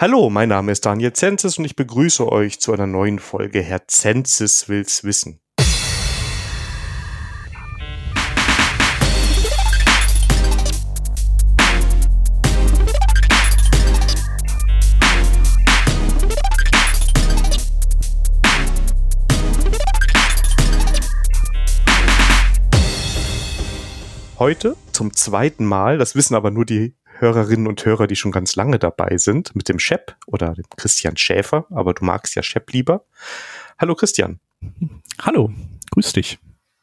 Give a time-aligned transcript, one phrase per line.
[0.00, 3.86] Hallo, mein Name ist Daniel Zenzis und ich begrüße euch zu einer neuen Folge Herr
[3.86, 5.40] Zenzis will's wissen.
[24.38, 28.56] Heute zum zweiten Mal, das wissen aber nur die Hörerinnen und Hörer, die schon ganz
[28.56, 32.72] lange dabei sind, mit dem Shep oder dem Christian Schäfer, aber du magst ja Shep
[32.72, 33.04] lieber.
[33.78, 34.40] Hallo Christian.
[35.20, 35.52] Hallo,
[35.90, 36.38] grüß dich.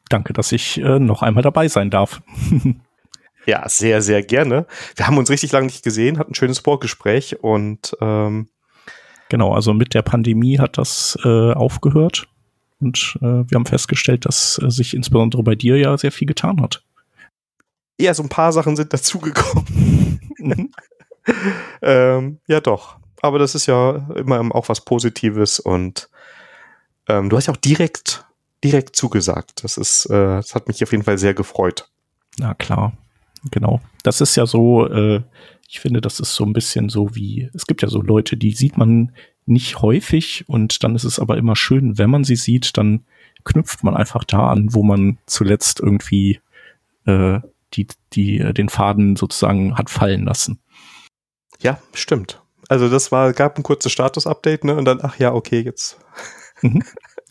[0.09, 2.21] Danke, dass ich äh, noch einmal dabei sein darf.
[3.45, 4.65] ja, sehr, sehr gerne.
[4.95, 8.47] Wir haben uns richtig lange nicht gesehen, hatten ein schönes Vorgespräch und ähm,
[9.29, 12.27] genau, also mit der Pandemie hat das äh, aufgehört
[12.79, 16.61] und äh, wir haben festgestellt, dass äh, sich insbesondere bei dir ja sehr viel getan
[16.61, 16.83] hat.
[17.99, 20.19] Ja, so ein paar Sachen sind dazugekommen.
[21.81, 22.97] ähm, ja, doch.
[23.21, 26.09] Aber das ist ja immer auch was Positives und
[27.07, 28.25] ähm, du hast ja auch direkt,
[28.63, 29.63] direkt zugesagt.
[29.63, 31.89] Das ist, äh, das hat mich auf jeden Fall sehr gefreut.
[32.37, 32.93] Na klar,
[33.49, 33.81] genau.
[34.03, 35.23] Das ist ja so, äh,
[35.67, 38.51] ich finde, das ist so ein bisschen so wie, es gibt ja so Leute, die
[38.51, 39.11] sieht man
[39.45, 43.05] nicht häufig und dann ist es aber immer schön, wenn man sie sieht, dann
[43.43, 46.39] knüpft man einfach da an, wo man zuletzt irgendwie
[47.05, 47.39] äh,
[47.73, 50.61] die, die äh, den Faden sozusagen hat fallen lassen.
[51.59, 52.41] Ja, stimmt.
[52.69, 54.75] Also das war, gab ein kurzes Status-Update, ne?
[54.75, 55.97] Und dann, ach ja, okay, jetzt.
[56.61, 56.83] Mhm.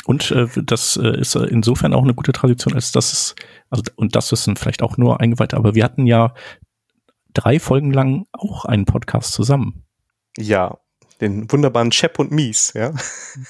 [0.07, 3.34] Und äh, das äh, ist insofern auch eine gute Tradition, als dass es,
[3.70, 6.33] also, und das wissen vielleicht auch nur Eingeweihte, aber wir hatten ja
[7.34, 9.84] drei Folgen lang auch einen Podcast zusammen.
[10.37, 10.79] Ja,
[11.20, 12.92] den wunderbaren Chep und Mies, ja.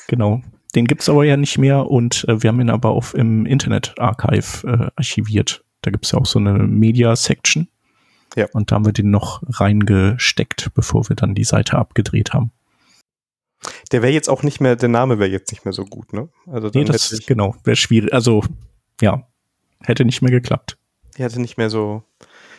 [0.08, 0.40] Genau.
[0.74, 4.66] Den gibt's aber ja nicht mehr und äh, wir haben ihn aber auch im Internet-Archive
[4.66, 5.64] äh, archiviert.
[5.86, 7.68] Da gibt es ja auch so eine Media-Section.
[8.34, 8.48] Ja.
[8.52, 12.50] Und da haben wir den noch reingesteckt, bevor wir dann die Seite abgedreht haben.
[13.92, 16.28] Der wäre jetzt auch nicht mehr, der Name wäre jetzt nicht mehr so gut, ne?
[16.48, 18.12] Also nee, das ist genau, wäre schwierig.
[18.12, 18.42] Also,
[19.00, 19.28] ja,
[19.78, 20.76] hätte nicht mehr geklappt.
[21.14, 22.02] Hätte nicht mehr so,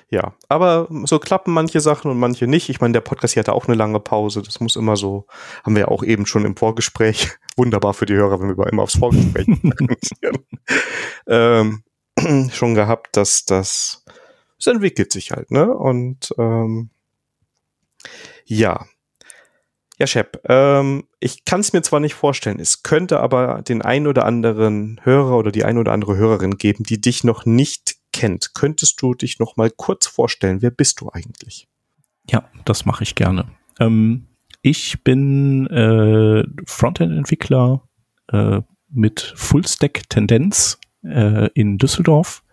[0.10, 0.34] ja.
[0.48, 2.70] Aber so klappen manche Sachen und manche nicht.
[2.70, 4.42] Ich meine, der Podcast hier hatte auch eine lange Pause.
[4.42, 5.28] Das muss immer so,
[5.66, 7.30] haben wir ja auch eben schon im Vorgespräch.
[7.58, 9.48] Wunderbar für die Hörer, wenn wir immer aufs Vorgespräch
[11.28, 11.84] ähm,
[12.52, 14.04] schon gehabt, dass das,
[14.60, 15.74] es entwickelt sich halt, ne?
[15.74, 16.90] Und ähm,
[18.46, 18.86] ja.
[20.00, 24.06] Ja, Shep, ähm, ich kann es mir zwar nicht vorstellen, es könnte aber den ein
[24.06, 28.54] oder anderen Hörer oder die ein oder andere Hörerin geben, die dich noch nicht kennt.
[28.54, 30.62] Könntest du dich noch mal kurz vorstellen?
[30.62, 31.68] Wer bist du eigentlich?
[32.30, 33.50] Ja, das mache ich gerne.
[33.80, 34.28] Ähm,
[34.62, 37.82] ich bin äh, Frontend-Entwickler
[38.32, 42.44] äh, mit Full-Stack-Tendenz äh, in Düsseldorf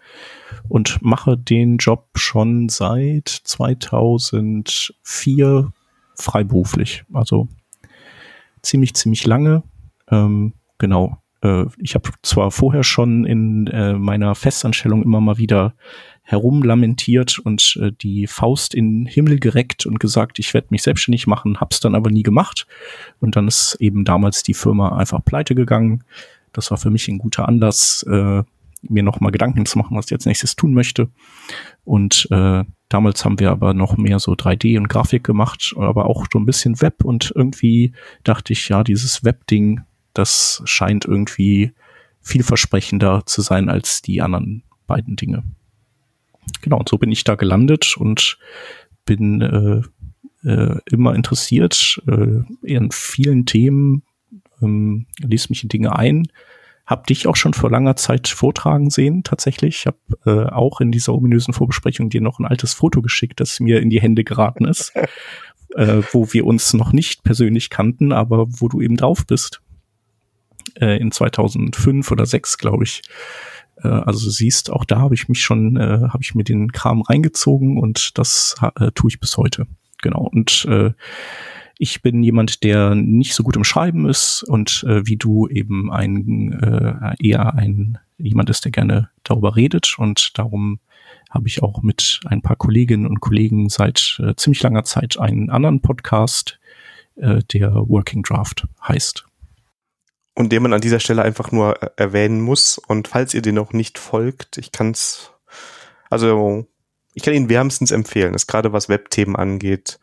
[0.69, 5.73] und mache den Job schon seit 2004
[6.17, 7.05] freiberuflich.
[7.13, 7.49] Also
[8.63, 9.63] ziemlich, ziemlich lange.
[10.11, 11.19] Ähm, genau.
[11.43, 15.75] Äh, ich habe zwar vorher schon in äh, meiner Festanstellung immer mal wieder
[16.23, 21.27] herumlamentiert und äh, die Faust in den Himmel gereckt und gesagt, ich werde mich selbstständig
[21.27, 22.67] machen, hab's dann aber nie gemacht.
[23.21, 26.05] Und dann ist eben damals die Firma einfach pleite gegangen.
[26.55, 28.43] Das war für mich ein guter Anlass, äh,
[28.83, 31.11] mir noch mal Gedanken zu machen, was ich jetzt nächstes tun möchte.
[31.85, 36.27] Und äh, damals haben wir aber noch mehr so 3D und Grafik gemacht, aber auch
[36.33, 37.05] so ein bisschen Web.
[37.05, 37.93] Und irgendwie
[38.23, 39.83] dachte ich, ja, dieses Web-Ding,
[40.13, 41.73] das scheint irgendwie
[42.21, 45.45] vielversprechender zu sein als die anderen beiden Dinge.
[46.63, 48.39] Genau, und so bin ich da gelandet und
[49.07, 49.83] bin äh,
[50.49, 54.03] äh, immer interessiert äh, in vielen Themen,
[54.63, 56.27] ähm, lies mich in Dinge ein,
[56.87, 59.77] hab dich auch schon vor langer Zeit vortragen sehen, tatsächlich.
[59.77, 63.59] Ich habe äh, auch in dieser ominösen Vorbesprechung dir noch ein altes Foto geschickt, das
[63.61, 64.93] mir in die Hände geraten ist,
[65.75, 69.63] äh, wo wir uns noch nicht persönlich kannten, aber wo du eben drauf bist.
[70.79, 73.03] Äh, in 2005 oder 6, glaube ich.
[73.83, 77.01] Äh, also siehst, auch da habe ich mich schon, äh, habe ich mir den Kram
[77.01, 79.67] reingezogen und das äh, tue ich bis heute.
[80.03, 80.29] Genau.
[80.31, 80.93] Und äh,
[81.79, 85.91] ich bin jemand, der nicht so gut im Schreiben ist und äh, wie du eben
[85.91, 90.79] ein äh, eher ein jemand ist, der gerne darüber redet und darum
[91.31, 95.51] habe ich auch mit ein paar Kolleginnen und Kollegen seit äh, ziemlich langer Zeit einen
[95.51, 96.61] anderen Podcast,
[97.17, 99.25] äh, der Working Draft heißt.
[100.35, 102.79] Und den man an dieser Stelle einfach nur äh, erwähnen muss.
[102.79, 105.33] Und falls ihr den noch nicht folgt, ich kann es,
[106.09, 106.67] also
[107.15, 109.99] ich kann ihn wärmstens empfehlen, ist gerade was Webthemen angeht,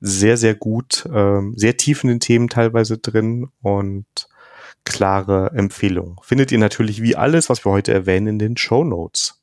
[0.00, 4.06] sehr, sehr gut, ähm, sehr tief in den Themen teilweise drin und
[4.84, 6.20] klare Empfehlung.
[6.22, 9.42] Findet ihr natürlich wie alles, was wir heute erwähnen, in den Show Notes.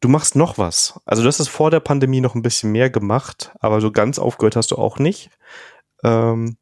[0.00, 1.00] Du machst noch was.
[1.04, 4.18] Also du hast es vor der Pandemie noch ein bisschen mehr gemacht, aber so ganz
[4.18, 5.30] aufgehört hast du auch nicht.
[6.02, 6.56] ähm,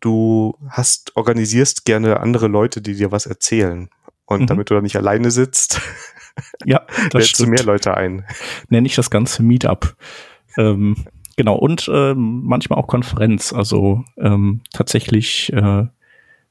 [0.00, 3.88] du hast, organisierst gerne andere Leute, die dir was erzählen.
[4.26, 4.46] Und mhm.
[4.46, 5.80] damit du da nicht alleine sitzt,
[6.64, 8.26] ja, lädst du mehr Leute ein.
[8.68, 9.96] Nenne ich das ganze Meetup.
[10.58, 13.52] Ähm, genau, und ähm, manchmal auch Konferenz.
[13.52, 15.86] Also ähm, tatsächlich, äh,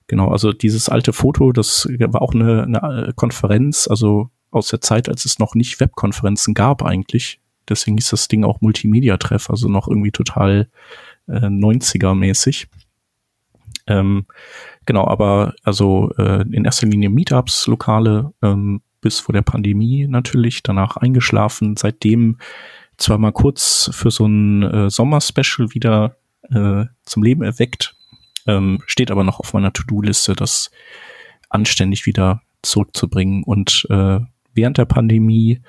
[0.07, 4.81] genau, also dieses alte Foto, das war auch eine, eine äh, Konferenz, also aus der
[4.81, 7.39] Zeit, als es noch nicht Webkonferenzen gab eigentlich.
[7.67, 10.69] Deswegen ist das Ding auch Multimedia-Treff, also noch irgendwie total
[11.27, 12.67] äh, 90er-mäßig.
[13.87, 14.25] Ähm,
[14.85, 20.63] genau, aber also äh, in erster Linie Meetups, Lokale, ähm, bis vor der Pandemie natürlich,
[20.63, 22.37] danach eingeschlafen, seitdem
[23.03, 26.15] zwar mal kurz für so ein äh, Sommer-Special wieder
[26.49, 27.95] äh, zum Leben erweckt,
[28.47, 30.71] ähm, steht aber noch auf meiner To-Do-Liste, das
[31.49, 33.43] anständig wieder zurückzubringen.
[33.43, 34.19] Und äh,
[34.53, 35.61] während der Pandemie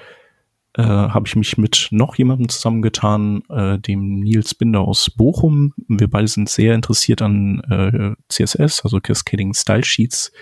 [0.76, 5.74] äh, habe ich mich mit noch jemandem zusammengetan, äh, dem Nils Binder aus Bochum.
[5.88, 10.32] Wir beide sind sehr interessiert an äh, CSS, also Cascading Style Sheets.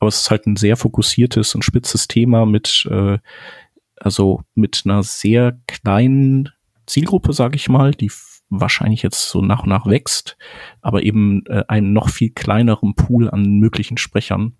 [0.00, 3.18] Aber es ist halt ein sehr fokussiertes und spitzes Thema mit, äh,
[4.00, 6.50] also mit einer sehr kleinen
[6.86, 8.10] Zielgruppe, sage ich mal, die
[8.48, 10.36] wahrscheinlich jetzt so nach und nach wächst,
[10.80, 14.56] aber eben äh, einen noch viel kleineren Pool an möglichen Sprechern.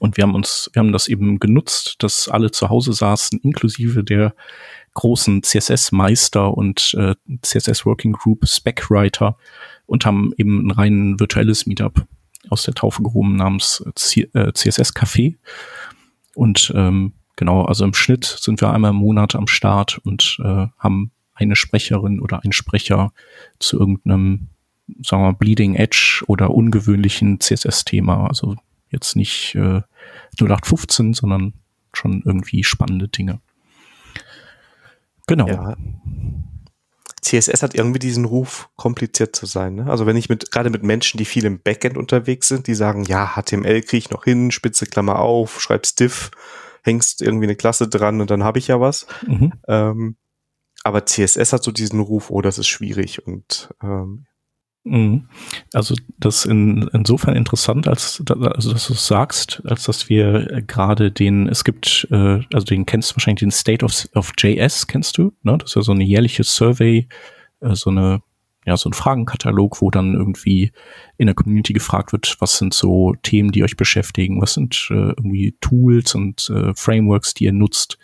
[0.00, 4.04] Und wir haben uns, wir haben das eben genutzt, dass alle zu Hause saßen, inklusive
[4.04, 4.34] der
[4.94, 9.36] großen CSS-Meister und äh, CSS Working Group Spec-Writer
[9.86, 12.06] und haben eben ein rein virtuelles Meetup
[12.48, 15.36] aus der Taufe gehoben namens äh, CSS Café.
[16.34, 20.66] Und ähm, genau, also im Schnitt sind wir einmal im Monat am Start und äh,
[20.78, 23.12] haben eine Sprecherin oder einen Sprecher
[23.58, 24.48] zu irgendeinem,
[25.02, 28.26] sagen wir Bleeding Edge oder ungewöhnlichen CSS-Thema.
[28.26, 28.56] Also
[28.90, 29.82] Jetzt nicht äh,
[30.40, 31.54] 0815, sondern
[31.92, 33.40] schon irgendwie spannende Dinge.
[35.26, 35.46] Genau.
[35.46, 35.76] Ja.
[37.20, 39.74] CSS hat irgendwie diesen Ruf, kompliziert zu sein.
[39.74, 39.90] Ne?
[39.90, 43.04] Also wenn ich mit, gerade mit Menschen, die viel im Backend unterwegs sind, die sagen,
[43.04, 46.30] ja, HTML kriege ich noch hin, Spitze Klammer auf, schreibst diff,
[46.88, 49.06] hängst irgendwie eine Klasse dran und dann habe ich ja was.
[49.26, 49.52] Mhm.
[49.68, 50.16] Ähm,
[50.84, 54.26] aber CSS hat so diesen Ruf, oh, das ist schwierig und ähm,
[54.88, 55.28] Mhm.
[55.74, 60.62] Also das ist in, insofern interessant, als also dass du es sagst, als dass wir
[60.66, 64.86] gerade den, es gibt, äh, also den kennst du wahrscheinlich den State of, of JS,
[64.86, 65.58] kennst du, ne?
[65.58, 67.08] Das ist ja so eine jährliche Survey,
[67.60, 68.22] äh, so eine,
[68.68, 70.72] ja, so ein Fragenkatalog, wo dann irgendwie
[71.16, 75.08] in der Community gefragt wird, was sind so Themen, die euch beschäftigen, was sind äh,
[75.08, 77.98] irgendwie Tools und äh, Frameworks, die ihr nutzt.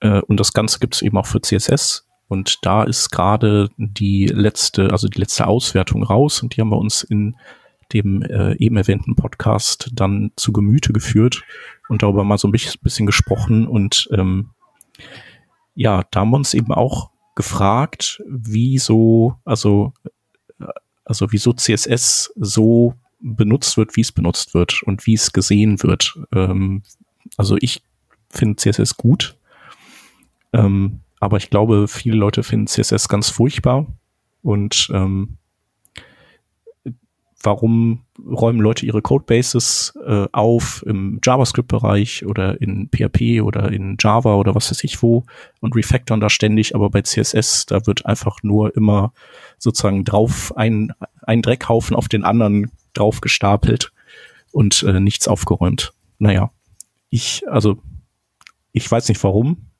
[0.00, 4.26] Äh, und das Ganze gibt es eben auch für CSS und da ist gerade die
[4.26, 7.36] letzte, also die letzte Auswertung raus und die haben wir uns in
[7.92, 11.42] dem äh, eben erwähnten Podcast dann zu Gemüte geführt
[11.90, 14.50] und darüber mal so ein bisschen gesprochen und ähm,
[15.74, 19.92] ja, da haben wir uns eben auch gefragt, wieso, also,
[20.60, 20.66] äh,
[21.04, 26.18] also wieso CSS so benutzt wird, wie es benutzt wird und wie es gesehen wird.
[26.32, 26.82] Ähm,
[27.36, 27.82] also ich
[28.30, 29.36] finde CSS gut.
[30.52, 33.86] Ähm, aber ich glaube, viele Leute finden CSS ganz furchtbar.
[34.42, 35.38] Und ähm,
[37.44, 44.34] warum räumen Leute ihre Codebases äh, auf im JavaScript-Bereich oder in PHP oder in Java
[44.34, 45.24] oder was weiß ich wo
[45.60, 49.12] und refactoren da ständig, aber bei CSS, da wird einfach nur immer
[49.58, 50.92] sozusagen drauf ein,
[51.22, 53.92] ein Dreckhaufen auf den anderen drauf gestapelt
[54.52, 55.92] und äh, nichts aufgeräumt.
[56.18, 56.50] Naja,
[57.10, 57.78] ich, also
[58.72, 59.70] ich weiß nicht warum,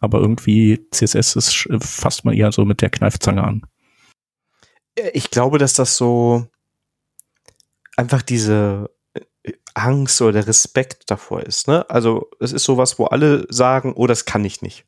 [0.00, 3.62] aber irgendwie CSS ist fast mal eher so mit der Kneifzange an.
[5.14, 6.46] Ich glaube, dass das so
[7.96, 11.68] einfach diese äh, Angst oder der Respekt davor ist.
[11.68, 11.88] Ne?
[11.90, 14.84] Also es ist sowas, wo alle sagen, oh, das kann ich nicht.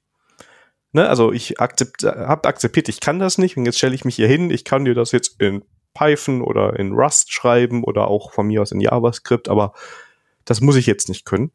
[0.93, 1.09] Ne?
[1.09, 4.29] Also ich akzept, habe akzeptiert, ich kann das nicht und jetzt stelle ich mich hier
[4.29, 8.47] hin, ich kann dir das jetzt in Python oder in Rust schreiben oder auch von
[8.47, 9.73] mir aus in JavaScript, aber
[10.45, 11.53] das muss ich jetzt nicht können.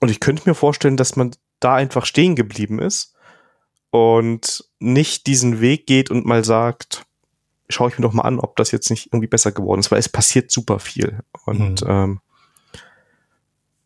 [0.00, 3.14] Und ich könnte mir vorstellen, dass man da einfach stehen geblieben ist
[3.90, 7.04] und nicht diesen Weg geht und mal sagt,
[7.70, 9.98] schaue ich mir doch mal an, ob das jetzt nicht irgendwie besser geworden ist, weil
[9.98, 11.20] es passiert super viel.
[11.44, 11.90] Und mhm.
[11.90, 12.20] ähm,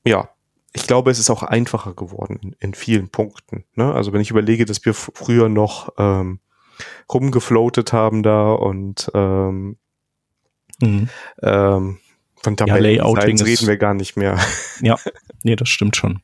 [0.05, 0.29] ja,
[0.73, 3.65] ich glaube, es ist auch einfacher geworden in, in vielen Punkten.
[3.75, 3.93] Ne?
[3.93, 6.41] Also wenn ich überlege, dass wir früher noch ähm,
[7.13, 9.77] rumgefloatet haben da und ähm,
[10.81, 11.09] mhm.
[11.43, 11.99] ähm,
[12.43, 14.39] von Tabellen ja, reden wir gar nicht mehr.
[14.81, 14.99] Ja,
[15.43, 16.21] nee, das stimmt schon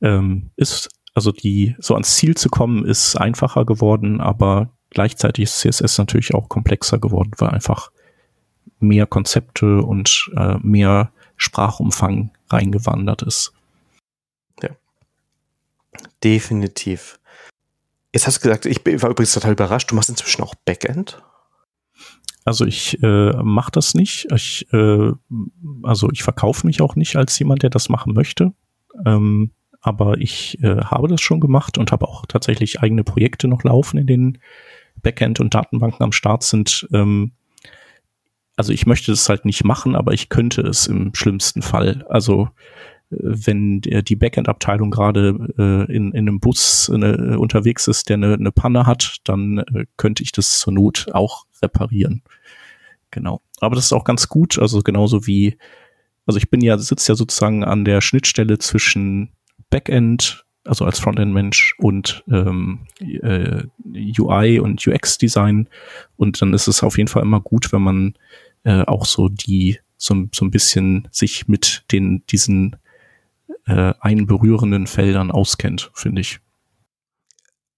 [0.00, 5.60] ähm, ist, also die, so ans Ziel zu kommen, ist einfacher geworden, aber gleichzeitig ist
[5.60, 7.90] CSS natürlich auch komplexer geworden, weil einfach
[8.80, 13.52] mehr Konzepte und äh, mehr Sprachumfang reingewandert ist.
[14.62, 14.70] Ja.
[16.22, 17.18] Definitiv.
[18.12, 21.22] Jetzt hast du gesagt, ich war übrigens total überrascht, du machst inzwischen auch Backend?
[22.44, 24.26] Also ich äh, mache das nicht.
[24.34, 25.12] Ich, äh,
[25.82, 28.52] also ich verkaufe mich auch nicht als jemand, der das machen möchte.
[29.04, 33.62] Ähm, aber ich äh, habe das schon gemacht und habe auch tatsächlich eigene Projekte noch
[33.64, 34.38] laufen, in denen
[35.02, 36.88] Backend und Datenbanken am Start sind.
[36.92, 37.32] Ähm,
[38.56, 42.04] also ich möchte das halt nicht machen, aber ich könnte es im schlimmsten Fall.
[42.08, 42.48] Also
[43.10, 48.34] äh, wenn die Backend-Abteilung gerade äh, in, in einem Bus äh, unterwegs ist, der eine,
[48.34, 52.22] eine Panne hat, dann äh, könnte ich das zur Not auch reparieren.
[53.10, 53.40] Genau.
[53.60, 55.56] Aber das ist auch ganz gut, also genauso wie,
[56.26, 59.30] also ich bin ja, sitze ja sozusagen an der Schnittstelle zwischen
[59.70, 63.62] Backend, also als Frontend-Mensch und ähm, äh,
[64.18, 65.68] UI und UX-Design.
[66.16, 68.14] Und dann ist es auf jeden Fall immer gut, wenn man
[68.64, 72.76] äh, auch so die so, so ein bisschen sich mit den diesen
[73.66, 76.40] äh, einberührenden Feldern auskennt, finde ich.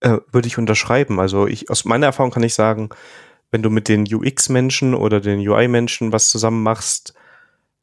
[0.01, 1.21] Äh, würde ich unterschreiben.
[1.21, 2.91] Also ich aus meiner Erfahrung kann ich sagen,
[3.51, 7.15] wenn du mit den UX-Menschen oder den UI-Menschen was zusammen machst,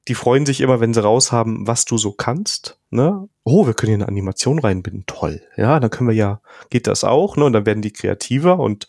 [0.08, 2.80] die freuen sich immer, wenn sie raushaben, was du so kannst.
[2.90, 3.28] Ne?
[3.44, 5.04] Oh, wir können hier eine Animation reinbinden.
[5.06, 5.42] Toll.
[5.58, 7.36] Ja, dann können wir ja, geht das auch.
[7.36, 7.46] Ne?
[7.46, 8.88] Und dann werden die kreativer und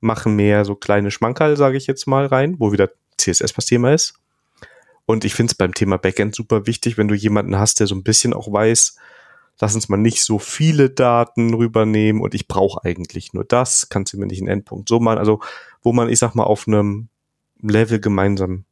[0.00, 3.92] machen mehr so kleine Schmankerl, sage ich jetzt mal, rein, wo wieder CSS was Thema
[3.92, 4.14] ist.
[5.06, 7.96] Und ich finde es beim Thema Backend super wichtig, wenn du jemanden hast, der so
[7.96, 8.96] ein bisschen auch weiß,
[9.58, 14.12] lass uns mal nicht so viele Daten rübernehmen und ich brauche eigentlich nur das, kannst
[14.12, 15.18] du mir nicht einen Endpunkt so machen.
[15.18, 15.40] Also,
[15.82, 17.08] wo man, ich sag mal, auf einem
[17.60, 18.64] Level gemeinsam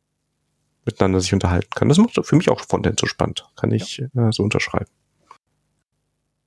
[0.89, 1.89] miteinander sich unterhalten kann.
[1.89, 3.47] Das macht für mich auch Frontend so spannend.
[3.57, 4.29] Kann ich ja.
[4.29, 4.91] äh, so unterschreiben.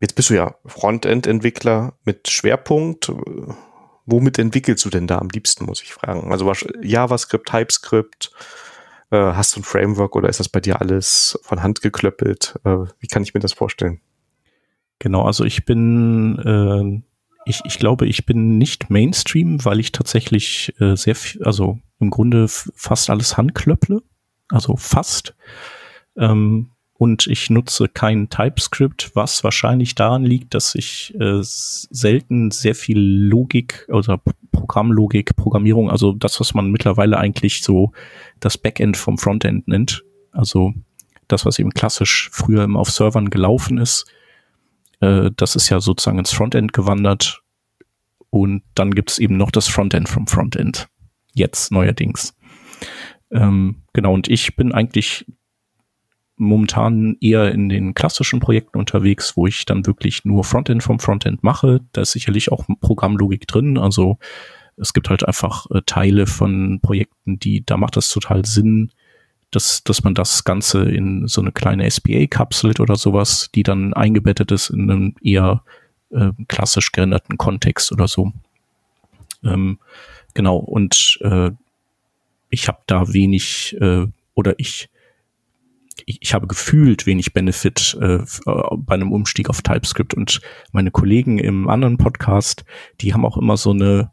[0.02, 3.12] Jetzt bist du ja Frontend-Entwickler mit Schwerpunkt.
[4.08, 6.32] Womit entwickelst du denn da am liebsten, muss ich fragen?
[6.32, 8.32] Also JavaScript, TypeScript,
[9.12, 12.56] äh, hast du ein Framework oder ist das bei dir alles von Hand geklöppelt?
[12.64, 14.02] Äh, wie kann ich mir das vorstellen?
[14.98, 20.74] Genau, also ich bin, äh, ich, ich glaube, ich bin nicht Mainstream, weil ich tatsächlich
[20.80, 24.02] äh, sehr viel, also im Grunde fast alles handklöpple
[24.52, 25.36] also fast.
[26.18, 32.76] Ähm, und ich nutze kein TypeScript, was wahrscheinlich daran liegt, dass ich äh, selten sehr
[32.76, 37.92] viel Logik oder Programmlogik, Programmierung, also das, was man mittlerweile eigentlich so
[38.40, 40.74] das Backend vom Frontend nennt, also
[41.28, 44.06] das, was eben klassisch früher immer auf Servern gelaufen ist,
[45.00, 47.42] äh, das ist ja sozusagen ins Frontend gewandert
[48.30, 50.88] und dann gibt es eben noch das Frontend vom Frontend.
[51.34, 52.36] Jetzt neuerdings.
[53.32, 55.26] Ähm, genau, und ich bin eigentlich
[56.38, 61.44] momentan eher in den klassischen Projekten unterwegs, wo ich dann wirklich nur Frontend vom Frontend
[61.44, 61.82] mache.
[61.94, 63.78] Da ist sicherlich auch Programmlogik drin.
[63.78, 64.18] Also
[64.76, 68.92] es gibt halt einfach äh, Teile von Projekten, die, da macht es total Sinn,
[69.52, 73.94] dass, dass man das Ganze in so eine kleine SPA kapselt oder sowas, die dann
[73.94, 75.64] eingebettet ist in einem eher
[76.10, 78.32] äh, klassisch gerenderten Kontext oder so.
[79.44, 79.80] Ähm,
[80.34, 81.52] genau, und äh,
[82.52, 84.06] ich habe da wenig äh,
[84.36, 84.90] oder ich,
[86.06, 90.42] ich, ich habe gefühlt wenig Benefit äh, bei einem Umstieg auf TypeScript und
[90.72, 92.64] meine Kollegen im anderen Podcast,
[93.00, 94.12] die haben auch immer so eine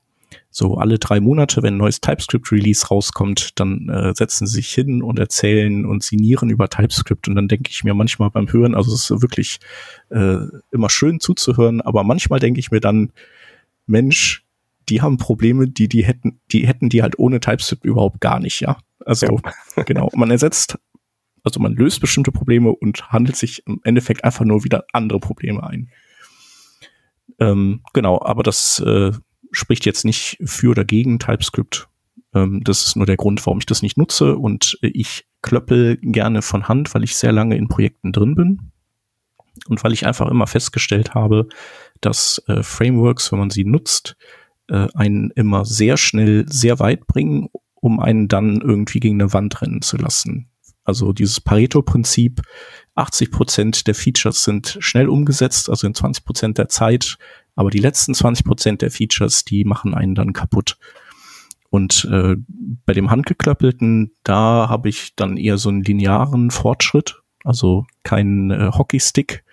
[0.51, 5.03] so alle drei Monate, wenn ein neues TypeScript-Release rauskommt, dann äh, setzen sie sich hin
[5.03, 7.29] und erzählen und sinnieren über TypeScript.
[7.29, 9.59] Und dann denke ich mir manchmal beim Hören, also es ist wirklich
[10.11, 10.39] äh,
[10.71, 13.13] immer schön zuzuhören, aber manchmal denke ich mir dann,
[13.87, 14.45] Mensch,
[14.89, 18.61] die haben Probleme, die die hätten, die hätten die halt ohne TypeScript überhaupt gar nicht,
[18.61, 18.79] ja.
[19.05, 19.41] Also
[19.77, 19.83] ja.
[19.85, 20.79] genau, man ersetzt,
[21.45, 25.63] also man löst bestimmte Probleme und handelt sich im Endeffekt einfach nur wieder andere Probleme
[25.63, 25.91] ein.
[27.39, 29.13] Ähm, genau, aber das äh,
[29.53, 31.89] spricht jetzt nicht für oder gegen TypeScript.
[32.35, 36.43] Ähm, das ist nur der Grund, warum ich das nicht nutze und ich klöppel gerne
[36.43, 38.73] von Hand, weil ich sehr lange in Projekten drin bin
[39.69, 41.49] und weil ich einfach immer festgestellt habe,
[42.01, 44.17] dass äh, Frameworks, wenn man sie nutzt,
[44.69, 49.61] äh, einen immer sehr schnell sehr weit bringen, um einen dann irgendwie gegen eine Wand
[49.63, 50.51] rennen zu lassen.
[50.85, 52.41] Also dieses Pareto-Prinzip,
[52.95, 57.19] 80 Prozent der Features sind schnell umgesetzt, also in 20 Prozent der Zeit,
[57.55, 60.79] aber die letzten 20 Prozent der Features, die machen einen dann kaputt.
[61.71, 62.37] Und äh,
[62.87, 68.71] bei dem Handgeklöppelten, da habe ich dann eher so einen linearen Fortschritt, also keinen äh,
[68.73, 69.45] Hockeystick.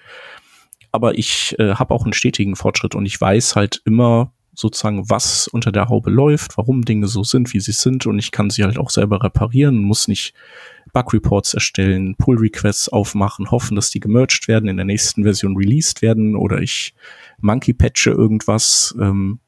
[0.92, 5.48] Aber ich äh, habe auch einen stetigen Fortschritt und ich weiß halt immer, sozusagen, was
[5.48, 8.64] unter der Haube läuft, warum Dinge so sind, wie sie sind und ich kann sie
[8.64, 10.34] halt auch selber reparieren, muss nicht
[10.94, 16.36] Bug-Reports erstellen, Pull-Requests aufmachen, hoffen, dass die gemerged werden, in der nächsten Version released werden
[16.36, 16.94] oder ich
[17.40, 18.96] Monkey-Patche irgendwas.
[19.00, 19.40] Ähm,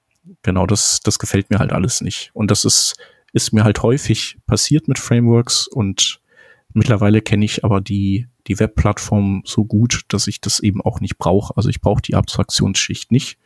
[0.44, 2.32] genau, das, das gefällt mir halt alles nicht.
[2.34, 2.96] Und das ist,
[3.32, 6.20] ist mir halt häufig passiert mit Frameworks und
[6.74, 11.18] mittlerweile kenne ich aber die, die Webplattform so gut, dass ich das eben auch nicht
[11.18, 11.56] brauche.
[11.56, 13.38] Also ich brauche die Abstraktionsschicht nicht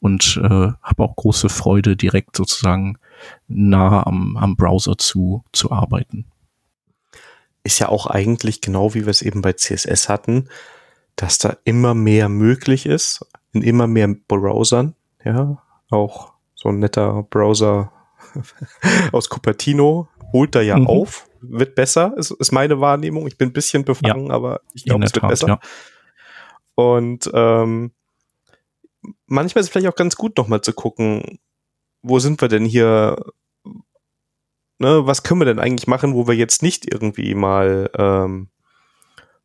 [0.00, 2.98] und äh, habe auch große Freude, direkt sozusagen
[3.48, 6.26] nah am, am Browser zu, zu arbeiten.
[7.64, 10.48] Ist ja auch eigentlich genau wie wir es eben bei CSS hatten,
[11.16, 17.24] dass da immer mehr möglich ist, in immer mehr Browsern, ja, auch so ein netter
[17.24, 17.92] Browser
[19.12, 20.86] aus Cupertino holt da ja mhm.
[20.86, 23.26] auf, wird besser, ist, ist meine Wahrnehmung.
[23.26, 25.48] Ich bin ein bisschen befangen, ja, aber ich glaube, es wird Tat, besser.
[25.48, 25.60] Ja.
[26.74, 27.92] Und ähm,
[29.26, 31.38] manchmal ist es vielleicht auch ganz gut, nochmal zu gucken,
[32.02, 33.16] wo sind wir denn hier?
[34.80, 38.48] Ne, was können wir denn eigentlich machen, wo wir jetzt nicht irgendwie mal ähm,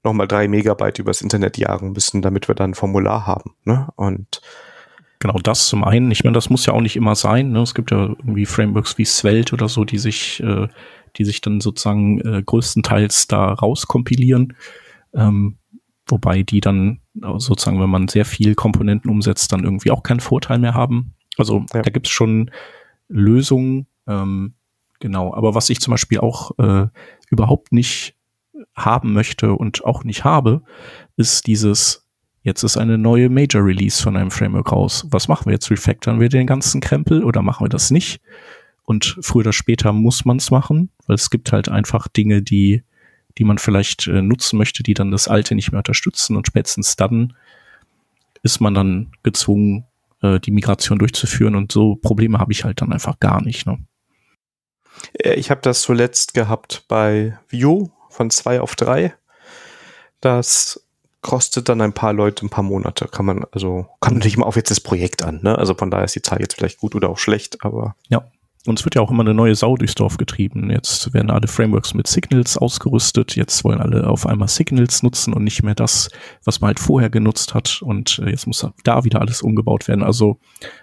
[0.03, 3.55] nochmal drei Megabyte übers Internet jagen müssen, damit wir dann ein Formular haben.
[3.63, 3.87] Ne?
[3.95, 4.41] Und
[5.19, 6.11] genau das zum einen.
[6.11, 7.51] Ich meine, das muss ja auch nicht immer sein.
[7.51, 7.61] Ne?
[7.61, 10.67] Es gibt ja irgendwie Frameworks wie Svelte oder so, die sich, äh,
[11.15, 14.55] die sich dann sozusagen äh, größtenteils da rauskompilieren.
[15.15, 15.57] Ähm,
[16.05, 20.59] wobei die dann sozusagen, wenn man sehr viel Komponenten umsetzt, dann irgendwie auch keinen Vorteil
[20.59, 21.13] mehr haben.
[21.37, 21.81] Also ja.
[21.81, 22.51] da gibt es schon
[23.07, 24.53] Lösungen, ähm,
[24.99, 25.33] genau.
[25.33, 26.87] Aber was ich zum Beispiel auch äh,
[27.29, 28.15] überhaupt nicht
[28.75, 30.63] haben möchte und auch nicht habe,
[31.15, 32.07] ist dieses,
[32.41, 35.05] jetzt ist eine neue Major Release von einem Framework raus.
[35.09, 35.69] Was machen wir jetzt?
[35.69, 38.21] Refactoren wir den ganzen Krempel oder machen wir das nicht?
[38.83, 42.83] Und früher oder später muss man es machen, weil es gibt halt einfach Dinge, die,
[43.37, 46.95] die man vielleicht äh, nutzen möchte, die dann das Alte nicht mehr unterstützen und spätestens
[46.95, 47.33] dann
[48.43, 49.85] ist man dann gezwungen,
[50.21, 53.65] äh, die Migration durchzuführen und so Probleme habe ich halt dann einfach gar nicht.
[53.65, 53.79] Ne?
[55.13, 59.13] Äh, ich habe das zuletzt gehabt bei Vue von zwei auf drei.
[60.21, 60.85] Das
[61.21, 63.07] kostet dann ein paar Leute ein paar Monate.
[63.07, 65.57] Kann man, also, kommt natürlich immer auf jetzt das Projekt an, ne?
[65.57, 67.95] Also von daher ist die Zahl jetzt vielleicht gut oder auch schlecht, aber.
[68.09, 68.25] Ja.
[68.65, 70.69] Und es wird ja auch immer eine neue Sau durchs Dorf getrieben.
[70.69, 73.35] Jetzt werden alle Frameworks mit Signals ausgerüstet.
[73.35, 76.09] Jetzt wollen alle auf einmal Signals nutzen und nicht mehr das,
[76.45, 77.81] was man halt vorher genutzt hat.
[77.81, 80.03] Und äh, jetzt muss da wieder alles umgebaut werden.
[80.03, 80.39] Also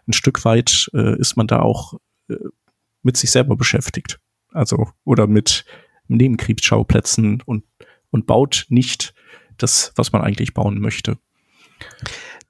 [0.06, 1.94] ein Stück weit äh, ist man da auch
[2.28, 2.36] äh,
[3.02, 4.20] mit sich selber beschäftigt.
[4.52, 5.64] Also, oder mit
[6.08, 7.64] Nebenkriegsschauplätzen und,
[8.10, 9.14] und baut nicht
[9.56, 11.16] das, was man eigentlich bauen möchte.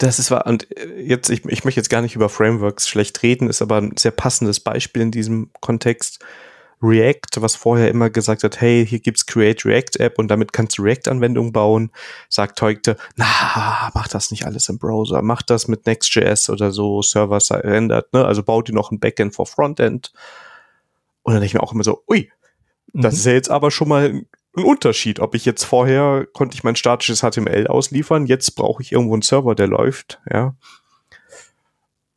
[0.00, 0.46] Das ist wahr.
[0.46, 3.76] Und äh, jetzt, ich, ich möchte jetzt gar nicht über Frameworks schlecht reden, ist aber
[3.76, 6.24] ein sehr passendes Beispiel in diesem Kontext.
[6.82, 10.78] React, was vorher immer gesagt hat, hey, hier gibt's Create React App und damit kannst
[10.78, 11.92] du React-Anwendungen bauen,
[12.30, 17.02] sagt heute, na, mach das nicht alles im Browser, mach das mit Next.js oder so,
[17.02, 18.24] Server rendert, ne?
[18.24, 20.14] Also baut dir noch ein Backend for Frontend.
[21.22, 22.32] Und dann denke ich mir auch immer so, ui,
[22.94, 23.18] das mhm.
[23.18, 24.26] ist ja jetzt aber schon mal ein
[24.64, 29.14] Unterschied, ob ich jetzt vorher konnte ich mein statisches HTML ausliefern, jetzt brauche ich irgendwo
[29.14, 30.54] einen Server, der läuft, ja.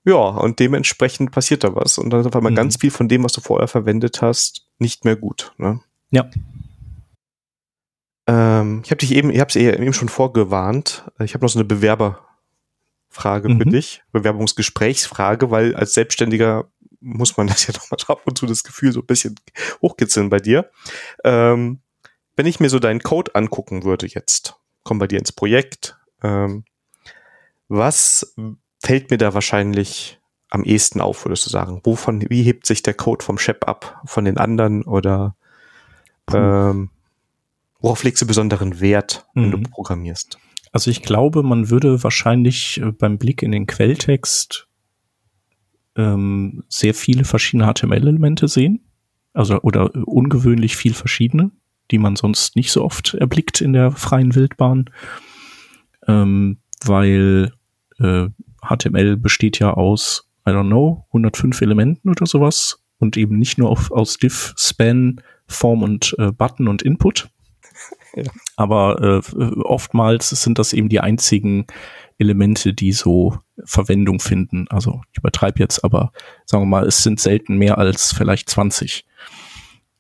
[0.06, 1.98] Ja, und dementsprechend passiert da was.
[1.98, 2.58] Und dann ist auf einmal mhm.
[2.58, 5.54] ganz viel von dem, was du vorher verwendet hast, nicht mehr gut.
[5.58, 5.80] Ne?
[6.12, 6.30] Ja.
[8.28, 11.10] Ähm, ich habe dich eben, ich habe es eben schon vorgewarnt.
[11.20, 13.58] Ich habe noch so eine Bewerberfrage mhm.
[13.60, 18.46] für dich, Bewerbungsgesprächsfrage, weil als Selbstständiger muss man das ja doch mal ab und zu
[18.46, 19.36] das Gefühl so ein bisschen
[19.82, 20.70] hochkitzeln bei dir.
[21.24, 21.80] Ähm,
[22.36, 26.64] wenn ich mir so deinen Code angucken würde jetzt, komm bei dir ins Projekt, ähm,
[27.68, 28.36] was
[28.80, 30.20] fällt mir da wahrscheinlich
[30.50, 31.82] am ehesten auf, würdest du sagen?
[31.84, 35.36] Wovon, wie hebt sich der Code vom Shep ab von den anderen oder
[36.32, 36.90] ähm,
[37.80, 39.64] worauf legst du besonderen Wert, wenn mhm.
[39.64, 40.38] du programmierst?
[40.72, 44.68] Also ich glaube, man würde wahrscheinlich äh, beim Blick in den Quelltext
[45.96, 48.86] ähm, sehr viele verschiedene HTML-Elemente sehen.
[49.34, 51.52] Also oder ungewöhnlich viel verschiedene,
[51.92, 54.90] die man sonst nicht so oft erblickt in der freien Wildbahn.
[56.08, 57.54] Ähm, weil
[58.00, 58.28] äh,
[58.62, 63.70] HTML besteht ja aus, I don't know, 105 Elementen oder sowas und eben nicht nur
[63.70, 67.30] auf, aus Div, Span, Form und äh, Button und Input.
[68.16, 68.26] Ja.
[68.58, 71.66] Aber äh, oftmals sind das eben die einzigen
[72.20, 74.68] Elemente, die so Verwendung finden.
[74.70, 76.12] Also ich übertreibe jetzt, aber
[76.46, 79.06] sagen wir mal, es sind selten mehr als vielleicht 20.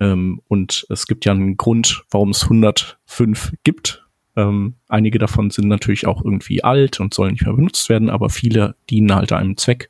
[0.03, 4.05] Ähm, und es gibt ja einen Grund, warum es 105 gibt.
[4.35, 8.29] Ähm, einige davon sind natürlich auch irgendwie alt und sollen nicht mehr benutzt werden, aber
[8.29, 9.89] viele dienen halt einem Zweck.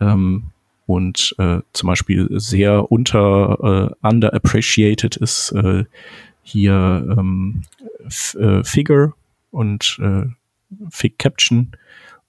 [0.00, 0.44] Ähm,
[0.86, 5.84] und äh, zum Beispiel sehr unter äh, underappreciated ist äh,
[6.42, 7.62] hier ähm,
[8.38, 9.14] äh, Figure
[9.50, 10.24] und äh,
[10.90, 11.72] Fig Caption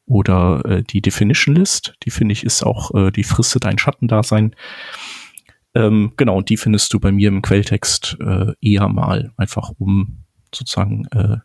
[0.07, 1.95] oder äh, die Definition List.
[2.03, 4.55] Die finde ich ist auch, äh, die fristet ein Schattendasein.
[5.75, 10.19] Ähm, genau, und die findest du bei mir im Quelltext äh, eher mal, einfach um
[10.53, 11.37] sozusagen äh,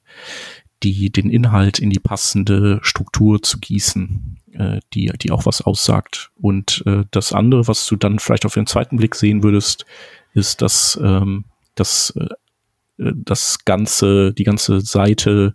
[0.82, 6.30] die, den Inhalt in die passende Struktur zu gießen, äh, die, die auch was aussagt.
[6.36, 9.86] Und äh, das andere, was du dann vielleicht auf den zweiten Blick sehen würdest,
[10.34, 15.54] ist, dass ähm, das, äh, das ganze, die ganze Seite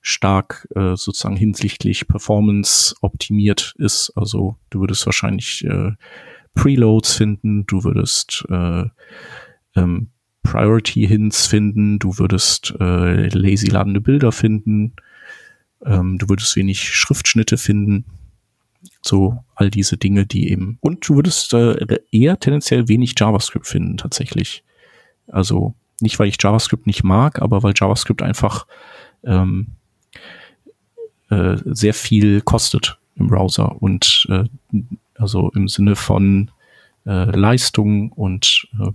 [0.00, 4.12] stark äh, sozusagen hinsichtlich Performance optimiert ist.
[4.16, 5.92] Also du würdest wahrscheinlich äh,
[6.54, 8.84] Preloads finden, du würdest äh,
[9.76, 10.08] ähm,
[10.42, 14.94] Priority Hints finden, du würdest äh, lazy ladende Bilder finden,
[15.84, 18.04] ähm, du würdest wenig Schriftschnitte finden,
[19.02, 23.96] so all diese Dinge, die eben und du würdest äh, eher tendenziell wenig JavaScript finden
[23.96, 24.62] tatsächlich.
[25.26, 28.66] Also nicht, weil ich JavaScript nicht mag, aber weil JavaScript einfach
[29.24, 29.68] ähm,
[31.30, 34.44] äh, sehr viel kostet im Browser und äh,
[35.16, 36.50] also im Sinne von
[37.06, 38.90] äh, Leistung und äh,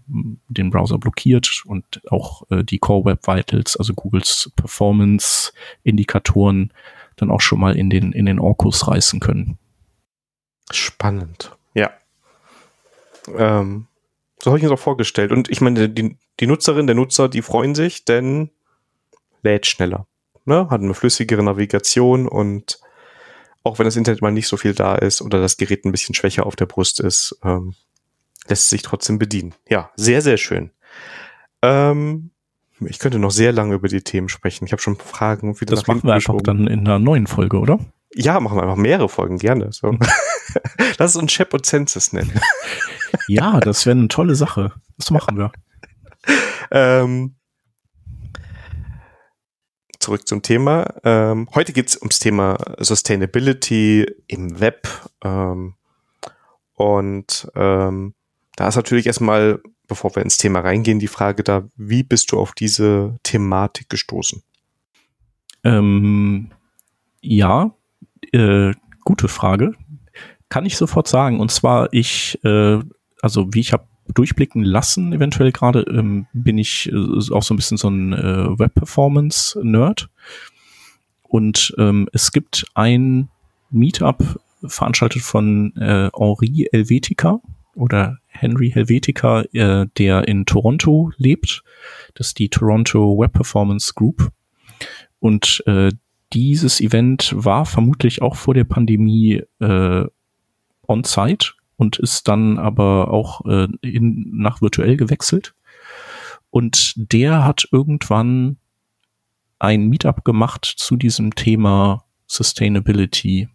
[0.47, 5.51] den Browser blockiert und auch äh, die Core Web Vitals, also Googles Performance
[5.83, 6.73] Indikatoren,
[7.17, 9.57] dann auch schon mal in den in den Orkus reißen können.
[10.71, 11.91] Spannend, ja.
[13.35, 13.87] Ähm,
[14.41, 15.31] so habe ich mir das auch vorgestellt.
[15.31, 18.49] Und ich meine, die, die Nutzerin, der Nutzer, die freuen sich, denn
[19.43, 20.07] lädt schneller.
[20.45, 20.67] Ne?
[20.69, 22.79] Hat eine flüssigere Navigation und
[23.63, 26.15] auch wenn das Internet mal nicht so viel da ist oder das Gerät ein bisschen
[26.15, 27.75] schwächer auf der Brust ist, ähm,
[28.47, 29.53] lässt sich trotzdem bedienen.
[29.69, 30.71] Ja, sehr, sehr schön.
[31.61, 32.31] Ähm,
[32.81, 34.65] ich könnte noch sehr lange über die Themen sprechen.
[34.65, 35.59] Ich habe schon Fragen.
[35.59, 37.79] Wieder das machen wir einfach dann in einer neuen Folge, oder?
[38.13, 39.71] Ja, machen wir einfach mehrere Folgen, gerne.
[39.71, 39.91] So.
[39.91, 39.99] Mhm.
[40.97, 42.39] Lass uns Shep und Census nennen.
[43.27, 44.73] ja, das wäre eine tolle Sache.
[44.97, 45.51] Das machen wir.
[46.71, 47.35] ähm,
[50.09, 50.87] zurück zum Thema.
[51.03, 54.87] Ähm, heute geht es ums Thema Sustainability im Web.
[55.23, 55.75] Ähm,
[56.73, 58.15] und ähm,
[58.55, 62.39] da ist natürlich erstmal, bevor wir ins Thema reingehen, die Frage da, wie bist du
[62.39, 64.41] auf diese Thematik gestoßen?
[65.63, 66.49] Ähm,
[67.21, 67.69] ja,
[68.31, 68.73] äh,
[69.05, 69.73] gute Frage.
[70.49, 71.39] Kann ich sofort sagen.
[71.39, 72.79] Und zwar, ich, äh,
[73.21, 77.57] also wie ich habe durchblicken lassen, eventuell gerade, ähm, bin ich äh, auch so ein
[77.57, 80.09] bisschen so ein äh, Web-Performance-Nerd.
[81.23, 83.29] Und ähm, es gibt ein
[83.69, 87.39] Meetup veranstaltet von äh, Henri Helvetica
[87.75, 91.63] oder Henry Helvetica, äh, der in Toronto lebt.
[92.15, 94.31] Das ist die Toronto Web Performance Group.
[95.19, 95.91] Und äh,
[96.33, 100.05] dieses Event war vermutlich auch vor der Pandemie äh,
[100.87, 105.55] on-site und ist dann aber auch äh, in, nach virtuell gewechselt.
[106.49, 108.57] Und der hat irgendwann
[109.59, 113.47] ein Meetup gemacht zu diesem Thema Sustainability.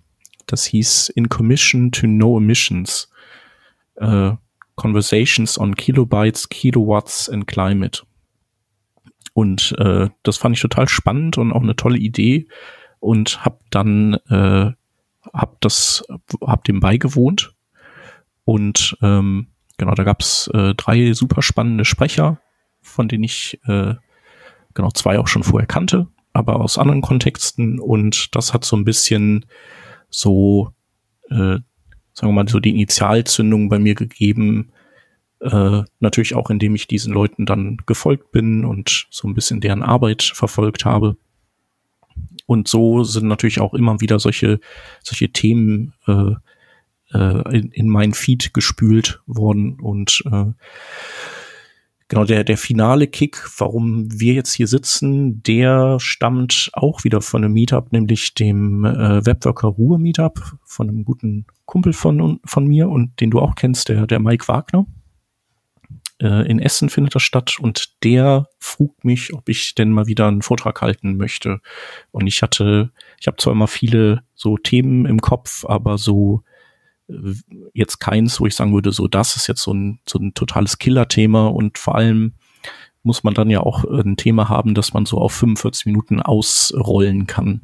[0.47, 3.11] Das hieß In Commission to No Emissions.
[3.97, 4.33] Äh,
[4.75, 8.05] Conversations on Kilobytes, Kilowatts and Climate.
[9.35, 12.49] Und äh, das fand ich total spannend und auch eine tolle Idee
[13.01, 14.73] und hab dann äh,
[15.35, 16.05] hab das
[16.41, 17.54] hab dem beigewohnt
[18.45, 22.41] und ähm, genau da gab's äh, drei super spannende Sprecher,
[22.81, 23.95] von denen ich äh,
[24.75, 28.85] genau zwei auch schon vorher kannte, aber aus anderen Kontexten und das hat so ein
[28.85, 29.47] bisschen
[30.11, 30.73] so
[31.31, 31.59] äh,
[32.15, 34.73] sagen wir mal so die Initialzündung bei mir gegeben,
[35.41, 39.83] äh, natürlich auch, indem ich diesen Leuten dann gefolgt bin und so ein bisschen deren
[39.83, 41.17] Arbeit verfolgt habe.
[42.47, 44.61] Und so sind natürlich auch immer wieder solche,
[45.03, 46.33] solche Themen äh,
[47.12, 49.79] äh, in, in mein Feed gespült worden.
[49.81, 50.53] Und äh,
[52.09, 57.45] genau der, der finale Kick, warum wir jetzt hier sitzen, der stammt auch wieder von
[57.45, 62.88] einem Meetup, nämlich dem äh, Webworker Ruhe Meetup von einem guten Kumpel von, von mir
[62.88, 64.87] und den du auch kennst, der, der Mike Wagner
[66.21, 70.29] äh, in Essen findet das statt und der frug mich, ob ich denn mal wieder
[70.29, 71.61] einen Vortrag halten möchte.
[72.11, 72.90] Und ich hatte,
[73.21, 76.43] ich habe zwar immer viele so Themen im Kopf, aber so
[77.75, 80.79] jetzt keins, wo ich sagen würde, so das ist jetzt so ein, so ein totales
[80.79, 82.35] Killer-Thema und vor allem
[83.03, 87.27] muss man dann ja auch ein Thema haben, das man so auf 45 Minuten ausrollen
[87.27, 87.61] kann.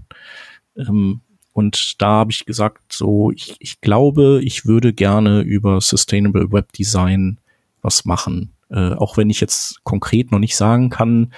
[0.77, 1.23] Ähm,
[1.53, 6.73] und da habe ich gesagt, so, ich, ich glaube, ich würde gerne über Sustainable Web
[6.73, 7.41] Design
[7.83, 8.53] was machen.
[8.69, 11.33] Äh, auch wenn ich jetzt konkret noch nicht sagen kann,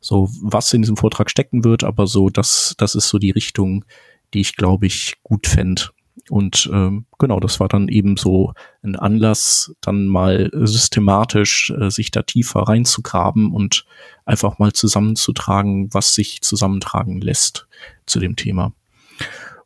[0.00, 3.84] so was in diesem Vortrag stecken wird, aber so, das, das ist so die Richtung,
[4.32, 5.90] die ich, glaube ich, gut fände.
[6.28, 12.10] Und ähm, genau, das war dann eben so ein Anlass, dann mal systematisch äh, sich
[12.10, 13.84] da tiefer reinzugraben und
[14.24, 17.66] einfach mal zusammenzutragen, was sich zusammentragen lässt
[18.06, 18.72] zu dem Thema.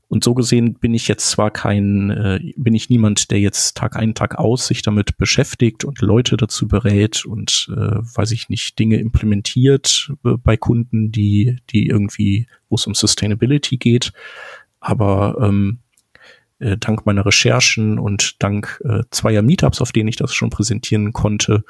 [0.09, 3.97] Und so gesehen bin ich jetzt zwar kein, äh, bin ich niemand, der jetzt Tag
[3.97, 8.79] ein, Tag aus sich damit beschäftigt und Leute dazu berät und, äh, weiß ich nicht,
[8.79, 14.13] Dinge implementiert äh, bei Kunden, die, die irgendwie, wo es um Sustainability geht.
[14.79, 15.81] Aber ähm,
[16.65, 21.13] äh, dank meiner Recherchen und dank äh, zweier Meetups, auf denen ich das schon präsentieren
[21.13, 21.65] konnte,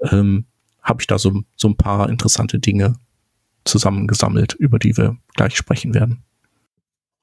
[0.00, 0.46] ähm,
[0.82, 2.94] habe ich da so, so ein paar interessante Dinge
[3.64, 6.22] zusammengesammelt, über die wir gleich sprechen werden.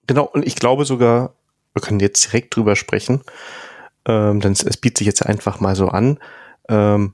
[0.08, 1.36] Genau, und ich glaube sogar,
[1.74, 3.22] wir können jetzt direkt drüber sprechen.
[4.06, 6.20] ähm, denn es, es bietet sich jetzt einfach mal so an.
[6.68, 7.14] Ähm,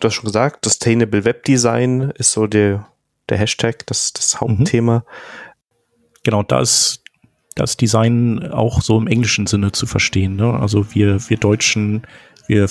[0.00, 2.88] du hast schon gesagt, Sustainable Web Design ist so der,
[3.28, 4.98] der Hashtag, das, das Hauptthema.
[4.98, 5.02] Mhm.
[6.22, 7.01] Genau, da ist
[7.54, 10.36] das Design auch so im englischen Sinne zu verstehen.
[10.36, 10.52] Ne?
[10.52, 12.02] Also wir, wir Deutschen,
[12.46, 12.68] wir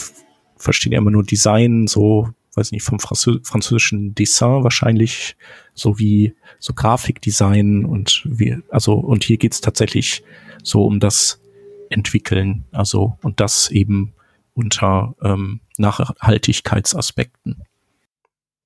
[0.57, 5.35] verstehen ja immer nur Design, so, weiß nicht, vom französischen Dessin wahrscheinlich,
[5.73, 10.23] so wie so Grafikdesign und wir, also, und hier geht's tatsächlich
[10.63, 11.41] so um das
[11.89, 14.13] Entwickeln, also, und das eben
[14.53, 17.63] unter ähm, Nachhaltigkeitsaspekten.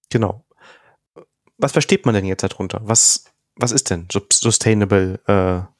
[0.09, 0.45] Genau.
[1.57, 2.81] Was versteht man denn jetzt darunter?
[2.83, 3.25] Was,
[3.55, 5.74] was ist denn Sustainable äh,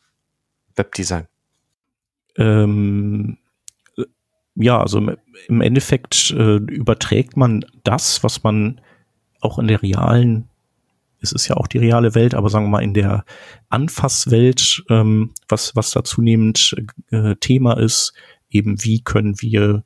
[0.75, 1.27] Webdesign?
[2.37, 3.37] Ähm,
[4.55, 4.99] ja, also
[5.47, 8.81] im Endeffekt äh, überträgt man das, was man
[9.41, 10.47] auch in der realen,
[11.21, 13.25] es ist ja auch die reale Welt, aber sagen wir mal in der
[13.69, 16.75] Anfasswelt, ähm, was, was da zunehmend
[17.11, 18.13] äh, Thema ist,
[18.49, 19.83] eben wie können wir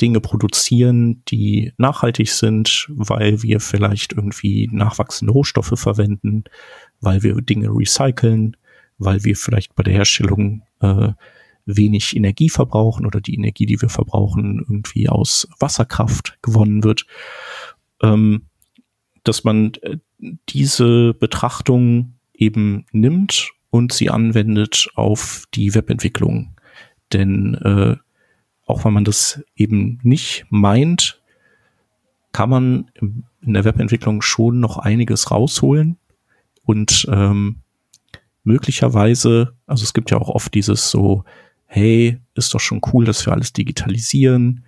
[0.00, 6.44] Dinge produzieren, die nachhaltig sind, weil wir vielleicht irgendwie nachwachsende Rohstoffe verwenden,
[7.00, 8.56] weil wir Dinge recyceln,
[9.00, 11.12] weil wir vielleicht bei der Herstellung äh,
[11.66, 17.06] wenig Energie verbrauchen oder die Energie, die wir verbrauchen, irgendwie aus Wasserkraft gewonnen wird.
[18.02, 18.42] Ähm,
[19.24, 19.98] dass man äh,
[20.48, 26.56] diese Betrachtung eben nimmt und sie anwendet auf die Webentwicklung.
[27.12, 27.96] Denn äh,
[28.66, 31.20] auch wenn man das eben nicht meint,
[32.32, 32.90] kann man
[33.42, 35.98] in der Webentwicklung schon noch einiges rausholen
[36.62, 37.56] und ähm,
[38.44, 41.24] möglicherweise, also es gibt ja auch oft dieses so,
[41.66, 44.64] hey, ist doch schon cool, dass wir alles digitalisieren.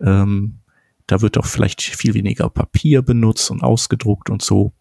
[0.00, 0.60] Ähm,
[1.06, 4.72] da wird doch vielleicht viel weniger Papier benutzt und ausgedruckt und so.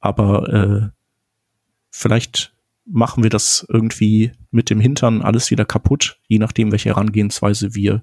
[0.00, 0.88] Aber äh,
[1.90, 7.74] vielleicht machen wir das irgendwie mit dem Hintern alles wieder kaputt, je nachdem, welche Herangehensweise
[7.74, 8.02] wir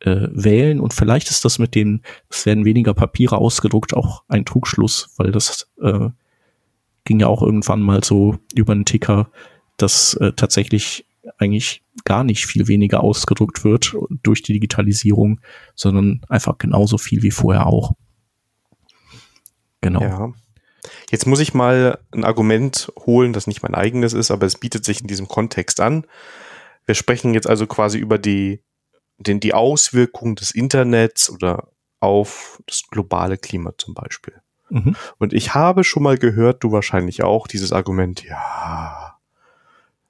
[0.00, 0.80] äh, wählen.
[0.80, 5.30] Und vielleicht ist das mit den, es werden weniger Papiere ausgedruckt, auch ein Trugschluss, weil
[5.32, 6.08] das äh,
[7.04, 9.30] ging ja auch irgendwann mal so über den Ticker,
[9.76, 11.06] dass äh, tatsächlich
[11.38, 15.40] eigentlich gar nicht viel weniger ausgedruckt wird durch die Digitalisierung,
[15.74, 17.92] sondern einfach genauso viel wie vorher auch.
[19.80, 20.00] Genau.
[20.02, 20.32] Ja.
[21.10, 24.84] Jetzt muss ich mal ein Argument holen, das nicht mein eigenes ist, aber es bietet
[24.84, 26.06] sich in diesem Kontext an.
[26.86, 28.62] Wir sprechen jetzt also quasi über die,
[29.18, 31.68] den, die Auswirkungen des Internets oder
[32.00, 34.40] auf das globale Klima zum Beispiel.
[34.70, 34.96] Mhm.
[35.18, 39.18] Und ich habe schon mal gehört, du wahrscheinlich auch, dieses Argument, ja,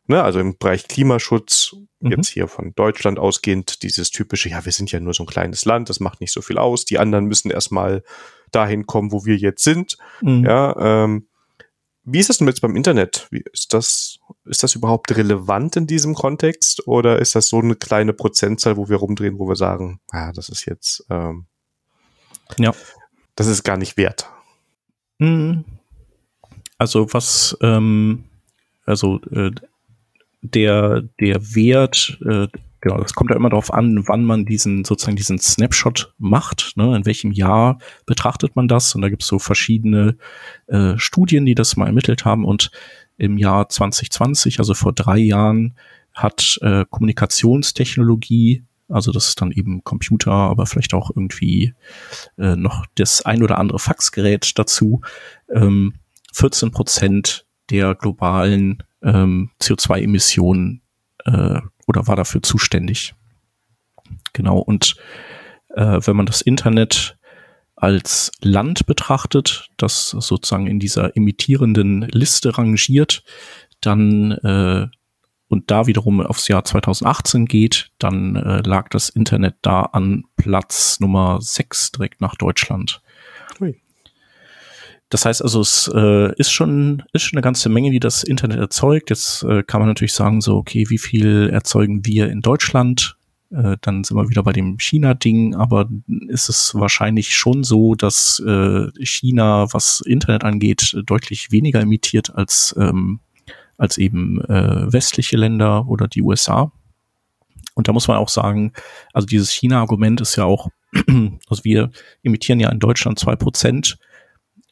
[0.06, 2.10] ne, also im Bereich Klimaschutz, mhm.
[2.10, 5.64] jetzt hier von Deutschland ausgehend, dieses typische, ja, wir sind ja nur so ein kleines
[5.64, 8.02] Land, das macht nicht so viel aus, die anderen müssen erstmal
[8.50, 9.96] dahin kommen, wo wir jetzt sind.
[10.20, 10.44] Mhm.
[10.44, 11.26] Ja, ähm,
[12.04, 13.28] wie ist das denn jetzt beim Internet?
[13.30, 17.76] Wie ist das, ist das überhaupt relevant in diesem Kontext oder ist das so eine
[17.76, 21.46] kleine Prozentzahl, wo wir rumdrehen, wo wir sagen, ja, das ist jetzt, ähm,
[22.58, 22.74] ja,
[23.36, 24.28] das ist gar nicht wert?
[25.20, 25.64] Mhm.
[26.78, 28.24] Also was, ähm,
[28.86, 29.50] also äh,
[30.40, 32.48] der der Wert, äh,
[32.80, 36.96] genau, das kommt ja immer darauf an, wann man diesen sozusagen diesen Snapshot macht, ne,
[36.96, 38.94] in welchem Jahr betrachtet man das?
[38.94, 40.16] Und da gibt es so verschiedene
[40.68, 42.46] äh, Studien, die das mal ermittelt haben.
[42.46, 42.70] Und
[43.18, 45.76] im Jahr 2020, also vor drei Jahren,
[46.14, 51.74] hat äh, Kommunikationstechnologie also das ist dann eben Computer, aber vielleicht auch irgendwie
[52.38, 55.00] äh, noch das ein oder andere Faxgerät dazu.
[55.52, 55.94] Ähm,
[56.32, 60.82] 14 Prozent der globalen ähm, CO2-Emissionen
[61.24, 63.14] äh, oder war dafür zuständig.
[64.32, 64.58] Genau.
[64.58, 64.96] Und
[65.74, 67.16] äh, wenn man das Internet
[67.76, 73.22] als Land betrachtet, das sozusagen in dieser emittierenden Liste rangiert,
[73.80, 74.88] dann äh,
[75.50, 81.00] und da wiederum aufs Jahr 2018 geht, dann äh, lag das Internet da an Platz
[81.00, 83.02] Nummer 6 direkt nach Deutschland.
[83.60, 83.74] Ui.
[85.08, 88.60] Das heißt also, es äh, ist schon ist schon eine ganze Menge, die das Internet
[88.60, 89.10] erzeugt.
[89.10, 93.16] Jetzt äh, kann man natürlich sagen, so okay, wie viel erzeugen wir in Deutschland?
[93.50, 95.88] Äh, dann sind wir wieder bei dem China-Ding, aber
[96.28, 102.72] ist es wahrscheinlich schon so, dass äh, China, was Internet angeht, deutlich weniger emittiert als
[102.78, 103.18] ähm,
[103.80, 106.70] als eben äh, westliche Länder oder die USA.
[107.74, 108.72] Und da muss man auch sagen,
[109.14, 110.68] also dieses China-Argument ist ja auch,
[111.48, 111.90] also wir
[112.22, 113.98] emittieren ja in Deutschland zwei Prozent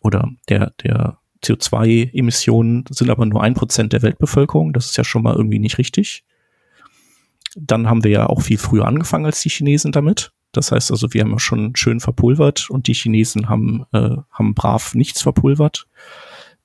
[0.03, 4.75] oder der, der CO2-Emissionen sind aber nur ein Prozent der Weltbevölkerung.
[4.75, 6.25] Das ist ja schon mal irgendwie nicht richtig.
[7.57, 10.33] Dann haben wir ja auch viel früher angefangen als die Chinesen damit.
[10.53, 14.55] Das heißt also, wir haben ja schon schön verpulvert und die Chinesen haben, äh, haben
[14.55, 15.87] brav nichts verpulvert.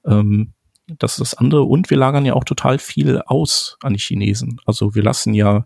[0.05, 0.53] Ähm,
[0.87, 1.63] das ist das andere.
[1.63, 4.59] Und wir lagern ja auch total viel aus an die Chinesen.
[4.65, 5.65] Also wir lassen ja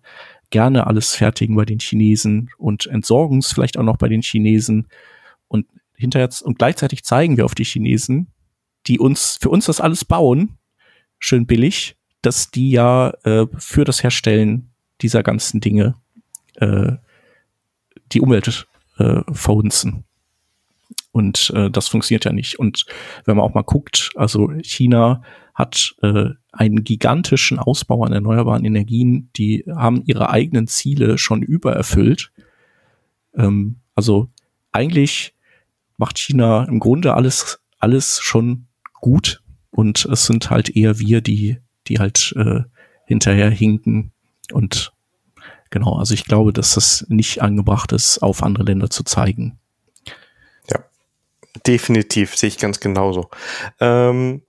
[0.50, 4.88] gerne alles fertigen bei den Chinesen und entsorgen es vielleicht auch noch bei den Chinesen
[5.48, 8.28] und hinterher und gleichzeitig zeigen wir auf die Chinesen,
[8.86, 10.58] die uns für uns das alles bauen,
[11.20, 15.96] schön billig, dass die ja äh, für das Herstellen dieser ganzen Dinge
[16.56, 16.94] äh,
[18.12, 20.06] die Umwelt äh, verhunzen.
[21.18, 22.60] Und äh, das funktioniert ja nicht.
[22.60, 22.86] Und
[23.26, 25.24] wenn man auch mal guckt, also China
[25.56, 32.32] hat äh, einen gigantischen Ausbau an erneuerbaren Energien, die haben ihre eigenen Ziele schon übererfüllt.
[33.36, 34.30] Ähm, also
[34.72, 35.34] eigentlich
[35.98, 38.68] macht China im Grunde alles, alles schon
[39.02, 39.42] gut.
[39.72, 42.62] Und es sind halt eher wir, die, die halt äh,
[43.08, 44.12] hinterher hinken.
[44.52, 44.94] Und
[45.72, 49.58] genau, also ich glaube, dass das nicht angebracht ist, auf andere Länder zu zeigen.
[51.66, 53.30] Definitiv, sehe ich ganz genauso.
[53.80, 54.42] Ähm,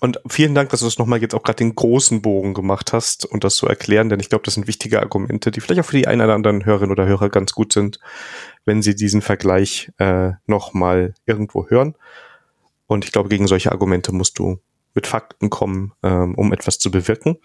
[0.00, 3.24] und vielen Dank, dass du das nochmal jetzt auch gerade den großen Bogen gemacht hast
[3.24, 5.96] und das so erklären, denn ich glaube, das sind wichtige Argumente, die vielleicht auch für
[5.96, 7.98] die einen oder anderen Hörerinnen oder Hörer ganz gut sind,
[8.66, 11.94] wenn sie diesen Vergleich äh, nochmal irgendwo hören.
[12.86, 14.58] Und ich glaube, gegen solche Argumente musst du
[14.94, 17.38] mit Fakten kommen, ähm, um etwas zu bewirken.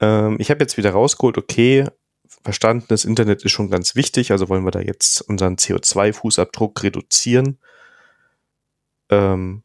[0.00, 1.86] Ähm, ich habe jetzt wieder rausgeholt, okay,
[2.44, 7.58] verstanden, das Internet ist schon ganz wichtig, also wollen wir da jetzt unseren CO2-Fußabdruck reduzieren.
[9.10, 9.62] Ähm,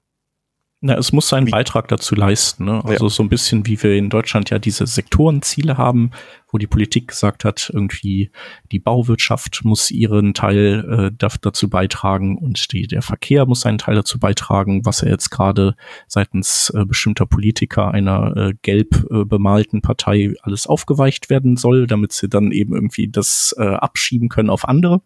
[0.83, 1.51] na, es muss seinen?
[1.51, 2.65] Beitrag dazu leisten.
[2.65, 2.83] Ne?
[2.83, 3.09] Also ja.
[3.11, 6.09] so ein bisschen wie wir in Deutschland ja diese Sektorenziele haben,
[6.49, 8.31] wo die Politik gesagt hat, irgendwie
[8.71, 13.93] die Bauwirtschaft muss ihren Teil äh, dazu beitragen und die, der Verkehr muss seinen Teil
[13.93, 15.75] dazu beitragen, was er jetzt gerade
[16.07, 22.11] seitens äh, bestimmter Politiker einer äh, gelb äh, bemalten Partei alles aufgeweicht werden soll, damit
[22.11, 25.03] sie dann eben irgendwie das äh, abschieben können auf andere.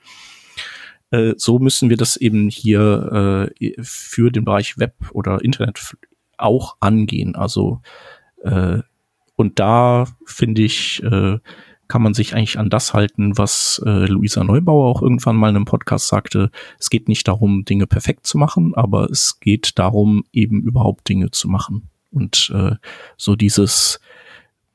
[1.16, 5.96] Äh, so müssen wir das eben hier äh, für den Bereich Web oder Internet
[6.38, 7.36] auch angehen.
[7.36, 7.82] Also
[8.44, 8.80] äh,
[9.36, 11.40] und da finde ich, äh,
[11.88, 15.56] kann man sich eigentlich an das halten, was äh, Luisa Neubauer auch irgendwann mal in
[15.56, 16.50] einem Podcast sagte.
[16.80, 21.32] Es geht nicht darum, Dinge perfekt zu machen, aber es geht darum, eben überhaupt Dinge
[21.32, 21.90] zu machen.
[22.12, 22.76] Und äh,
[23.18, 24.00] so dieses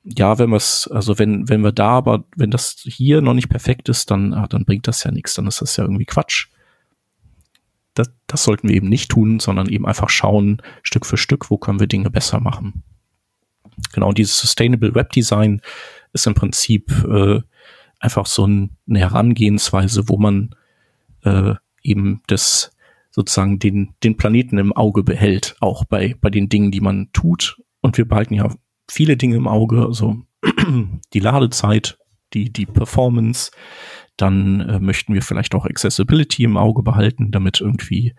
[0.03, 3.49] ja, wenn wir es, also wenn, wenn wir da, aber wenn das hier noch nicht
[3.49, 6.49] perfekt ist, dann, ah, dann bringt das ja nichts, dann ist das ja irgendwie Quatsch.
[7.95, 11.59] Das, das sollten wir eben nicht tun, sondern eben einfach schauen, Stück für Stück, wo
[11.59, 12.83] können wir Dinge besser machen.
[13.93, 15.61] Genau, dieses Sustainable Web Design
[16.13, 17.41] ist im Prinzip äh,
[17.99, 20.55] einfach so ein, eine Herangehensweise, wo man
[21.25, 22.73] äh, eben das
[23.11, 27.61] sozusagen den, den Planeten im Auge behält, auch bei, bei den Dingen, die man tut.
[27.81, 28.55] Und wir behalten ja
[28.91, 30.17] viele Dinge im Auge, also
[31.13, 31.99] die Ladezeit,
[32.33, 33.51] die, die Performance,
[34.17, 38.15] dann äh, möchten wir vielleicht auch Accessibility im Auge behalten, damit irgendwie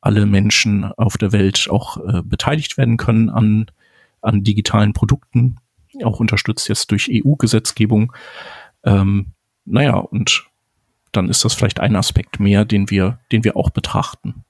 [0.00, 3.66] alle Menschen auf der Welt auch äh, beteiligt werden können an,
[4.20, 5.56] an digitalen Produkten,
[6.04, 8.12] auch unterstützt jetzt durch EU-Gesetzgebung.
[8.84, 9.32] Ähm,
[9.64, 10.46] naja, und
[11.12, 14.44] dann ist das vielleicht ein Aspekt mehr, den wir, den wir auch betrachten.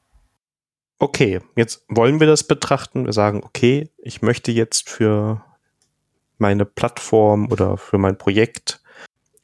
[0.99, 3.05] Okay, jetzt wollen wir das betrachten.
[3.05, 5.45] Wir sagen, okay, ich möchte jetzt für
[6.39, 8.81] meine Plattform oder für mein Projekt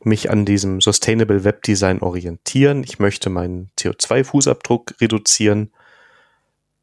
[0.04, 2.82] mich an diesem Sustainable Web Design orientieren.
[2.82, 5.70] Ich möchte meinen CO2-Fußabdruck reduzieren.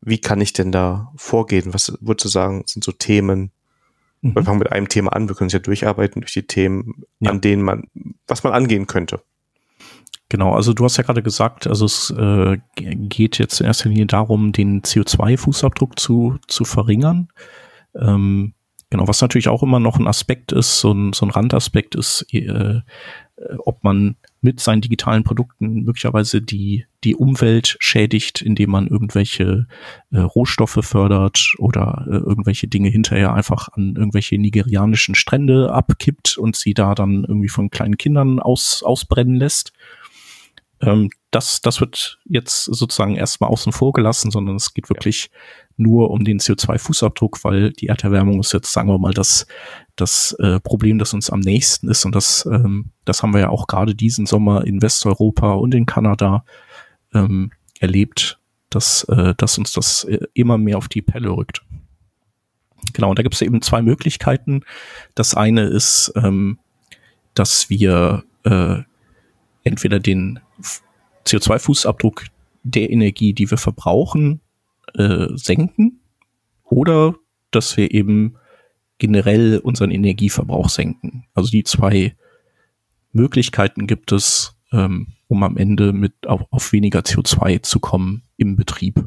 [0.02, 1.74] Wie kann ich denn da vorgehen?
[1.74, 3.52] Was würdest du sagen, sind so Themen?
[4.22, 4.36] Mhm.
[4.36, 5.28] Wir fangen mit einem Thema an.
[5.28, 7.32] Wir können es ja durcharbeiten durch die Themen, ja.
[7.32, 7.88] an denen man,
[8.28, 9.22] was man angehen könnte.
[10.30, 14.06] Genau, also du hast ja gerade gesagt, also es äh, geht jetzt in erster Linie
[14.06, 17.30] darum, den CO2-Fußabdruck zu, zu verringern.
[17.96, 18.54] Ähm,
[18.92, 22.26] Genau, was natürlich auch immer noch ein Aspekt ist, so ein, so ein Randaspekt ist,
[22.34, 22.82] äh,
[23.60, 29.68] ob man mit seinen digitalen Produkten möglicherweise die, die Umwelt schädigt, indem man irgendwelche
[30.12, 36.56] äh, Rohstoffe fördert oder äh, irgendwelche Dinge hinterher einfach an irgendwelche nigerianischen Strände abkippt und
[36.56, 39.72] sie da dann irgendwie von kleinen Kindern aus, ausbrennen lässt.
[40.82, 45.30] Ähm, das, das wird jetzt sozusagen erstmal außen vor gelassen, sondern es geht wirklich.
[45.80, 49.48] Nur um den CO2-Fußabdruck, weil die Erderwärmung ist jetzt, sagen wir mal, das,
[49.96, 52.06] das äh, Problem, das uns am nächsten ist.
[52.06, 55.86] Und das, ähm, das haben wir ja auch gerade diesen Sommer in Westeuropa und in
[55.86, 56.44] Kanada
[57.14, 61.62] ähm, erlebt, dass, äh, dass uns das äh, immer mehr auf die Pelle rückt.
[62.94, 64.62] Genau, und da gibt es eben zwei Möglichkeiten.
[65.16, 66.60] Das eine ist, ähm,
[67.34, 68.80] dass wir äh,
[69.64, 70.40] entweder den
[71.26, 72.28] CO2-Fußabdruck
[72.64, 74.42] der Energie, die wir verbrauchen,
[74.96, 76.02] äh, senken
[76.64, 77.16] oder
[77.52, 78.38] dass wir eben
[78.98, 81.26] generell unseren Energieverbrauch senken.
[81.34, 82.16] Also die zwei
[83.12, 88.56] Möglichkeiten gibt es, ähm, um am Ende mit auf, auf weniger CO2 zu kommen im
[88.56, 89.04] Betrieb.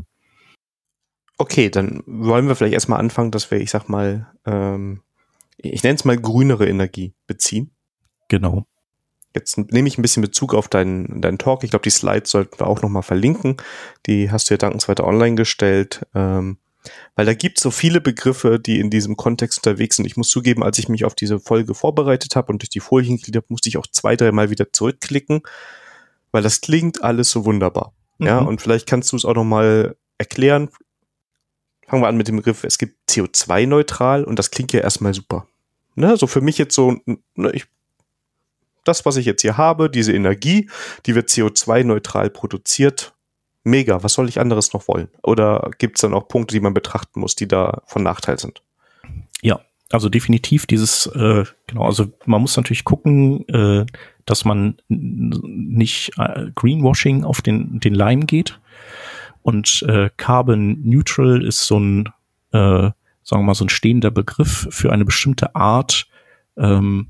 [1.38, 5.02] Okay, dann wollen wir vielleicht erstmal anfangen, dass wir, ich sag mal, ähm,
[5.56, 7.70] ich nenne es mal grünere Energie beziehen.
[8.28, 8.66] Genau.
[9.34, 11.64] Jetzt nehme ich ein bisschen Bezug auf deinen, deinen Talk.
[11.64, 13.56] Ich glaube, die Slides sollten wir auch nochmal verlinken.
[14.06, 16.06] Die hast du ja dankenswerter online gestellt.
[16.14, 16.58] Ähm,
[17.14, 20.06] weil da gibt so viele Begriffe, die in diesem Kontext unterwegs sind.
[20.06, 23.18] Ich muss zugeben, als ich mich auf diese Folge vorbereitet habe und durch die Folien
[23.18, 25.42] habe, musste ich auch zwei, dreimal wieder zurückklicken,
[26.32, 27.92] weil das klingt alles so wunderbar.
[28.18, 28.26] Mhm.
[28.26, 30.70] Ja, und vielleicht kannst du es auch nochmal erklären.
[31.86, 35.46] Fangen wir an mit dem Begriff, es gibt CO2-neutral und das klingt ja erstmal super.
[35.94, 36.96] Ne, so für mich jetzt so,
[37.34, 37.66] ne, ich,
[38.84, 40.68] das, was ich jetzt hier habe, diese Energie,
[41.06, 43.14] die wird CO2-neutral produziert,
[43.64, 45.08] mega, was soll ich anderes noch wollen?
[45.22, 48.62] Oder gibt es dann auch Punkte, die man betrachten muss, die da von Nachteil sind?
[49.40, 49.60] Ja,
[49.90, 53.86] also definitiv dieses, äh, genau, also man muss natürlich gucken, äh,
[54.24, 58.58] dass man nicht äh, Greenwashing auf den, den Leim geht.
[59.42, 62.06] Und äh, Carbon Neutral ist so ein,
[62.52, 62.90] äh,
[63.22, 66.06] sagen wir mal, so ein stehender Begriff für eine bestimmte Art,
[66.56, 67.08] ähm,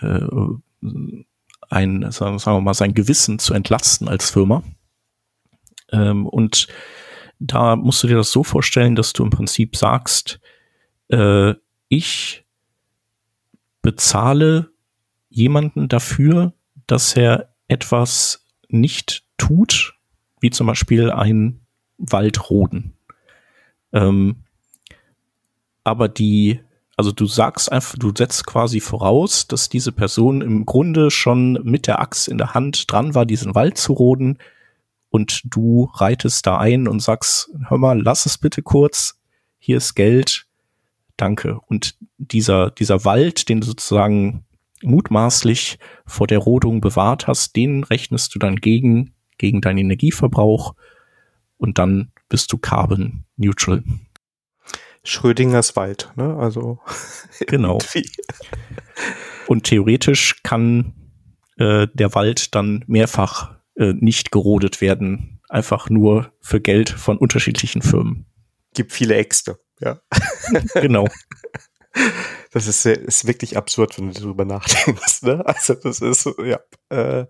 [0.00, 0.20] äh,
[1.70, 4.62] ein, sagen wir mal, sein Gewissen zu entlasten als Firma.
[5.92, 6.68] Ähm, und
[7.38, 10.40] da musst du dir das so vorstellen, dass du im Prinzip sagst,
[11.08, 11.54] äh,
[11.88, 12.44] ich
[13.82, 14.70] bezahle
[15.28, 16.52] jemanden dafür,
[16.86, 19.94] dass er etwas nicht tut,
[20.40, 21.60] wie zum Beispiel ein
[21.98, 22.94] Waldroden.
[23.92, 24.44] Ähm,
[25.84, 26.60] aber die,
[26.98, 31.86] also du sagst einfach, du setzt quasi voraus, dass diese Person im Grunde schon mit
[31.86, 34.38] der Axt in der Hand dran war, diesen Wald zu roden
[35.08, 39.20] und du reitest da ein und sagst, hör mal, lass es bitte kurz,
[39.60, 40.46] hier ist Geld,
[41.16, 41.60] danke.
[41.68, 44.44] Und dieser, dieser Wald, den du sozusagen
[44.82, 50.74] mutmaßlich vor der Rodung bewahrt hast, den rechnest du dann gegen, gegen deinen Energieverbrauch
[51.58, 53.84] und dann bist du carbon neutral.
[55.04, 56.36] Schrödingers Wald, ne?
[56.36, 56.80] Also
[57.46, 57.78] genau.
[59.46, 60.94] Und theoretisch kann
[61.56, 67.82] äh, der Wald dann mehrfach äh, nicht gerodet werden, einfach nur für Geld von unterschiedlichen
[67.82, 68.26] Firmen.
[68.74, 70.00] Gibt viele Äxte, ja.
[70.74, 71.06] genau.
[72.52, 75.22] Das ist, ist wirklich absurd, wenn du darüber nachdenkst.
[75.22, 75.44] Ne?
[75.46, 76.60] Also das ist, ja.
[76.90, 77.26] Äh,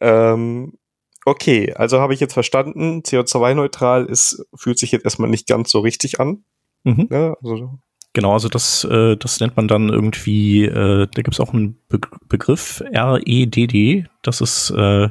[0.00, 0.78] ähm,
[1.24, 5.80] okay, also habe ich jetzt verstanden, CO2-neutral ist, fühlt sich jetzt erstmal nicht ganz so
[5.80, 6.44] richtig an.
[6.86, 7.08] Mhm.
[7.10, 7.34] Ne?
[7.42, 7.78] Also,
[8.12, 11.76] Genau, also das, äh, das nennt man dann irgendwie, äh, da gibt es auch einen
[11.90, 15.10] Be Begriff, REDD, das ist, äh,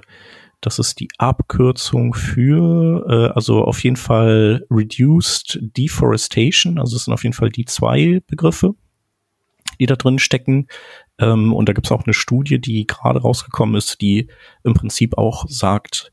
[0.60, 7.14] das ist die Abkürzung für, äh, also auf jeden Fall Reduced Deforestation, also es sind
[7.14, 8.74] auf jeden Fall die zwei Begriffe,
[9.80, 10.68] die da drin stecken.
[11.20, 14.30] Ähm, und da gibt es auch eine Studie, die gerade rausgekommen ist, die
[14.64, 16.12] im Prinzip auch sagt,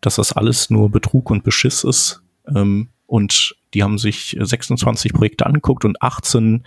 [0.00, 2.22] dass das alles nur Betrug und Beschiss ist.
[2.48, 6.64] Ähm, und die haben sich 26 Projekte angeguckt und 18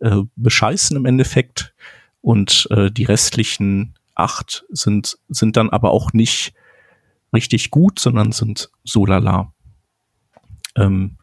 [0.00, 1.74] äh, bescheißen im Endeffekt.
[2.20, 6.52] Und äh, die restlichen acht sind, sind dann aber auch nicht
[7.32, 9.54] richtig gut, sondern sind so lala.
[10.76, 11.16] Ähm,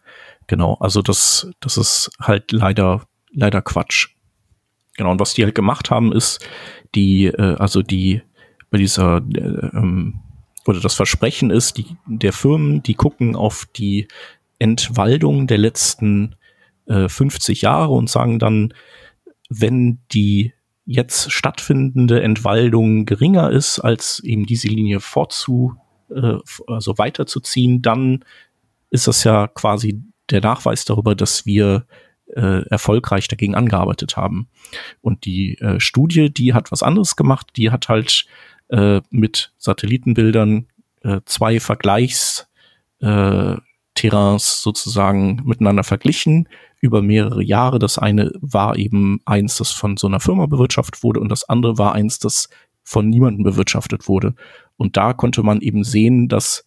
[0.47, 4.07] genau, also das, das ist halt leider, leider Quatsch.
[4.95, 6.43] Genau, und was die halt gemacht haben, ist,
[6.95, 8.23] die, äh, also die,
[8.71, 10.19] bei dieser, äh, ähm,
[10.65, 14.07] oder das Versprechen ist, die, der Firmen, die gucken auf die
[14.59, 16.35] Entwaldung der letzten
[16.87, 18.73] äh, 50 Jahre und sagen dann,
[19.49, 20.53] wenn die
[20.85, 25.75] jetzt stattfindende Entwaldung geringer ist, als eben diese Linie fortzu,
[26.09, 26.37] äh,
[26.67, 28.23] also weiterzuziehen, dann
[28.89, 31.85] ist das ja quasi der Nachweis darüber, dass wir
[32.35, 34.49] äh, erfolgreich dagegen angearbeitet haben.
[35.01, 38.25] Und die äh, Studie, die hat was anderes gemacht, die hat halt
[38.69, 40.67] äh, mit Satellitenbildern
[41.03, 42.47] äh, zwei Vergleichs
[42.99, 43.55] äh,
[43.97, 46.47] Terrains sozusagen miteinander verglichen
[46.79, 47.79] über mehrere Jahre.
[47.79, 51.77] Das eine war eben eins, das von so einer Firma bewirtschaftet wurde und das andere
[51.77, 52.49] war eins, das
[52.83, 54.35] von niemandem bewirtschaftet wurde.
[54.77, 56.65] Und da konnte man eben sehen, dass,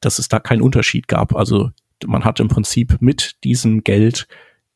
[0.00, 1.34] dass es da keinen Unterschied gab.
[1.34, 1.70] Also
[2.04, 4.28] man hat im Prinzip mit diesem Geld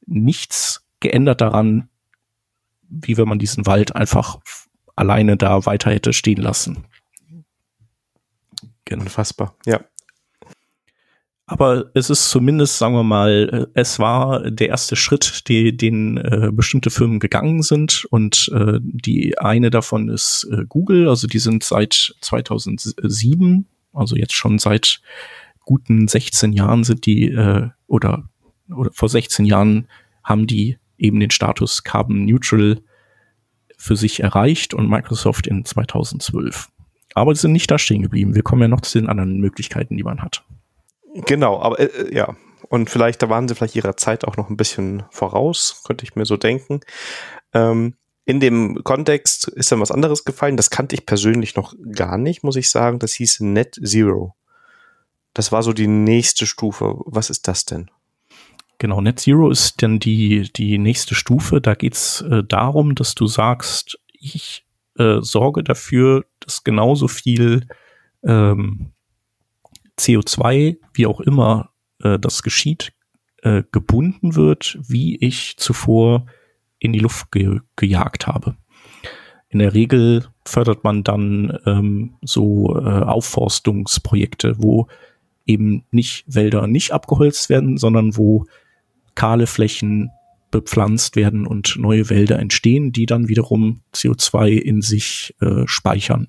[0.06, 1.88] nichts geändert daran,
[2.88, 4.38] wie wenn man diesen Wald einfach
[4.96, 6.84] alleine da weiter hätte stehen lassen.
[8.84, 9.02] Genau.
[9.02, 9.80] Unfassbar, ja.
[11.46, 16.16] Aber es ist zumindest, sagen wir mal, äh, es war der erste Schritt, die, den
[16.16, 18.06] äh, bestimmte Firmen gegangen sind.
[18.10, 21.08] Und äh, die eine davon ist äh, Google.
[21.08, 25.00] Also die sind seit 2007, also jetzt schon seit
[25.64, 28.28] guten 16 Jahren sind die, äh, oder,
[28.74, 29.88] oder vor 16 Jahren
[30.24, 32.80] haben die eben den Status Carbon Neutral
[33.76, 36.68] für sich erreicht und Microsoft in 2012.
[37.14, 38.34] Aber sie sind nicht da stehen geblieben.
[38.34, 40.44] Wir kommen ja noch zu den anderen Möglichkeiten, die man hat.
[41.14, 42.36] Genau, aber äh, äh, ja.
[42.68, 46.14] Und vielleicht, da waren sie vielleicht ihrer Zeit auch noch ein bisschen voraus, könnte ich
[46.14, 46.80] mir so denken.
[47.52, 50.56] Ähm, in dem Kontext ist dann was anderes gefallen.
[50.56, 52.98] Das kannte ich persönlich noch gar nicht, muss ich sagen.
[52.98, 54.34] Das hieß Net Zero.
[55.34, 56.94] Das war so die nächste Stufe.
[57.04, 57.90] Was ist das denn?
[58.78, 61.60] Genau, Net Zero ist dann die, die nächste Stufe.
[61.60, 64.64] Da geht's äh, darum, dass du sagst, ich
[64.98, 67.66] äh, sorge dafür, dass genauso viel
[68.24, 68.91] ähm,
[69.98, 71.70] CO2, wie auch immer
[72.02, 72.92] äh, das geschieht,
[73.42, 76.26] äh, gebunden wird, wie ich zuvor
[76.78, 78.56] in die Luft ge gejagt habe.
[79.48, 84.88] In der Regel fördert man dann ähm, so äh, Aufforstungsprojekte, wo
[85.44, 88.46] eben nicht Wälder nicht abgeholzt werden, sondern wo
[89.14, 90.10] kahle Flächen
[90.50, 96.28] bepflanzt werden und neue Wälder entstehen, die dann wiederum CO2 in sich äh, speichern.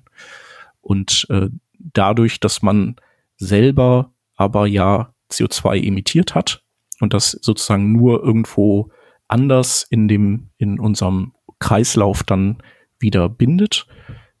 [0.80, 1.48] Und äh,
[1.78, 2.96] dadurch, dass man
[3.36, 6.62] selber aber ja CO2 emittiert hat
[7.00, 8.90] und das sozusagen nur irgendwo
[9.28, 12.62] anders in dem, in unserem Kreislauf dann
[12.98, 13.86] wieder bindet,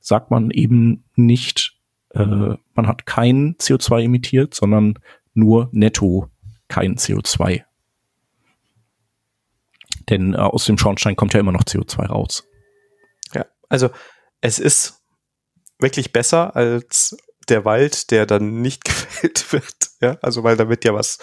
[0.00, 1.78] sagt man eben nicht,
[2.10, 4.98] äh, man hat kein CO2 emittiert, sondern
[5.32, 6.28] nur netto
[6.68, 7.64] kein CO2.
[10.08, 12.46] Denn äh, aus dem Schornstein kommt ja immer noch CO2 raus.
[13.32, 13.90] Ja, also
[14.40, 15.02] es ist
[15.78, 17.16] wirklich besser als
[17.50, 19.90] der Wald, der dann nicht gefällt wird.
[20.00, 21.18] Ja, also weil da wird ja was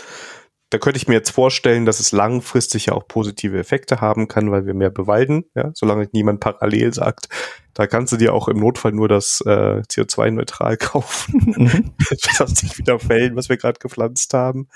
[0.72, 4.52] da könnte ich mir jetzt vorstellen, dass es langfristig ja auch positive Effekte haben kann,
[4.52, 7.28] weil wir mehr bewalden, ja, solange niemand parallel sagt,
[7.74, 11.92] da kannst du dir auch im Notfall nur das äh, CO2-neutral kaufen, mhm.
[12.38, 14.70] das nicht wieder fällen, was wir gerade gepflanzt haben.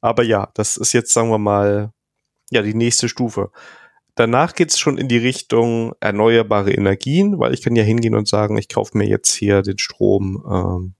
[0.00, 1.90] Aber ja, das ist jetzt, sagen wir mal,
[2.50, 3.50] ja, die nächste Stufe.
[4.14, 8.56] Danach geht's schon in die Richtung erneuerbare Energien, weil ich kann ja hingehen und sagen,
[8.56, 10.94] ich kaufe mir jetzt hier den Strom, ähm,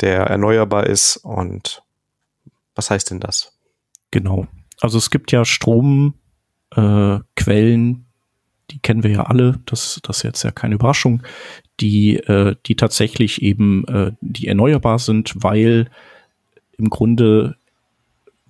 [0.00, 1.82] der erneuerbar ist und
[2.74, 3.56] was heißt denn das?
[4.10, 4.46] Genau.
[4.80, 6.14] Also es gibt ja Stromquellen,
[6.74, 7.94] äh,
[8.70, 11.22] die kennen wir ja alle, das, das ist jetzt ja keine Überraschung,
[11.80, 15.88] die, äh, die tatsächlich eben, äh, die erneuerbar sind, weil
[16.76, 17.56] im Grunde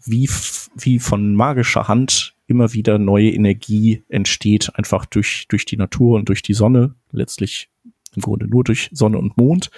[0.03, 0.29] wie,
[0.75, 6.29] wie von magischer Hand immer wieder neue Energie entsteht, einfach durch, durch die Natur und
[6.29, 7.69] durch die Sonne, letztlich
[8.15, 9.71] im Grunde nur durch Sonne und Mond.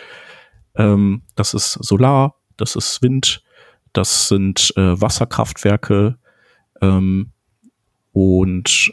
[0.74, 3.42] Ähm, das ist Solar, das ist Wind,
[3.92, 6.18] das sind äh, Wasserkraftwerke
[6.80, 7.30] ähm,
[8.12, 8.92] und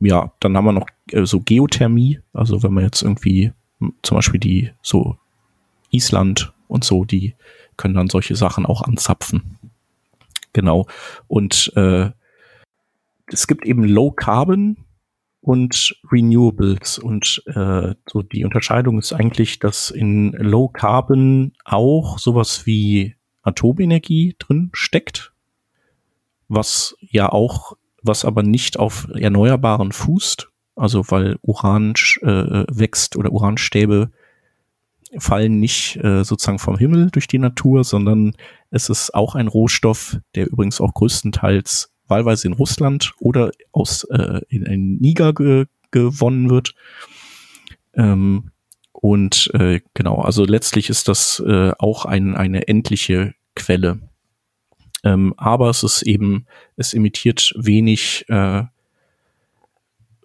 [0.00, 3.52] ja, dann haben wir noch äh, so Geothermie, also wenn man jetzt irgendwie
[4.02, 5.16] zum Beispiel die so
[5.90, 7.34] Island und so, die
[7.76, 9.58] können dann solche Sachen auch anzapfen.
[10.52, 10.86] Genau.
[11.28, 12.10] Und äh,
[13.32, 14.76] es gibt eben Low Carbon
[15.40, 16.98] und Renewables.
[16.98, 24.36] Und äh, so die Unterscheidung ist eigentlich, dass in Low Carbon auch sowas wie Atomenergie
[24.38, 25.32] drin steckt,
[26.48, 33.32] was ja auch, was aber nicht auf Erneuerbaren fußt, also weil Uran äh, wächst oder
[33.32, 34.10] Uranstäbe
[35.18, 38.34] fallen nicht äh, sozusagen vom Himmel durch die Natur, sondern
[38.70, 44.40] es ist auch ein Rohstoff, der übrigens auch größtenteils wahlweise in Russland oder aus äh,
[44.48, 46.74] in, in Niger ge gewonnen wird.
[47.94, 48.50] Ähm,
[48.92, 54.00] und äh, genau, also letztlich ist das äh, auch ein, eine endliche Quelle.
[55.04, 56.46] Ähm, aber es ist eben,
[56.76, 58.62] es emittiert wenig äh,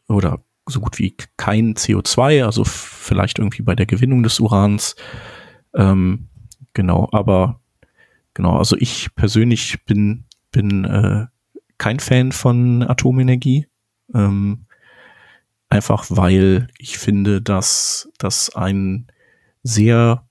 [0.08, 4.96] oder so gut wie kein CO2, also vielleicht irgendwie bei der Gewinnung des Urans.
[5.74, 6.28] Ähm,
[6.74, 7.60] genau, aber
[8.34, 11.26] genau, also ich persönlich bin, bin äh,
[11.78, 13.68] kein Fan von Atomenergie.
[14.14, 14.66] Ähm,
[15.70, 19.08] einfach weil ich finde, dass das ein
[19.64, 20.28] sehr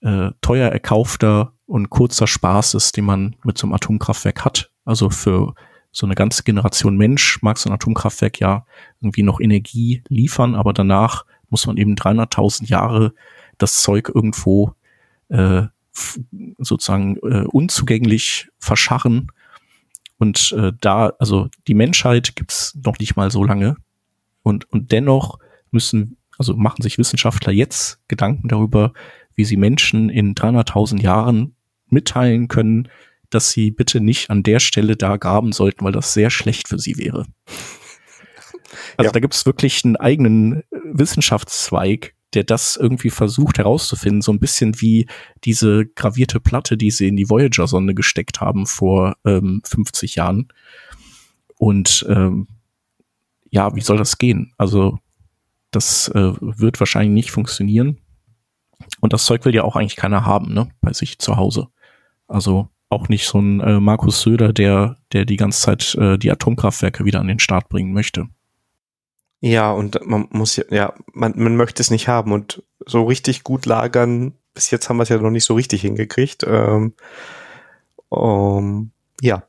[0.00, 4.70] äh, teuer erkaufter und kurzer Spaß ist, den man mit so einem Atomkraftwerk hat.
[4.84, 5.54] Also für
[5.92, 8.64] so eine ganze Generation Mensch mag so ein Atomkraftwerk ja
[9.00, 13.12] irgendwie noch Energie liefern, aber danach muss man eben 300.000 Jahre
[13.58, 14.74] das Zeug irgendwo
[15.28, 15.64] äh,
[16.58, 19.30] sozusagen äh, unzugänglich verscharren.
[20.20, 23.76] Und äh, da, also die Menschheit gibt's noch nicht mal so lange.
[24.42, 25.38] Und, und dennoch
[25.70, 28.92] müssen, also machen sich Wissenschaftler jetzt Gedanken darüber,
[29.34, 31.56] wie sie Menschen in 300.000 Jahren
[31.88, 32.88] mitteilen können,
[33.30, 36.78] dass sie bitte nicht an der Stelle da graben sollten, weil das sehr schlecht für
[36.78, 37.26] sie wäre.
[38.96, 39.12] Also ja.
[39.12, 44.80] da gibt es wirklich einen eigenen Wissenschaftszweig, der das irgendwie versucht herauszufinden, so ein bisschen
[44.80, 45.06] wie
[45.44, 50.48] diese gravierte Platte, die sie in die Voyager-Sonde gesteckt haben vor ähm, 50 Jahren.
[51.56, 52.48] Und ähm,
[53.50, 54.52] ja, wie soll das gehen?
[54.56, 54.98] Also
[55.70, 57.98] das äh, wird wahrscheinlich nicht funktionieren.
[59.00, 61.68] Und das Zeug will ja auch eigentlich keiner haben, ne, bei sich zu Hause.
[62.28, 66.30] Also auch nicht so ein äh, Markus Söder, der, der die ganze Zeit äh, die
[66.30, 68.28] Atomkraftwerke wieder an den Start bringen möchte.
[69.40, 73.42] Ja, und man muss ja, ja, man, man möchte es nicht haben und so richtig
[73.42, 74.34] gut lagern.
[74.54, 76.44] Bis jetzt haben wir es ja noch nicht so richtig hingekriegt.
[76.46, 76.94] Ähm,
[78.10, 78.90] um,
[79.22, 79.44] ja.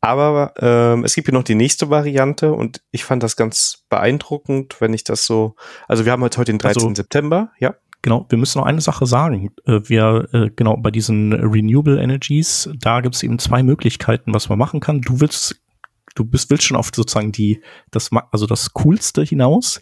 [0.00, 4.80] Aber ähm, es gibt hier noch die nächste Variante und ich fand das ganz beeindruckend,
[4.80, 5.56] wenn ich das so.
[5.88, 6.82] Also wir haben heute, heute den 13.
[6.82, 7.74] Also, September, ja.
[8.02, 9.50] Genau, wir müssen noch eine Sache sagen.
[9.64, 14.50] Äh, wir, äh, genau, bei diesen Renewable Energies, da gibt es eben zwei Möglichkeiten, was
[14.50, 15.00] man machen kann.
[15.00, 15.63] Du willst,
[16.14, 17.60] du bist, willst schon auf sozusagen die,
[17.90, 19.80] das, also das Coolste hinaus,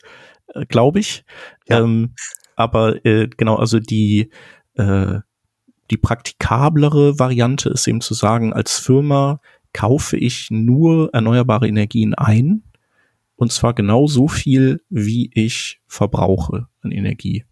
[0.54, 1.24] äh, glaube ich.
[1.68, 1.80] Ja.
[1.80, 2.14] Ähm,
[2.56, 4.30] aber äh, genau, also die,
[4.74, 5.20] äh,
[5.90, 9.40] die praktikablere Variante ist eben zu sagen, als Firma
[9.72, 12.62] kaufe ich nur erneuerbare Energien ein.
[13.36, 17.44] Und zwar genau so viel, wie ich verbrauche an Energie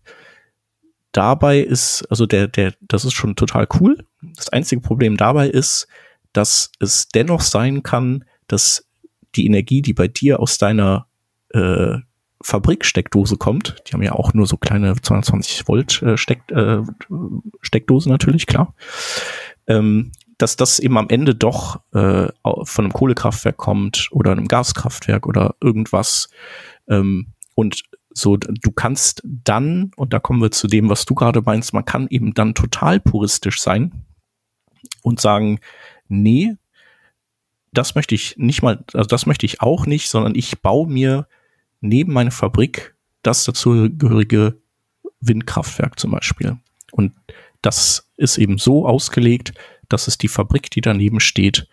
[1.12, 4.04] dabei ist, also der, der, das ist schon total cool.
[4.36, 5.88] Das einzige Problem dabei ist,
[6.32, 8.86] dass es dennoch sein kann, dass
[9.34, 11.06] die Energie, die bei dir aus deiner
[11.50, 11.98] äh,
[12.42, 16.82] Fabriksteckdose kommt, die haben ja auch nur so kleine 220 Volt äh, Steck, äh,
[17.60, 18.74] Steckdosen natürlich, klar,
[19.66, 25.26] ähm, dass das eben am Ende doch äh, von einem Kohlekraftwerk kommt oder einem Gaskraftwerk
[25.26, 26.30] oder irgendwas.
[26.88, 27.82] Ähm, und
[28.12, 31.84] so, du kannst dann, und da kommen wir zu dem, was du gerade meinst, man
[31.84, 34.06] kann eben dann total puristisch sein
[35.02, 35.60] und sagen,
[36.08, 36.56] nee,
[37.72, 41.26] das möchte ich nicht mal, also das möchte ich auch nicht, sondern ich baue mir
[41.80, 44.60] neben meine Fabrik das dazugehörige
[45.20, 46.58] Windkraftwerk zum Beispiel.
[46.92, 47.12] Und
[47.62, 49.52] das ist eben so ausgelegt,
[49.88, 51.68] dass es die Fabrik, die daneben steht,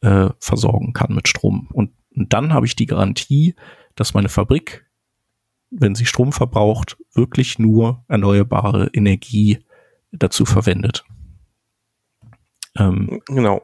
[0.00, 1.68] äh, versorgen kann mit Strom.
[1.72, 3.54] Und, und dann habe ich die Garantie,
[3.94, 4.86] dass meine Fabrik
[5.70, 9.58] wenn sie Strom verbraucht, wirklich nur erneuerbare Energie
[10.12, 11.04] dazu verwendet.
[12.78, 13.62] Ähm, genau.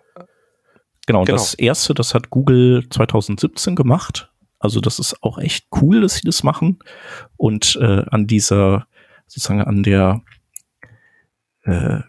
[1.06, 1.36] Genau, genau.
[1.36, 4.30] Das erste, das hat Google 2017 gemacht.
[4.58, 6.78] Also das ist auch echt cool, dass sie das machen.
[7.36, 8.86] Und äh, an dieser,
[9.26, 10.22] sozusagen an der,
[11.64, 12.00] äh,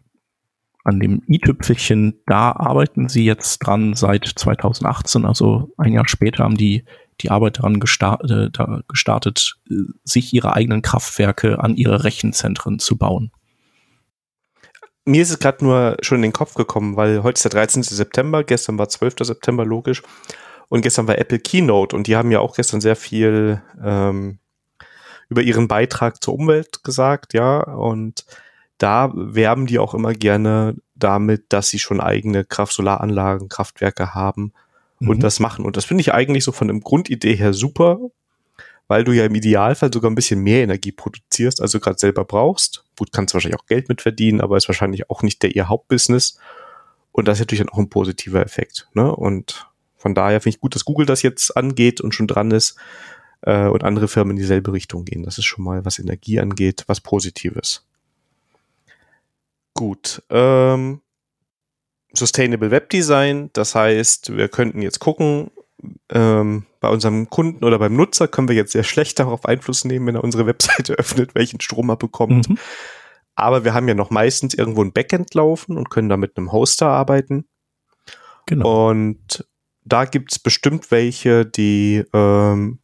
[0.83, 5.25] an dem i-Tüpfelchen, da arbeiten sie jetzt dran seit 2018.
[5.25, 6.83] Also ein Jahr später haben die
[7.21, 9.55] die Arbeit daran gestartet, äh, gestartet
[10.03, 13.31] sich ihre eigenen Kraftwerke an ihre Rechenzentren zu bauen.
[15.05, 17.83] Mir ist es gerade nur schon in den Kopf gekommen, weil heute ist der 13.
[17.83, 19.15] September, gestern war 12.
[19.21, 20.01] September, logisch.
[20.69, 24.39] Und gestern war Apple Keynote und die haben ja auch gestern sehr viel ähm,
[25.29, 27.59] über ihren Beitrag zur Umwelt gesagt, ja.
[27.61, 28.25] Und
[28.77, 34.53] da werben die auch immer gerne damit, dass sie schon eigene Kraft-Solaranlagen, Kraftwerke haben
[34.99, 35.21] und mhm.
[35.21, 35.65] das machen.
[35.65, 37.99] Und das finde ich eigentlich so von der Grundidee her super,
[38.87, 42.83] weil du ja im Idealfall sogar ein bisschen mehr Energie produzierst, also gerade selber brauchst.
[42.97, 46.37] Gut, kannst wahrscheinlich auch Geld mit verdienen, aber ist wahrscheinlich auch nicht der ihr Hauptbusiness.
[47.11, 48.87] Und das ist natürlich dann auch ein positiver Effekt.
[48.93, 49.15] Ne?
[49.15, 49.67] Und
[49.97, 52.77] von daher finde ich gut, dass Google das jetzt angeht und schon dran ist
[53.41, 55.23] äh, und andere Firmen in dieselbe Richtung gehen.
[55.23, 57.85] Das ist schon mal, was Energie angeht, was Positives.
[59.73, 60.21] Gut.
[60.29, 61.01] Ähm,
[62.13, 63.49] Sustainable Web Design.
[63.53, 65.51] Das heißt, wir könnten jetzt gucken,
[66.09, 70.07] ähm, bei unserem Kunden oder beim Nutzer können wir jetzt sehr schlecht darauf Einfluss nehmen,
[70.07, 72.49] wenn er unsere Webseite öffnet, welchen Strom er bekommt.
[72.49, 72.57] Mhm.
[73.35, 76.51] Aber wir haben ja noch meistens irgendwo ein Backend laufen und können da mit einem
[76.51, 77.45] Hoster arbeiten.
[78.45, 78.89] Genau.
[78.89, 79.47] Und
[79.85, 82.79] da gibt's bestimmt welche, die ähm,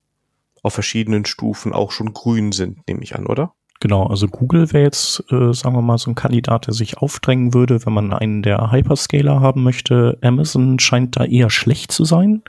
[0.63, 3.53] auf verschiedenen Stufen auch schon grün sind, nehme ich an, oder?
[3.81, 7.53] Genau, also Google wäre jetzt, äh, sagen wir mal, so ein Kandidat, der sich aufdrängen
[7.53, 10.17] würde, wenn man einen der Hyperscaler haben möchte.
[10.21, 12.43] Amazon scheint da eher schlecht zu sein.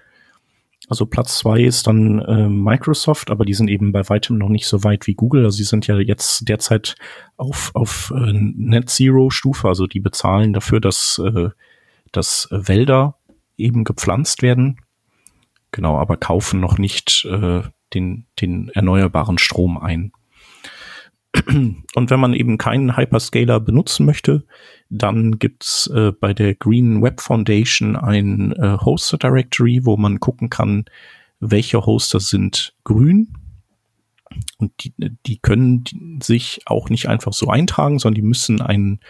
[0.91, 4.67] Also Platz zwei ist dann äh, Microsoft, aber die sind eben bei weitem noch nicht
[4.67, 5.45] so weit wie Google.
[5.45, 6.97] Also sie sind ja jetzt derzeit
[7.37, 11.51] auf, auf äh, Net Zero Stufe, also die bezahlen dafür, dass, äh,
[12.11, 13.15] dass Wälder
[13.57, 14.81] eben gepflanzt werden.
[15.71, 17.63] Genau, aber kaufen noch nicht äh,
[17.95, 20.11] den, den erneuerbaren Strom ein.
[21.47, 24.45] Und wenn man eben keinen Hyperscaler benutzen möchte,
[24.89, 30.51] dann gibt's äh, bei der Green Web Foundation ein äh, Hoster Directory, wo man gucken
[30.51, 30.87] kann,
[31.39, 33.29] welche Hoster sind grün.
[34.59, 34.95] Und die,
[35.27, 35.85] die können
[36.23, 39.01] sich auch nicht einfach so eintragen, sondern die müssen einen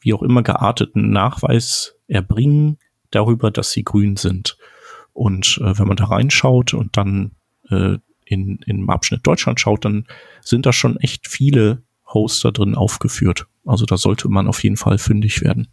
[0.00, 2.78] wie auch immer gearteten Nachweis erbringen
[3.10, 4.58] darüber, dass sie grün sind.
[5.12, 7.32] Und äh, wenn man da reinschaut und dann
[7.70, 10.06] äh, in, in Abschnitt Deutschland schaut, dann
[10.40, 13.46] sind da schon echt viele Hoster drin aufgeführt.
[13.64, 15.68] Also da sollte man auf jeden Fall fündig werden.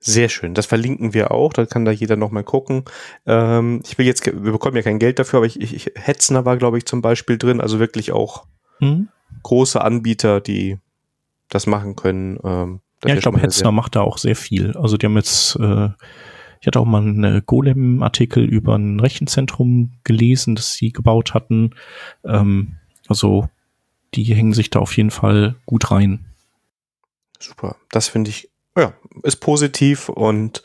[0.00, 0.54] Sehr schön.
[0.54, 1.52] Das verlinken wir auch.
[1.52, 2.84] Da kann da jeder nochmal gucken.
[3.26, 6.56] Ähm, ich will jetzt, wir bekommen ja kein Geld dafür, aber ich, ich Hetzner war,
[6.56, 7.60] glaube ich, zum Beispiel drin.
[7.60, 8.46] Also wirklich auch
[8.78, 9.08] hm?
[9.42, 10.78] große Anbieter, die
[11.48, 12.38] das machen können.
[12.44, 14.76] Ähm, ja, ich glaube, Hetzner macht da auch sehr viel.
[14.76, 15.88] Also die haben jetzt, äh,
[16.60, 21.74] Ich hatte auch mal einen Golem-Artikel über ein Rechenzentrum gelesen, das sie gebaut hatten.
[22.24, 22.76] Ähm,
[23.08, 23.48] also
[24.14, 26.24] die hängen sich da auf jeden Fall gut rein.
[27.38, 27.76] Super.
[27.90, 28.92] Das finde ich, ja,
[29.22, 30.62] ist positiv und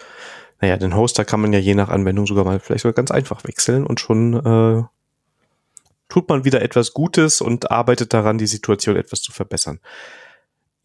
[0.62, 3.44] naja, den Hoster kann man ja je nach Anwendung sogar mal vielleicht sogar ganz einfach
[3.44, 4.84] wechseln und schon äh,
[6.10, 9.80] tut man wieder etwas Gutes und arbeitet daran, die Situation etwas zu verbessern.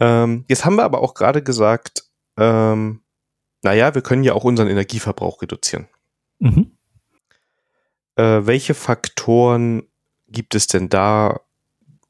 [0.00, 2.04] Ähm, jetzt haben wir aber auch gerade gesagt,
[2.36, 3.00] ähm,
[3.62, 5.88] naja, wir können ja auch unseren Energieverbrauch reduzieren.
[6.38, 6.72] Mhm.
[8.16, 9.82] Äh, welche Faktoren
[10.28, 11.40] gibt es denn da,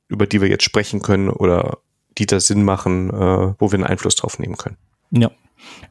[0.08, 1.78] über die wir jetzt sprechen können oder
[2.18, 4.76] die da Sinn machen, äh, wo wir einen Einfluss drauf nehmen können?
[5.10, 5.30] Ja,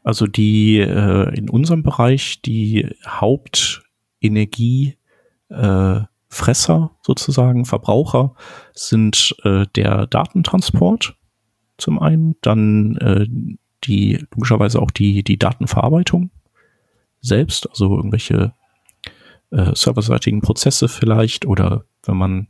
[0.03, 4.97] also die äh, in unserem Bereich die Hauptenergiefresser
[5.49, 8.35] äh, sozusagen, Verbraucher
[8.73, 11.15] sind äh, der Datentransport
[11.77, 13.27] zum einen, dann äh,
[13.83, 16.31] die logischerweise auch die die Datenverarbeitung
[17.21, 18.53] selbst, also irgendwelche
[19.51, 22.47] äh, serverseitigen Prozesse vielleicht oder wenn man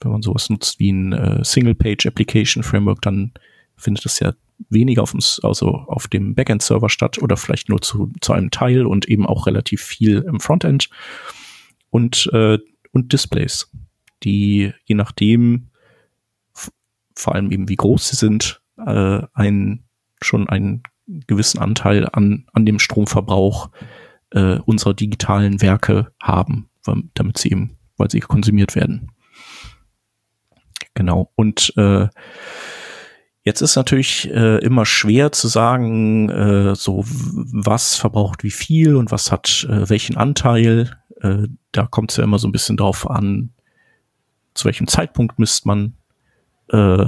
[0.00, 3.32] wenn man sowas nutzt wie ein äh, Single Page Application Framework, dann
[3.76, 4.34] findet das ja
[4.68, 8.86] weniger auf dem, also auf dem Backend-Server statt oder vielleicht nur zu, zu einem Teil
[8.86, 10.88] und eben auch relativ viel im Frontend.
[11.90, 12.58] Und, äh,
[12.92, 13.70] und Displays,
[14.22, 15.68] die je nachdem,
[17.14, 19.84] vor allem eben wie groß sie sind, äh, ein,
[20.22, 20.82] schon einen
[21.26, 23.70] gewissen Anteil an, an dem Stromverbrauch
[24.30, 26.68] äh, unserer digitalen Werke haben,
[27.14, 29.12] damit sie eben, weil sie konsumiert werden.
[30.94, 31.30] Genau.
[31.36, 32.08] Und äh,
[33.46, 39.12] Jetzt ist natürlich äh, immer schwer zu sagen, äh, so was verbraucht wie viel und
[39.12, 40.98] was hat äh, welchen Anteil.
[41.20, 43.50] Äh, da kommt es ja immer so ein bisschen drauf an,
[44.54, 45.94] zu welchem Zeitpunkt misst man,
[46.70, 47.06] äh,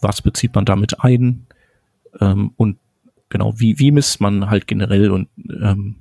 [0.00, 1.48] was bezieht man damit ein
[2.20, 2.78] ähm, und
[3.28, 5.96] genau wie wie misst man halt generell und ähm,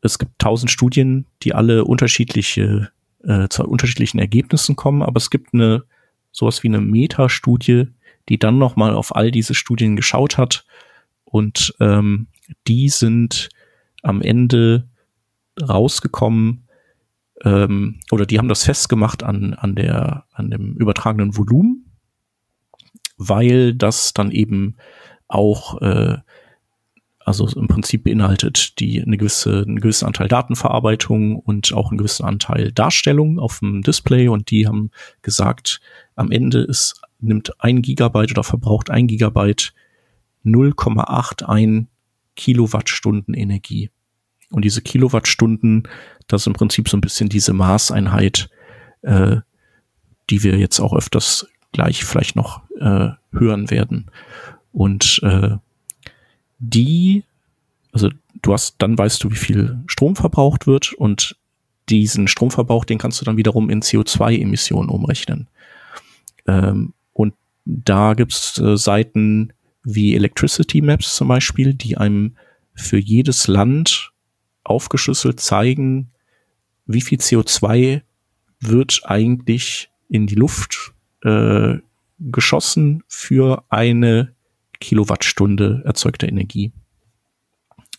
[0.00, 2.90] es gibt tausend Studien, die alle unterschiedliche
[3.24, 5.84] äh, zu unterschiedlichen Ergebnissen kommen, aber es gibt eine
[6.32, 7.88] sowas wie eine Metastudie,
[8.28, 10.64] die dann nochmal auf all diese Studien geschaut hat.
[11.24, 12.28] Und ähm,
[12.66, 13.50] die sind
[14.02, 14.88] am Ende
[15.60, 16.68] rausgekommen,
[17.44, 21.91] ähm, oder die haben das festgemacht an, an, der, an dem übertragenen Volumen,
[23.28, 24.76] weil das dann eben
[25.28, 26.18] auch äh,
[27.24, 32.24] also im Prinzip beinhaltet die eine gewisse, einen gewissen Anteil Datenverarbeitung und auch einen gewissen
[32.24, 34.90] Anteil Darstellung auf dem Display und die haben
[35.22, 35.80] gesagt,
[36.16, 39.72] am Ende ist nimmt ein Gigabyte oder verbraucht ein Gigabyte
[40.44, 41.86] 0,81
[42.34, 43.90] Kilowattstunden Energie.
[44.50, 45.88] Und diese Kilowattstunden,
[46.26, 48.50] das ist im Prinzip so ein bisschen diese Maßeinheit,
[49.02, 49.36] äh,
[50.30, 54.10] die wir jetzt auch öfters gleich vielleicht noch äh, hören werden.
[54.72, 55.56] Und äh,
[56.58, 57.24] die,
[57.92, 58.10] also
[58.42, 61.36] du hast, dann weißt du, wie viel Strom verbraucht wird und
[61.88, 65.48] diesen Stromverbrauch, den kannst du dann wiederum in CO2-Emissionen umrechnen.
[66.46, 66.94] Ähm,
[67.64, 69.52] da gibt's äh, Seiten
[69.84, 72.36] wie Electricity Maps zum Beispiel, die einem
[72.74, 74.12] für jedes Land
[74.64, 76.10] aufgeschlüsselt zeigen,
[76.86, 78.02] wie viel CO2
[78.60, 80.92] wird eigentlich in die Luft
[81.22, 81.78] äh,
[82.18, 84.34] geschossen für eine
[84.80, 86.72] Kilowattstunde erzeugter Energie.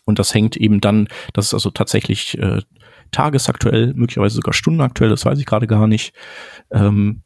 [0.04, 2.60] Und das hängt eben dann, das ist also tatsächlich äh,
[3.10, 6.14] tagesaktuell, möglicherweise sogar stundenaktuell, das weiß ich gerade gar nicht.
[6.70, 7.22] Ähm,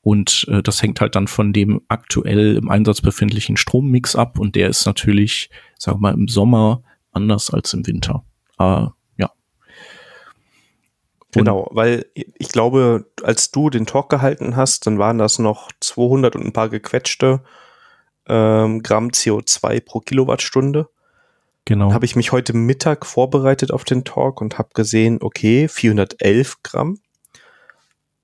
[0.00, 4.38] und äh, das hängt halt dann von dem aktuell im Einsatz befindlichen Strommix ab.
[4.38, 6.82] Und der ist natürlich, sagen wir mal, im Sommer
[7.12, 8.24] anders als im Winter.
[8.58, 8.86] Äh.
[11.40, 16.36] Genau, weil ich glaube, als du den Talk gehalten hast, dann waren das noch 200
[16.36, 17.40] und ein paar gequetschte
[18.26, 20.88] ähm, Gramm CO2 pro Kilowattstunde.
[21.64, 21.92] Genau.
[21.92, 26.98] Habe ich mich heute Mittag vorbereitet auf den Talk und habe gesehen, okay, 411 Gramm.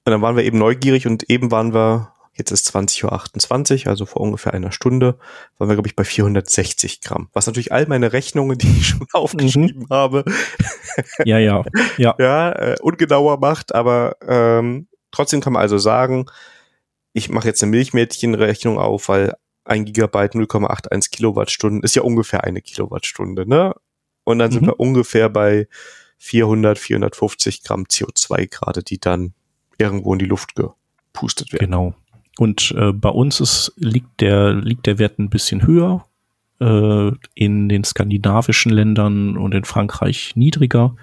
[0.05, 2.10] Und dann waren wir eben neugierig und eben waren wir,
[2.41, 5.18] jetzt ist 20.28 Uhr, also vor ungefähr einer Stunde,
[5.59, 7.28] waren wir, glaube ich, bei 460 Gramm.
[7.32, 9.91] Was natürlich all meine Rechnungen, die ich schon aufgeschrieben mhm.
[9.91, 10.24] habe,
[11.24, 11.64] ja, ja,
[11.99, 16.26] ja, ja äh, ungenauer macht, aber ähm, trotzdem kann man also sagen,
[17.12, 19.34] ich mache jetzt eine Milchmädchenrechnung auf, weil
[19.64, 23.74] ein Gigabyte 0,81 Kilowattstunden ist ja ungefähr eine Kilowattstunde, ne?
[24.24, 24.55] Und dann mhm.
[24.55, 25.68] sind wir ungefähr bei
[26.18, 29.34] 400, 450 Gramm CO2 gerade, die dann
[29.78, 31.66] irgendwo in die Luft gepustet werden.
[31.66, 31.95] Genau.
[32.41, 36.07] Und äh, bei uns ist, liegt, der, liegt der Wert ein bisschen höher,
[36.59, 40.97] äh, in den skandinavischen Ländern und in Frankreich niedriger.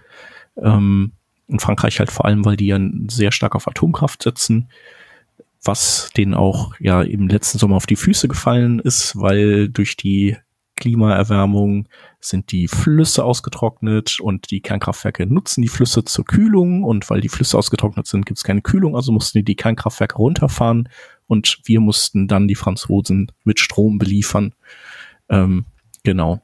[0.59, 1.11] Ähm,
[1.47, 4.69] in Frankreich halt vor allem, weil die ja sehr stark auf Atomkraft setzen,
[5.63, 10.37] was denen auch ja im letzten Sommer auf die Füße gefallen ist, weil durch die
[10.75, 11.87] Klimaerwärmung
[12.19, 17.29] sind die Flüsse ausgetrocknet und die Kernkraftwerke nutzen die Flüsse zur Kühlung und weil die
[17.29, 20.89] Flüsse ausgetrocknet sind, gibt es keine Kühlung, also mussten die die Kernkraftwerke runterfahren
[21.27, 24.55] und wir mussten dann die Franzosen mit Strom beliefern.
[25.29, 25.65] Ähm,
[26.03, 26.41] genau.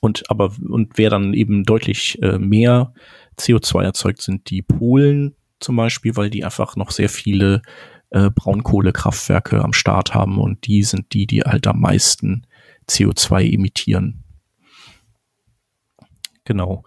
[0.00, 2.92] Und aber und wer dann eben deutlich äh, mehr
[3.38, 7.62] CO2 erzeugt, sind die Polen zum Beispiel, weil die einfach noch sehr viele
[8.10, 12.46] äh, Braunkohlekraftwerke am Start haben und die sind die, die halt am meisten
[12.88, 14.24] CO2 emittieren.
[16.44, 16.84] Genau.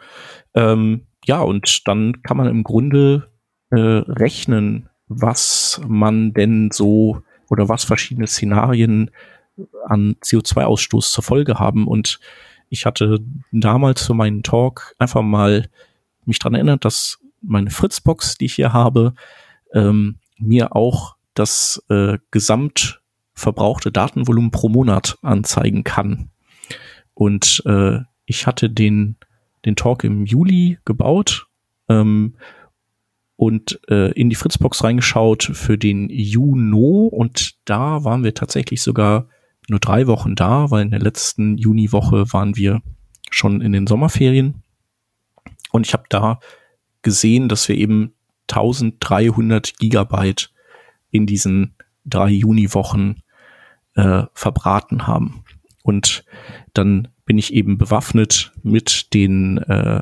[0.53, 3.31] Ähm, ja, und dann kann man im Grunde
[3.71, 9.11] äh, rechnen, was man denn so oder was verschiedene Szenarien
[9.85, 11.87] an CO2-Ausstoß zur Folge haben.
[11.87, 12.19] Und
[12.69, 13.19] ich hatte
[13.51, 15.69] damals für meinen Talk einfach mal
[16.25, 19.13] mich dran erinnert, dass meine Fritzbox, die ich hier habe,
[19.73, 23.01] ähm, mir auch das äh, gesamt
[23.33, 26.29] verbrauchte Datenvolumen pro Monat anzeigen kann.
[27.13, 29.15] Und äh, ich hatte den,
[29.65, 31.47] den Talk im Juli gebaut
[31.87, 32.35] ähm,
[33.37, 39.29] und äh, in die Fritzbox reingeschaut für den Juno und da waren wir tatsächlich sogar
[39.69, 42.81] nur drei Wochen da, weil in der letzten Juniwoche waren wir
[43.29, 44.63] schon in den Sommerferien
[45.71, 46.39] und ich habe da
[47.01, 48.13] gesehen, dass wir eben
[48.49, 50.51] 1300 Gigabyte
[51.11, 51.75] in diesen
[52.05, 53.23] drei Juniwochen
[53.95, 55.43] äh, verbraten haben.
[55.83, 56.23] Und
[56.73, 60.01] dann bin ich eben bewaffnet mit den äh,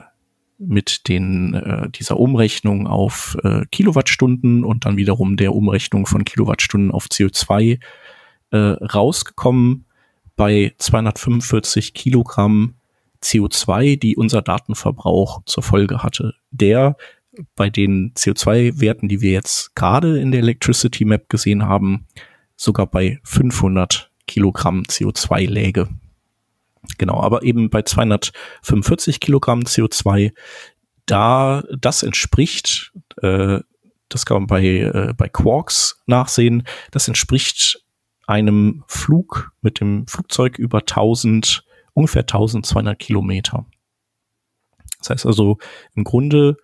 [0.58, 6.92] mit den äh, dieser Umrechnung auf äh, Kilowattstunden und dann wiederum der Umrechnung von Kilowattstunden
[6.92, 7.80] auf CO2
[8.52, 9.86] äh, rausgekommen
[10.36, 12.76] bei 245 Kilogramm
[13.22, 16.36] CO2, die unser Datenverbrauch zur Folge hatte.
[16.52, 16.96] Der
[17.56, 22.06] bei den CO2-Werten, die wir jetzt gerade in der Electricity Map gesehen haben,
[22.56, 25.90] sogar bei 500 Kilogramm CO2 läge.
[26.98, 30.34] Genau, aber eben bei 245 Kilogramm CO2,
[31.06, 33.60] da das entspricht, äh,
[34.10, 37.84] das kann man bei, äh, bei Quarks nachsehen, das entspricht
[38.28, 41.64] einem Flug mit dem Flugzeug über 1000,
[41.94, 43.66] ungefähr 1200 Kilometer.
[45.00, 45.60] Das heißt also,
[45.96, 46.58] im Grunde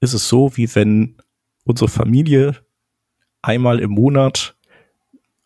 [0.00, 1.16] ist es so, wie wenn
[1.64, 2.56] unsere Familie
[3.42, 4.56] einmal im Monat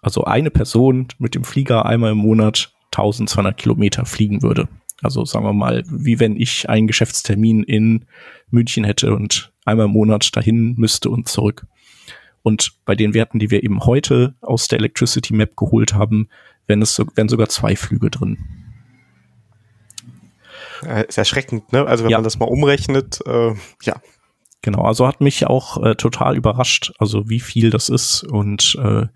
[0.03, 4.69] also eine Person mit dem Flieger einmal im Monat 1200 Kilometer fliegen würde.
[5.03, 8.05] Also sagen wir mal, wie wenn ich einen Geschäftstermin in
[8.51, 11.67] München hätte und einmal im Monat dahin müsste und zurück.
[12.43, 16.29] Und bei den Werten, die wir eben heute aus der Electricity Map geholt haben,
[16.67, 18.39] wären es wären sogar zwei Flüge drin.
[21.09, 21.87] Ist erschreckend, ne?
[21.87, 22.19] Also wenn ja.
[22.19, 24.01] man das mal umrechnet, äh, ja.
[24.63, 29.07] Genau, also hat mich auch äh, total überrascht, also wie viel das ist und äh,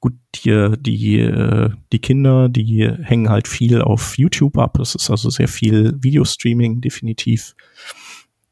[0.00, 4.74] gut, die, die, die Kinder, die hängen halt viel auf YouTube ab.
[4.78, 7.54] Das ist also sehr viel Videostreaming, definitiv.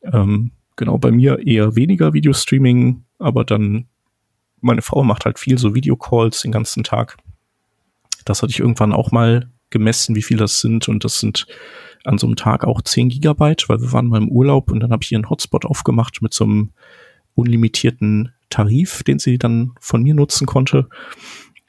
[0.03, 3.87] Ähm, genau, bei mir eher weniger Videostreaming, aber dann
[4.61, 7.17] meine Frau macht halt viel so Videocalls den ganzen Tag.
[8.25, 10.89] Das hatte ich irgendwann auch mal gemessen, wie viel das sind.
[10.89, 11.47] Und das sind
[12.05, 14.93] an so einem Tag auch 10 Gigabyte, weil wir waren mal im Urlaub und dann
[14.93, 16.71] habe ich hier einen Hotspot aufgemacht mit so einem
[17.35, 20.89] unlimitierten Tarif, den sie dann von mir nutzen konnte.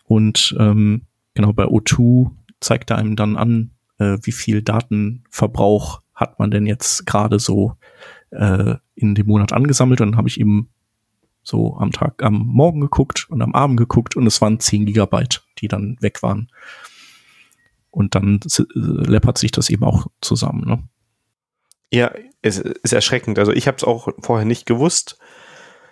[0.06, 1.02] Und ähm,
[1.34, 2.32] genau bei O2
[2.62, 7.74] zeigt er einem dann an, äh, wie viel Datenverbrauch hat man denn jetzt gerade so
[8.32, 10.00] äh, in dem Monat angesammelt.
[10.00, 10.70] Und dann habe ich eben
[11.44, 15.44] so am Tag, am Morgen geguckt und am Abend geguckt und es waren 10 Gigabyte,
[15.58, 16.50] die dann weg waren.
[17.92, 20.66] Und dann äh, läppert sich das eben auch zusammen.
[20.66, 20.84] Ne?
[21.92, 23.40] Ja, es ist erschreckend.
[23.40, 25.18] Also ich habe es auch vorher nicht gewusst.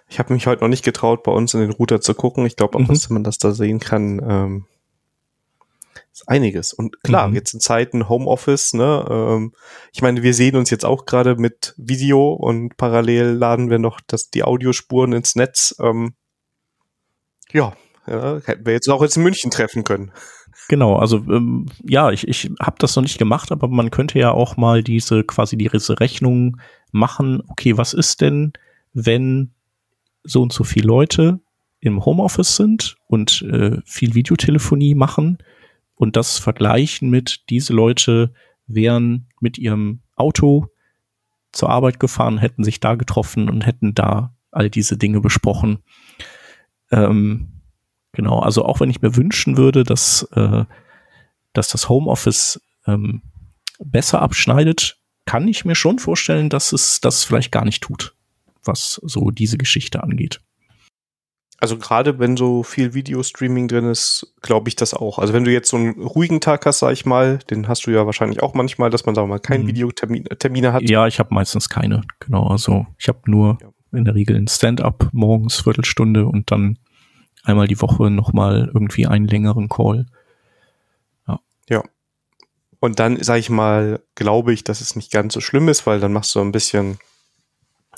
[0.08, 2.45] Ich habe mich heute noch nicht getraut, bei uns in den Router zu gucken.
[2.45, 2.88] Ich glaube auch, mhm.
[2.88, 4.22] dass man das da sehen kann.
[4.28, 4.66] Ähm,
[6.16, 6.72] ist einiges.
[6.74, 7.36] Und klar, mhm.
[7.36, 9.53] jetzt in Zeiten Homeoffice, ne, ähm,
[9.91, 13.99] ich meine, wir sehen uns jetzt auch gerade mit Video und parallel laden wir noch
[14.08, 15.76] das, die Audiospuren ins Netz.
[15.80, 16.14] Ähm,
[17.51, 17.74] ja,
[18.08, 20.12] ja, hätten wir jetzt auch jetzt in München treffen können.
[20.70, 24.32] Genau, also ähm, ja, ich, ich habe das noch nicht gemacht, aber man könnte ja
[24.32, 27.43] auch mal diese quasi diese Rechnung machen.
[27.47, 28.53] Okay, was ist denn,
[28.93, 29.55] wenn
[30.26, 31.39] so und so viele Leute
[31.80, 35.38] im Homeoffice sind und äh, viel Videotelefonie machen
[35.95, 38.34] und das vergleichen mit diese Leute
[38.67, 40.67] wären mit ihrem Auto
[41.51, 45.80] zur Arbeit gefahren, hätten sich da getroffen und hätten da all diese Dinge besprochen.
[46.91, 47.61] Ähm,
[48.11, 50.65] genau, also auch wenn ich mir wünschen würde, dass, äh,
[51.53, 53.21] dass das Homeoffice ähm,
[53.80, 58.15] besser abschneidet, kann ich mir schon vorstellen, dass es das vielleicht gar nicht tut
[58.66, 60.41] was so diese Geschichte angeht.
[61.57, 65.20] Also gerade wenn so viel Videostreaming drin ist, glaube ich das auch.
[65.20, 67.91] Also wenn du jetzt so einen ruhigen Tag hast, sag ich mal, den hast du
[67.91, 69.70] ja wahrscheinlich auch manchmal, dass man sagen wir mal keine mhm.
[69.70, 70.89] Videotermine hat.
[70.89, 72.01] Ja, ich habe meistens keine.
[72.20, 73.70] Genau, also ich habe nur ja.
[73.97, 76.78] in der Regel ein Stand-up morgens Viertelstunde und dann
[77.43, 80.07] einmal die Woche nochmal irgendwie einen längeren Call.
[81.28, 81.39] Ja.
[81.70, 81.84] Ja.
[82.82, 86.01] Und dann, sag ich mal, glaube ich, dass es nicht ganz so schlimm ist, weil
[86.01, 86.97] dann machst du ein bisschen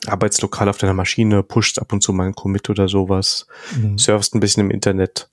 [0.06, 3.98] Arbeitslokal auf deiner Maschine, pusht ab und zu mal ein Commit oder sowas, mhm.
[3.98, 5.30] surfst ein bisschen im Internet.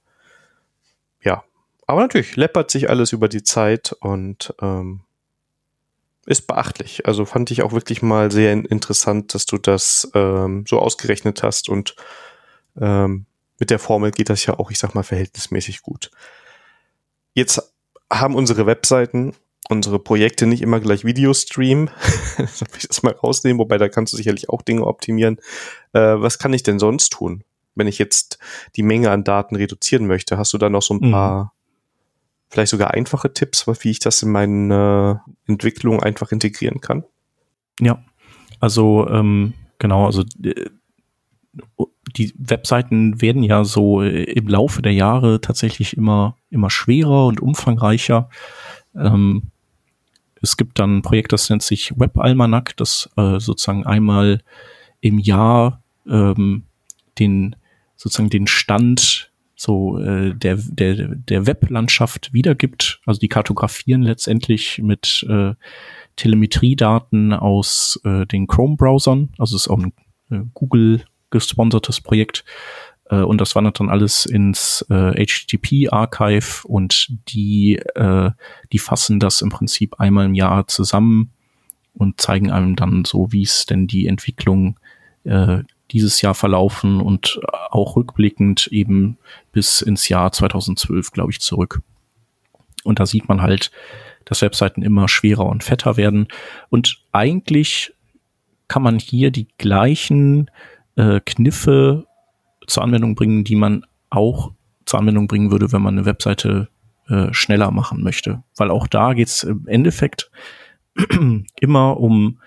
[1.22, 1.44] Ja.
[1.86, 5.00] Aber natürlich, läppert sich alles über die Zeit und ähm,
[6.26, 7.06] ist beachtlich.
[7.06, 11.68] Also fand ich auch wirklich mal sehr interessant, dass du das ähm, so ausgerechnet hast
[11.68, 11.94] und
[12.80, 13.26] ähm,
[13.58, 16.10] mit der Formel geht das ja auch, ich sag mal, verhältnismäßig gut.
[17.34, 17.72] Jetzt
[18.10, 19.34] haben unsere Webseiten
[19.68, 21.88] unsere Projekte nicht immer gleich Videostream.
[22.38, 25.38] das will ich das mal rausnehmen, wobei da kannst du sicherlich auch Dinge optimieren.
[25.92, 27.44] Äh, was kann ich denn sonst tun,
[27.74, 28.38] wenn ich jetzt
[28.76, 30.38] die Menge an Daten reduzieren möchte?
[30.38, 31.12] Hast du da noch so ein mhm.
[31.12, 31.52] paar,
[32.48, 37.04] vielleicht sogar einfache Tipps, wie ich das in meine Entwicklung einfach integrieren kann?
[37.80, 38.04] Ja,
[38.60, 40.70] also ähm, genau, also äh,
[42.16, 47.40] die Webseiten werden ja so äh, im Laufe der Jahre tatsächlich immer, immer schwerer und
[47.40, 48.28] umfangreicher.
[48.94, 49.50] Ähm,
[50.44, 54.42] es gibt dann ein Projekt, das nennt sich Web Almanac, das äh, sozusagen einmal
[55.00, 56.64] im Jahr ähm,
[57.18, 57.56] den
[57.96, 63.00] sozusagen den Stand so äh, der der der Weblandschaft wiedergibt.
[63.06, 65.54] Also die kartografieren letztendlich mit äh,
[66.16, 69.30] Telemetriedaten aus äh, den Chrome-Browsern.
[69.38, 69.92] Also es ist auch ein
[70.30, 72.44] äh, Google gesponsertes Projekt
[73.10, 78.30] äh, und das wandert dann alles ins äh, HTTP-Archive und die, äh,
[78.72, 81.30] die fassen das im Prinzip einmal im Jahr zusammen
[81.94, 84.78] und zeigen einem dann so, wie es denn die Entwicklung
[85.24, 87.40] äh, dieses Jahr verlaufen und
[87.70, 89.18] auch rückblickend eben
[89.52, 91.82] bis ins Jahr 2012, glaube ich, zurück.
[92.84, 93.70] Und da sieht man halt,
[94.24, 96.28] dass Webseiten immer schwerer und fetter werden.
[96.70, 97.92] Und eigentlich
[98.66, 100.50] kann man hier die gleichen
[100.96, 102.06] äh, Kniffe
[102.66, 104.52] zur Anwendung bringen, die man auch
[104.86, 106.68] zur Anwendung bringen würde, wenn man eine Webseite
[107.08, 108.42] äh, schneller machen möchte.
[108.56, 110.30] Weil auch da geht es im Endeffekt
[111.60, 112.40] immer um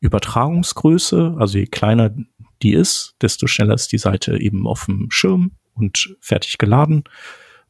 [0.00, 1.36] Übertragungsgröße.
[1.38, 2.14] Also je kleiner
[2.62, 7.04] die ist, desto schneller ist die Seite eben auf dem Schirm und fertig geladen.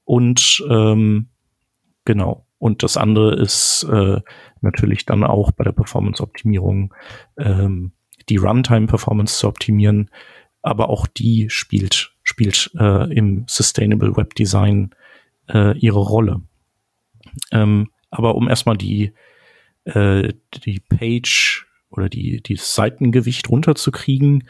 [0.05, 1.29] Und ähm,
[2.05, 2.47] genau.
[2.59, 4.21] Und das andere ist äh,
[4.61, 6.95] natürlich dann auch bei der Performance-Optimierung
[7.37, 7.93] ähm,
[8.29, 10.11] die Runtime-Performance zu optimieren,
[10.63, 14.95] aber auch die spielt, spielt äh, im Sustainable Web Design
[15.49, 16.43] äh, ihre Rolle.
[17.51, 19.13] Ähm, aber um erstmal die,
[19.85, 20.33] äh,
[20.65, 24.49] die Page oder die, die Seitengewicht runterzukriegen,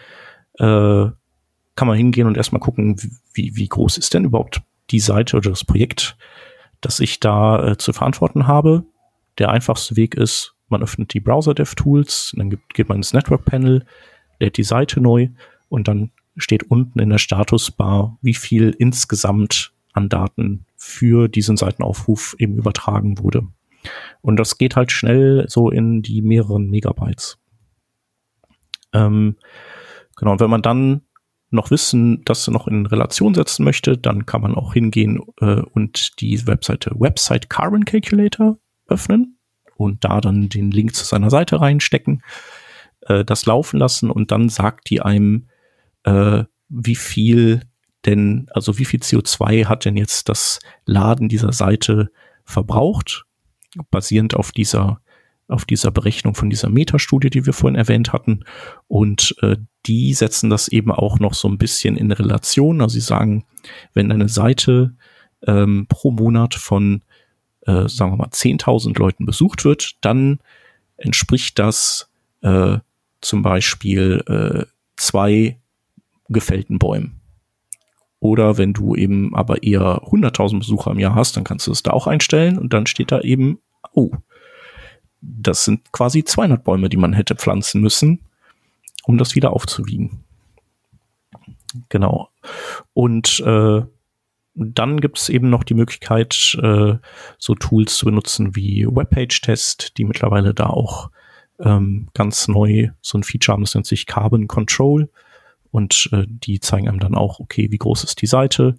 [0.58, 1.06] äh,
[1.74, 2.96] kann man hingehen und erstmal gucken,
[3.32, 4.60] wie, wie groß ist denn überhaupt
[4.90, 6.16] die Seite oder das Projekt,
[6.80, 8.84] das ich da äh, zu verantworten habe.
[9.38, 13.44] Der einfachste Weg ist, man öffnet die Browser DevTools, dann gibt, geht man ins Network
[13.44, 13.86] Panel,
[14.40, 15.28] lädt die Seite neu
[15.72, 22.36] und dann steht unten in der Statusbar, wie viel insgesamt an Daten für diesen Seitenaufruf
[22.38, 23.46] eben übertragen wurde.
[24.20, 27.38] Und das geht halt schnell so in die mehreren Megabytes.
[28.92, 29.36] Ähm,
[30.16, 31.02] genau, und wenn man dann
[31.50, 36.20] noch wissen, das noch in Relation setzen möchte, dann kann man auch hingehen äh, und
[36.20, 38.58] die Webseite Website Carbon Calculator
[38.88, 39.38] öffnen
[39.76, 42.22] und da dann den Link zu seiner Seite reinstecken,
[43.06, 45.48] äh, das laufen lassen und dann sagt die einem,
[46.05, 47.62] äh, wie viel
[48.05, 52.11] denn, also wie viel CO2 hat denn jetzt das Laden dieser Seite
[52.44, 53.24] verbraucht,
[53.90, 55.00] basierend auf dieser
[55.48, 58.44] auf dieser Berechnung von dieser Metastudie, die wir vorhin erwähnt hatten.
[58.88, 62.80] Und äh, die setzen das eben auch noch so ein bisschen in Relation.
[62.80, 63.44] Also sie sagen,
[63.92, 64.94] wenn eine Seite
[65.46, 67.03] ähm, pro Monat von,
[67.66, 70.38] äh, sagen wir mal, 10.000 Leuten besucht wird, dann
[70.96, 72.78] entspricht das äh,
[73.20, 74.64] zum Beispiel äh,
[74.96, 75.59] zwei
[76.33, 77.20] gefällten Bäumen.
[78.20, 81.83] Oder wenn du eben aber eher 100.000 Besucher im Jahr hast, dann kannst du es
[81.83, 83.59] da auch einstellen und dann steht da eben,
[83.93, 84.12] oh,
[85.20, 88.20] das sind quasi 200 Bäume, die man hätte pflanzen müssen,
[89.05, 90.24] um das wieder aufzuwiegen.
[91.89, 92.28] Genau.
[92.93, 93.83] Und äh,
[94.55, 96.95] dann gibt es eben noch die Möglichkeit, äh,
[97.39, 101.11] so Tools zu benutzen wie Webpage-Test, die mittlerweile da auch
[101.59, 105.09] ähm, ganz neu so ein Feature haben, das nennt sich Carbon Control.
[105.72, 108.76] Und äh, die zeigen einem dann auch, okay, wie groß ist die Seite,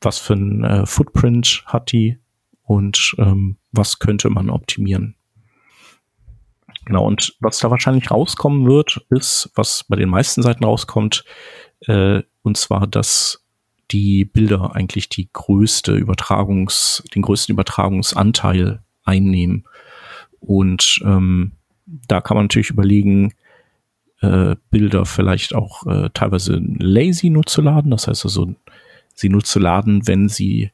[0.00, 2.18] was für ein äh, Footprint hat die
[2.62, 5.16] und ähm, was könnte man optimieren.
[6.86, 11.24] Genau, und was da wahrscheinlich rauskommen wird, ist, was bei den meisten Seiten rauskommt,
[11.86, 13.44] äh, Und zwar, dass
[13.90, 19.64] die Bilder eigentlich die größte Übertragungs, den größten Übertragungsanteil einnehmen.
[20.40, 21.52] Und ähm,
[21.86, 23.34] da kann man natürlich überlegen,
[24.22, 27.90] äh, Bilder vielleicht auch äh, teilweise lazy nur zu laden.
[27.90, 28.54] Das heißt also,
[29.14, 30.70] sie nur zu laden, wenn sie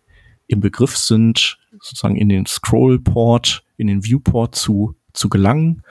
[0.47, 5.83] im Begriff sind, sozusagen in den Scrollport, in den Viewport zu, zu gelangen.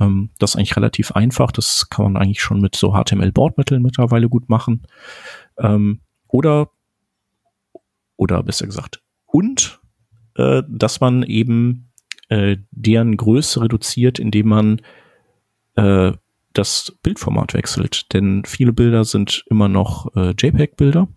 [0.00, 1.52] Ähm, das ist eigentlich relativ einfach.
[1.52, 4.82] Das kann man eigentlich schon mit so HTML-Bordmitteln mittlerweile gut machen.
[5.58, 6.70] Ähm, oder,
[8.16, 9.80] oder besser gesagt, und,
[10.34, 11.90] äh, dass man eben
[12.28, 14.82] äh, deren Größe reduziert, indem man
[15.76, 16.12] äh,
[16.58, 18.12] das Bildformat wechselt.
[18.12, 21.08] Denn viele Bilder sind immer noch äh, JPEG-Bilder.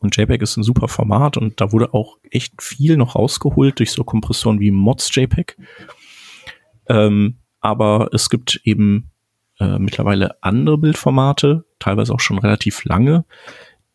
[0.00, 3.92] Und JPEG ist ein super Format und da wurde auch echt viel noch rausgeholt durch
[3.92, 5.56] so Kompressionen wie Mods JPEG.
[6.88, 9.10] Ähm, aber es gibt eben
[9.58, 13.24] äh, mittlerweile andere Bildformate, teilweise auch schon relativ lange,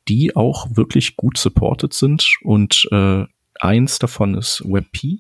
[0.08, 2.38] die auch wirklich gut supported sind.
[2.42, 3.26] Und äh,
[3.60, 5.20] eins davon ist WebP.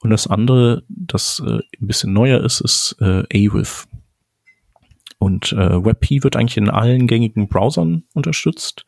[0.00, 3.86] Und das andere, das äh, ein bisschen neuer ist, ist äh, AWIF.
[5.24, 8.84] Und äh, WebP wird eigentlich in allen gängigen Browsern unterstützt.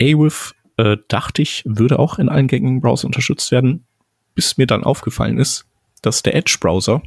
[0.00, 3.86] AWIF äh, dachte ich, würde auch in allen gängigen Browsern unterstützt werden,
[4.34, 5.64] bis mir dann aufgefallen ist,
[6.02, 7.02] dass der Edge-Browser,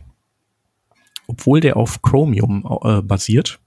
[1.28, 3.60] obwohl der auf Chromium äh, basiert,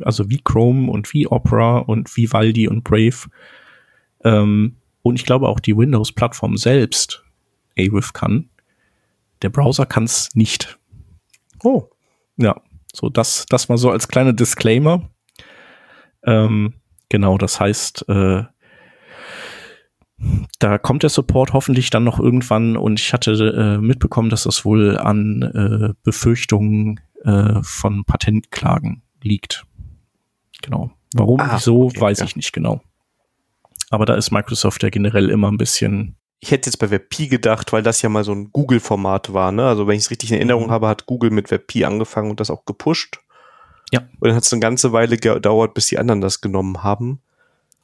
[0.00, 3.30] also wie Chrome und wie Opera und wie Vivaldi und Brave,
[4.22, 7.24] ähm, und ich glaube auch die Windows-Plattform selbst
[7.78, 8.50] AWIF kann,
[9.40, 10.78] der Browser kann es nicht.
[11.64, 11.88] Oh.
[12.36, 12.60] Ja,
[12.96, 15.10] so das, das mal so als kleiner Disclaimer.
[16.24, 16.74] Ähm,
[17.08, 18.44] genau, das heißt, äh,
[20.58, 24.64] da kommt der Support hoffentlich dann noch irgendwann und ich hatte äh, mitbekommen, dass das
[24.64, 29.66] wohl an äh, Befürchtungen äh, von Patentklagen liegt.
[30.62, 30.90] Genau.
[31.14, 32.24] Warum, ah, wieso, okay, weiß ja.
[32.24, 32.80] ich nicht genau.
[33.90, 36.16] Aber da ist Microsoft ja generell immer ein bisschen.
[36.40, 39.66] Ich hätte jetzt bei WebP gedacht, weil das ja mal so ein Google-Format war, ne?
[39.66, 40.70] Also wenn ich es richtig in Erinnerung mhm.
[40.70, 43.20] habe, hat Google mit WebP angefangen und das auch gepusht.
[43.92, 44.00] Ja.
[44.00, 47.20] Und dann hat es eine ganze Weile gedauert, bis die anderen das genommen haben.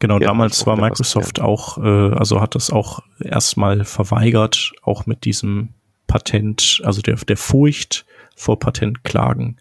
[0.02, 5.24] Genau, ja, damals war Microsoft auch, äh, also hat das auch erstmal verweigert, auch mit
[5.24, 5.74] diesem
[6.08, 9.60] Patent, also der, der Furcht vor Patentklagen.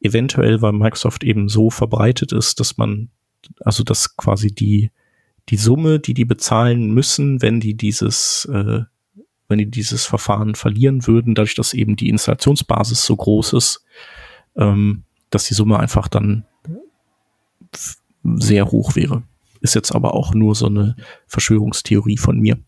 [0.00, 3.10] Eventuell, weil Microsoft eben so verbreitet ist, dass man,
[3.60, 4.90] also dass quasi die,
[5.48, 8.82] die Summe, die die bezahlen müssen, wenn die dieses, äh,
[9.48, 13.84] wenn die dieses Verfahren verlieren würden, dadurch, dass eben die Installationsbasis so groß ist,
[14.56, 16.44] ähm, dass die Summe einfach dann
[18.22, 19.22] sehr hoch wäre.
[19.60, 20.96] Ist jetzt aber auch nur so eine
[21.26, 22.58] Verschwörungstheorie von mir.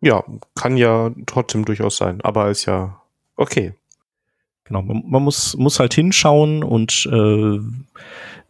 [0.00, 0.24] Ja,
[0.54, 3.00] kann ja trotzdem durchaus sein, aber ist ja
[3.36, 3.74] okay.
[4.64, 7.60] Genau, man, man muss, muss halt hinschauen und äh,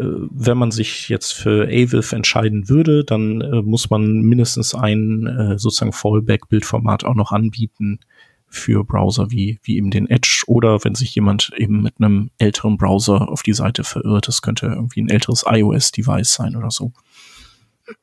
[0.05, 5.59] wenn man sich jetzt für AVIF entscheiden würde, dann äh, muss man mindestens ein äh,
[5.59, 8.01] sozusagen Fallback-Bildformat auch noch anbieten
[8.49, 12.77] für Browser wie, wie eben den Edge oder wenn sich jemand eben mit einem älteren
[12.77, 16.93] Browser auf die Seite verirrt, das könnte irgendwie ein älteres iOS-Device sein oder so.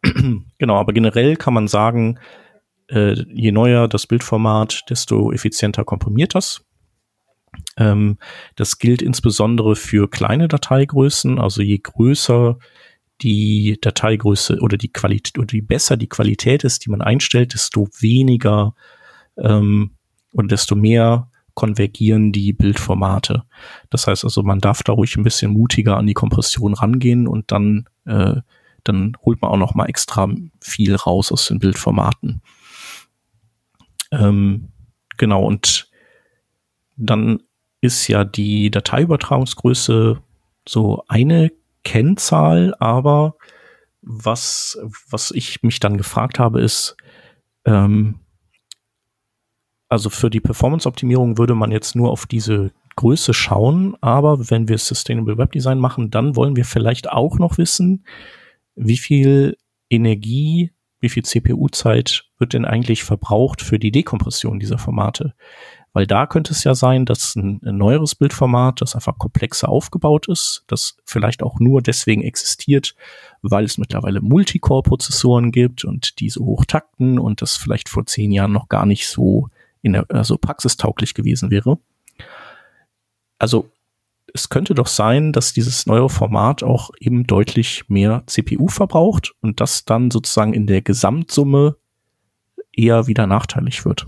[0.58, 2.18] genau, aber generell kann man sagen,
[2.88, 6.66] äh, je neuer das Bildformat, desto effizienter komprimiert das.
[7.78, 8.18] Ähm,
[8.56, 12.58] das gilt insbesondere für kleine Dateigrößen, also je größer
[13.22, 17.88] die Dateigröße oder die Qualität oder je besser die Qualität ist, die man einstellt, desto
[18.00, 18.74] weniger
[19.38, 19.91] ähm,
[20.34, 23.44] oder desto mehr konvergieren die Bildformate.
[23.90, 27.52] Das heißt also, man darf da ruhig ein bisschen mutiger an die Kompression rangehen und
[27.52, 28.41] dann äh,
[28.84, 30.30] dann holt man auch noch mal extra
[30.61, 32.41] viel raus aus den Bildformaten.
[34.11, 34.69] Ähm,
[35.18, 35.90] genau, und
[36.95, 37.41] dann
[37.81, 40.22] ist ja die Dateiübertragungsgröße
[40.68, 41.51] so eine
[41.84, 43.35] Kennzahl, aber
[44.01, 44.77] was,
[45.10, 46.95] was ich mich dann gefragt habe, ist,
[47.65, 48.19] ähm,
[49.88, 54.77] also für die Performance-Optimierung würde man jetzt nur auf diese Größe schauen, aber wenn wir
[54.77, 58.06] Sustainable Web Design machen, dann wollen wir vielleicht auch noch wissen,
[58.76, 59.57] wie viel
[59.89, 65.34] Energie, wie viel CPU-Zeit wird denn eigentlich verbraucht für die Dekompression dieser Formate?
[65.99, 70.30] Weil da könnte es ja sein, dass ein, ein neueres Bildformat, das einfach komplexer aufgebaut
[70.30, 72.95] ist, das vielleicht auch nur deswegen existiert,
[73.41, 78.69] weil es mittlerweile Multicore-Prozessoren gibt und diese hochtakten und das vielleicht vor zehn Jahren noch
[78.69, 79.49] gar nicht so
[79.81, 81.80] in der, also praxistauglich gewesen wäre.
[83.38, 83.69] Also
[84.34, 89.59] es könnte doch sein, dass dieses neue Format auch eben deutlich mehr CPU verbraucht und
[89.59, 91.76] das dann sozusagen in der Gesamtsumme
[92.71, 94.07] eher wieder nachteilig wird.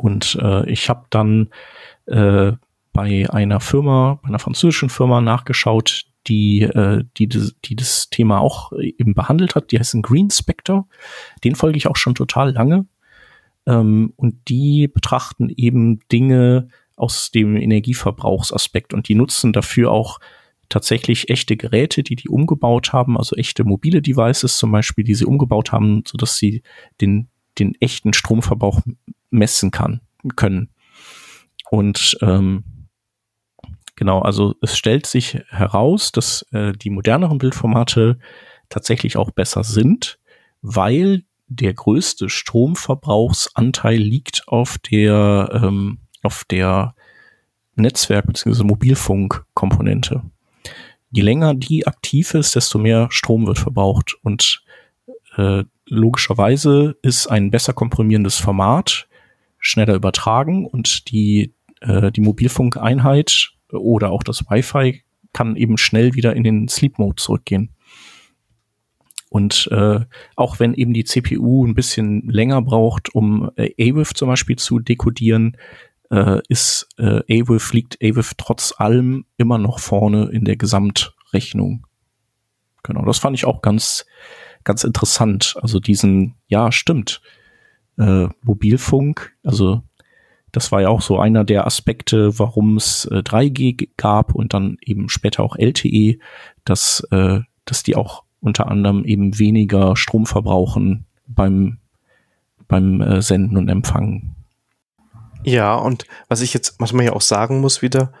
[0.00, 1.50] Und äh, ich habe dann
[2.06, 2.52] äh,
[2.92, 9.14] bei einer Firma, einer französischen Firma nachgeschaut, die, äh, die, die das Thema auch eben
[9.14, 9.72] behandelt hat.
[9.72, 10.84] Die heißen Green Spectre.
[11.44, 12.86] Den folge ich auch schon total lange.
[13.66, 20.18] Ähm, und die betrachten eben Dinge aus dem Energieverbrauchsaspekt und die nutzen dafür auch
[20.68, 25.24] tatsächlich echte Geräte, die die umgebaut haben, also echte mobile Devices zum Beispiel, die sie
[25.26, 26.62] umgebaut haben, so dass sie
[27.00, 27.28] den,
[27.58, 28.80] den echten Stromverbrauch
[29.30, 30.00] messen kann,
[30.36, 30.70] können.
[31.70, 32.64] Und ähm,
[34.00, 38.18] Genau, also es stellt sich heraus, dass äh, die moderneren Bildformate
[38.70, 40.18] tatsächlich auch besser sind,
[40.62, 46.94] weil der größte Stromverbrauchsanteil liegt auf der ähm, auf der
[47.76, 48.64] Netzwerk- bzw.
[48.64, 50.22] Mobilfunkkomponente.
[51.10, 54.16] Je länger die aktiv ist, desto mehr Strom wird verbraucht.
[54.22, 54.62] Und
[55.36, 59.09] äh, logischerweise ist ein besser komprimierendes Format
[59.60, 66.34] schneller übertragen und die, äh, die Mobilfunkeinheit oder auch das Wi-Fi kann eben schnell wieder
[66.34, 67.74] in den Sleep Mode zurückgehen.
[69.28, 70.00] Und äh,
[70.34, 74.80] auch wenn eben die CPU ein bisschen länger braucht, um äh, AWIF zum Beispiel zu
[74.80, 75.56] dekodieren,
[76.10, 81.86] äh, ist äh, AWIF, liegt AWIF trotz allem immer noch vorne in der Gesamtrechnung.
[82.82, 84.04] Genau, das fand ich auch ganz,
[84.64, 85.56] ganz interessant.
[85.62, 87.20] Also diesen, ja, stimmt.
[88.00, 89.82] Äh, Mobilfunk, also
[90.52, 94.78] das war ja auch so einer der Aspekte, warum es äh, 3G gab und dann
[94.80, 96.18] eben später auch LTE,
[96.64, 101.78] dass, äh, dass die auch unter anderem eben weniger Strom verbrauchen beim,
[102.66, 104.34] beim äh, Senden und Empfangen.
[105.44, 108.12] Ja, und was ich jetzt, was man ja auch sagen muss wieder,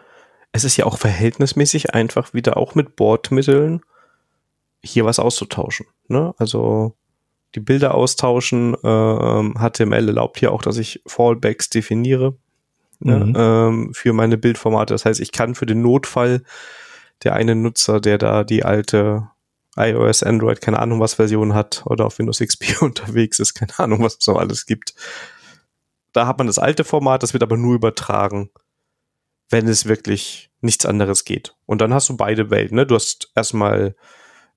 [0.52, 3.82] es ist ja auch verhältnismäßig einfach wieder auch mit Bordmitteln
[4.82, 5.86] hier was auszutauschen.
[6.08, 6.34] Ne?
[6.38, 6.94] Also
[7.54, 8.74] die Bilder austauschen.
[8.74, 8.78] Äh,
[9.58, 12.36] HTML erlaubt hier auch, dass ich Fallbacks definiere
[13.00, 13.34] ne, mhm.
[13.36, 14.94] ähm, für meine Bildformate.
[14.94, 16.42] Das heißt, ich kann für den Notfall
[17.24, 19.28] der eine Nutzer, der da die alte
[19.76, 24.02] iOS, Android, keine Ahnung was Version hat oder auf Windows XP unterwegs ist, keine Ahnung
[24.02, 24.94] was es so alles gibt.
[26.12, 28.50] Da hat man das alte Format, das wird aber nur übertragen,
[29.48, 31.54] wenn es wirklich nichts anderes geht.
[31.66, 32.76] Und dann hast du beide Welten.
[32.76, 32.86] Ne?
[32.86, 33.94] Du hast erstmal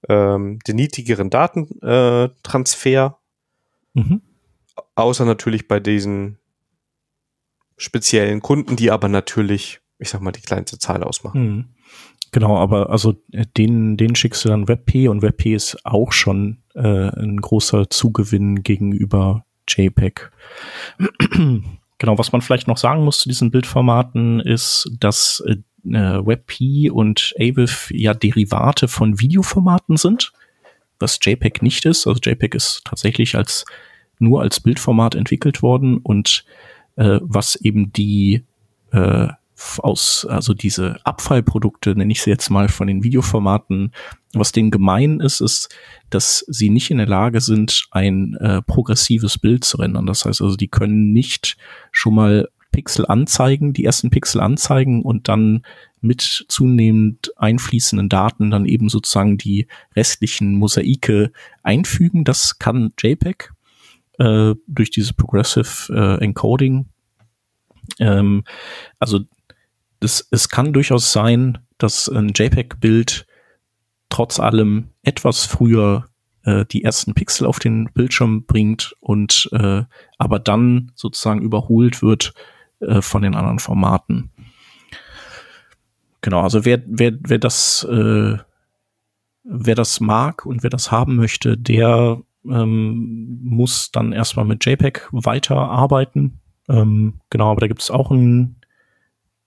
[0.09, 3.17] ähm, den niedrigeren Datentransfer.
[3.95, 4.21] Äh, mhm.
[4.95, 6.37] Außer natürlich bei diesen
[7.77, 11.41] speziellen Kunden, die aber natürlich, ich sag mal, die kleinste Zahl ausmachen.
[11.41, 11.65] Mhm.
[12.31, 16.63] Genau, aber also äh, den, den schickst du dann WebP und WebP ist auch schon
[16.73, 20.31] äh, ein großer Zugewinn gegenüber JPEG.
[21.29, 25.43] genau, was man vielleicht noch sagen muss zu diesen Bildformaten ist, dass
[25.85, 30.31] äh, WebP und AVIF ja Derivate von Videoformaten sind,
[30.99, 32.07] was JPEG nicht ist.
[32.07, 33.65] Also JPEG ist tatsächlich als
[34.19, 36.45] nur als Bildformat entwickelt worden und
[36.95, 38.43] äh, was eben die
[38.91, 39.27] äh,
[39.79, 43.93] aus, also diese Abfallprodukte, nenne ich sie jetzt mal von den Videoformaten,
[44.33, 45.73] was denen gemein ist, ist,
[46.09, 50.05] dass sie nicht in der Lage sind, ein äh, progressives Bild zu rendern.
[50.05, 51.57] Das heißt also, die können nicht
[51.91, 55.63] schon mal Pixel anzeigen, die ersten Pixel anzeigen und dann
[56.01, 61.31] mit zunehmend einfließenden Daten dann eben sozusagen die restlichen Mosaike
[61.63, 62.25] einfügen.
[62.25, 63.53] Das kann JPEG
[64.19, 66.87] äh, durch dieses Progressive äh, Encoding.
[67.99, 68.43] Ähm,
[68.99, 69.21] also
[70.01, 73.25] das, es kann durchaus sein, dass ein JPEG-Bild
[74.09, 76.09] trotz allem etwas früher
[76.43, 79.83] äh, die ersten Pixel auf den Bildschirm bringt und äh,
[80.17, 82.33] aber dann sozusagen überholt wird
[82.87, 84.31] äh, von den anderen Formaten.
[86.21, 88.37] Genau, also wer, wer, wer das, äh,
[89.43, 95.09] wer das mag und wer das haben möchte, der ähm, muss dann erstmal mit JPEG
[95.11, 96.39] weiterarbeiten.
[96.69, 98.61] Ähm, genau, aber da gibt es auch einen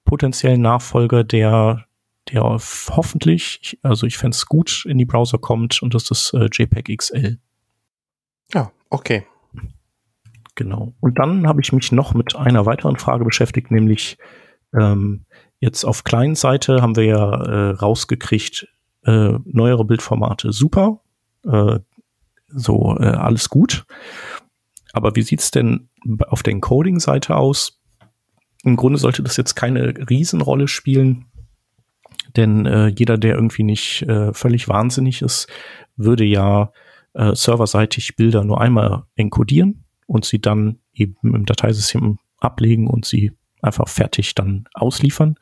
[0.05, 1.87] potenziellen Nachfolger, der,
[2.31, 6.49] der hoffentlich, also ich fände es gut, in die Browser kommt und das ist äh,
[6.53, 7.39] JPEG XL.
[8.53, 9.27] Ja, okay.
[10.57, 10.95] Genau.
[11.01, 14.17] Und dann habe ich mich noch mit einer weiteren Frage beschäftigt, nämlich
[14.75, 15.27] ähm,
[15.61, 18.67] jetzt auf Client-Seite haben wir ja äh, rausgekriegt,
[19.05, 21.03] äh, neuere Bildformate super,
[21.45, 21.79] äh,
[22.49, 23.85] so äh, alles gut.
[24.95, 25.91] Aber wie sieht's denn
[26.27, 27.79] auf der Encoding-Seite aus?
[28.65, 31.27] Im Grunde sollte das jetzt keine Riesenrolle spielen,
[32.35, 35.49] denn äh, jeder, der irgendwie nicht äh, völlig wahnsinnig ist,
[35.97, 36.73] würde ja
[37.13, 43.33] äh, serverseitig Bilder nur einmal encodieren und sie dann eben im Dateisystem ablegen und sie
[43.63, 45.37] einfach fertig dann ausliefern.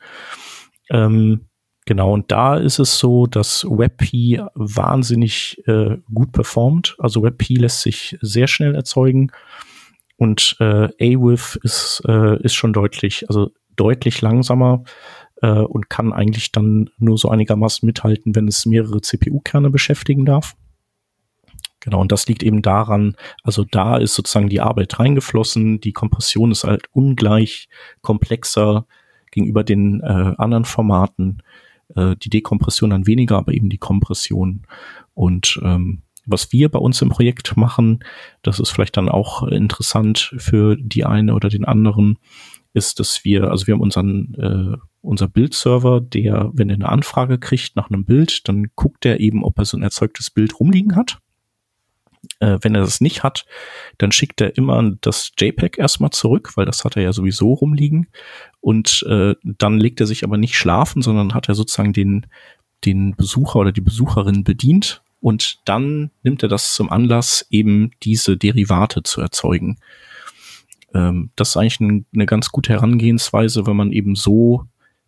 [0.89, 1.47] Ähm,
[1.85, 6.95] genau, und da ist es so, dass WebP wahnsinnig äh, gut performt.
[6.99, 9.31] Also WebP lässt sich sehr schnell erzeugen
[10.17, 14.83] und äh, AWIF ist, äh, ist schon deutlich, also deutlich langsamer.
[15.41, 20.55] äh, und kann eigentlich dann nur so einigermaßen mithalten, wenn es mehrere CPU-Kerne beschäftigen darf.
[21.85, 26.51] Genau, und das liegt eben daran, also da ist sozusagen die Arbeit reingeflossen, die Kompression
[26.51, 27.69] ist halt ungleich
[28.01, 28.87] komplexer
[29.29, 31.43] gegenüber den äh, anderen Formaten.
[31.95, 34.63] Äh, die Dekompression dann weniger, aber eben die Kompression.
[35.13, 38.03] Und ähm, was wir bei uns im Projekt machen,
[38.41, 42.17] das ist vielleicht dann auch interessant für die eine oder den anderen,
[42.73, 47.37] ist, dass wir, also wir haben unseren, äh, unser Bildserver, der, wenn er eine Anfrage
[47.37, 50.95] kriegt nach einem Bild, dann guckt er eben, ob er so ein erzeugtes Bild rumliegen
[50.95, 51.19] hat.
[52.39, 53.45] Äh, wenn er das nicht hat,
[53.97, 58.07] dann schickt er immer das JPEG erstmal zurück, weil das hat er ja sowieso rumliegen.
[58.61, 62.25] Und äh, dann legt er sich aber nicht schlafen, sondern hat er sozusagen den,
[62.85, 65.01] den Besucher oder die Besucherin bedient.
[65.21, 69.77] Und dann nimmt er das zum Anlass, eben diese Derivate zu erzeugen.
[70.93, 74.65] Ähm, das ist eigentlich ein, eine ganz gute Herangehensweise, wenn man eben so,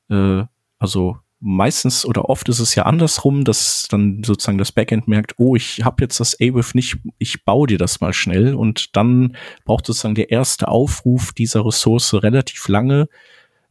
[0.10, 0.44] äh,
[0.80, 5.55] also meistens oder oft ist es ja andersrum, dass dann sozusagen das Backend merkt, oh,
[5.55, 9.85] ich habe jetzt das AWIF nicht, ich baue dir das mal schnell und dann braucht
[9.85, 13.07] sozusagen der erste Aufruf dieser Ressource relativ lange,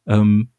[0.07, 0.51] ähm,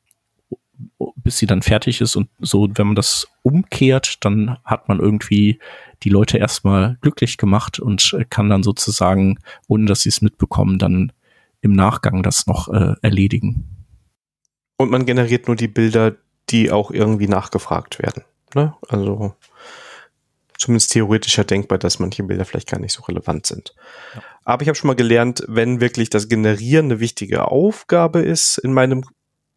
[1.16, 5.60] bis sie dann fertig ist und so, wenn man das umkehrt, dann hat man irgendwie
[6.04, 11.12] die Leute erstmal glücklich gemacht und kann dann sozusagen, ohne dass sie es mitbekommen, dann
[11.62, 13.66] im Nachgang das noch äh, erledigen.
[14.78, 16.16] Und man generiert nur die Bilder,
[16.50, 18.24] die auch irgendwie nachgefragt werden.
[18.56, 18.74] Ne?
[18.88, 19.34] Also
[20.58, 23.76] zumindest theoretischer denkbar, dass manche Bilder vielleicht gar nicht so relevant sind.
[24.16, 24.24] Ja.
[24.44, 28.74] Aber ich habe schon mal gelernt, wenn wirklich das Generieren eine wichtige Aufgabe ist in
[28.74, 29.04] meinem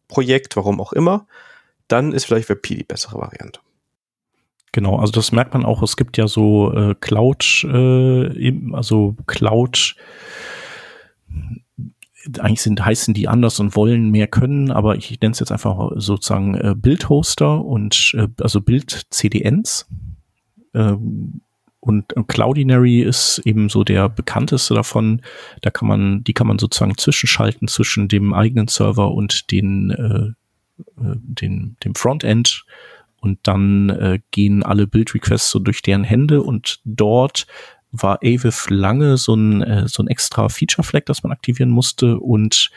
[0.07, 1.27] Projekt, warum auch immer,
[1.87, 3.61] dann ist vielleicht WebP die bessere Variante.
[4.73, 5.81] Genau, also das merkt man auch.
[5.81, 9.95] Es gibt ja so äh, Cloud, äh, also Cloud
[12.39, 15.91] eigentlich sind, heißen die anders und wollen mehr können, aber ich nenne es jetzt einfach
[15.95, 19.87] sozusagen äh, Bildhoster und äh, also Bild-CDNs.
[20.73, 21.41] Ähm,
[21.79, 25.21] und Cloudinary ist eben so der bekannteste davon.
[25.61, 31.03] Da kann man, die kann man sozusagen zwischenschalten zwischen dem eigenen Server und den, äh,
[31.03, 32.65] äh den, dem Frontend.
[33.19, 37.47] Und dann äh, gehen alle Build-Requests so durch deren Hände und dort
[37.91, 42.71] war Aviv lange so ein, äh, so ein extra Feature-Flag, das man aktivieren musste und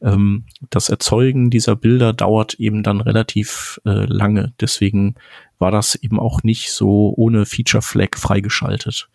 [0.00, 4.52] ähm, das Erzeugen dieser Bilder dauert eben dann relativ äh, lange.
[4.60, 5.14] Deswegen
[5.58, 9.08] war das eben auch nicht so ohne Feature-Flag freigeschaltet.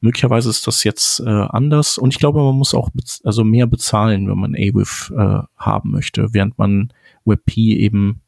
[0.00, 2.90] Möglicherweise ist das jetzt äh, anders und ich glaube, man muss auch
[3.24, 6.92] also mehr bezahlen, wenn man AWIF äh, haben möchte, während man
[7.24, 8.20] WebP eben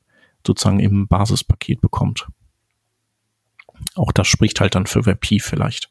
[0.47, 2.27] sozusagen im Basispaket bekommt.
[3.95, 5.91] Auch das spricht halt dann für WebP vielleicht.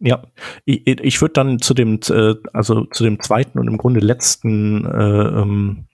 [0.00, 0.22] Ja,
[0.64, 4.84] ich, ich würde dann zu dem, äh, also zu dem zweiten und im Grunde letzten
[4.84, 5.86] äh, ähm,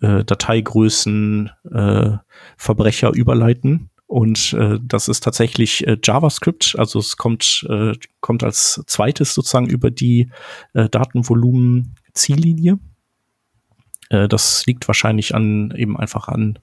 [0.00, 2.10] äh, Dateigrößen äh,
[2.56, 3.90] Verbrecher überleiten.
[4.06, 6.76] Und äh, das ist tatsächlich äh, JavaScript.
[6.78, 10.30] Also es kommt, äh, kommt als zweites sozusagen über die
[10.74, 12.78] äh, Datenvolumen-Ziellinie.
[14.10, 16.58] Äh, das liegt wahrscheinlich an eben einfach an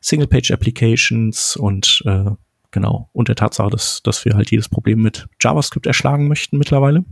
[0.00, 2.30] Single-Page-Applications und äh,
[2.70, 3.08] Genau.
[3.12, 7.04] Und der Tatsache, dass, dass wir halt jedes Problem mit JavaScript erschlagen möchten mittlerweile.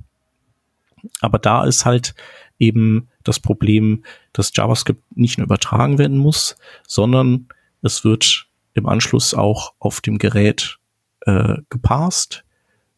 [1.20, 2.14] Aber da ist halt
[2.58, 6.56] eben das Problem, dass JavaScript nicht nur übertragen werden muss,
[6.86, 7.48] sondern
[7.82, 10.78] es wird im Anschluss auch auf dem Gerät
[11.20, 12.44] äh, gepasst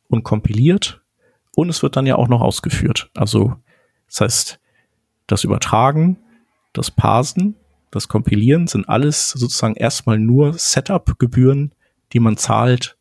[0.08, 1.00] und kompiliert
[1.54, 3.10] und es wird dann ja auch noch ausgeführt.
[3.14, 3.56] Also
[4.06, 4.60] das heißt,
[5.26, 6.18] das Übertragen,
[6.72, 7.54] das Parsen,
[7.90, 11.72] das Kompilieren sind alles sozusagen erstmal nur Setup-Gebühren
[12.12, 12.96] die man zahlt,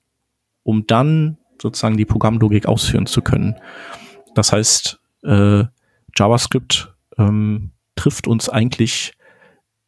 [0.63, 3.55] um dann sozusagen die Programmlogik ausführen zu können.
[4.35, 5.63] Das heißt, äh,
[6.15, 9.13] JavaScript ähm, trifft uns eigentlich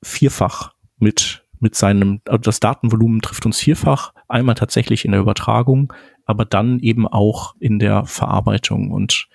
[0.01, 5.93] vierfach mit mit seinem, also das Datenvolumen trifft uns vierfach, einmal tatsächlich in der Übertragung,
[6.25, 8.91] aber dann eben auch in der Verarbeitung.
[8.91, 9.27] Und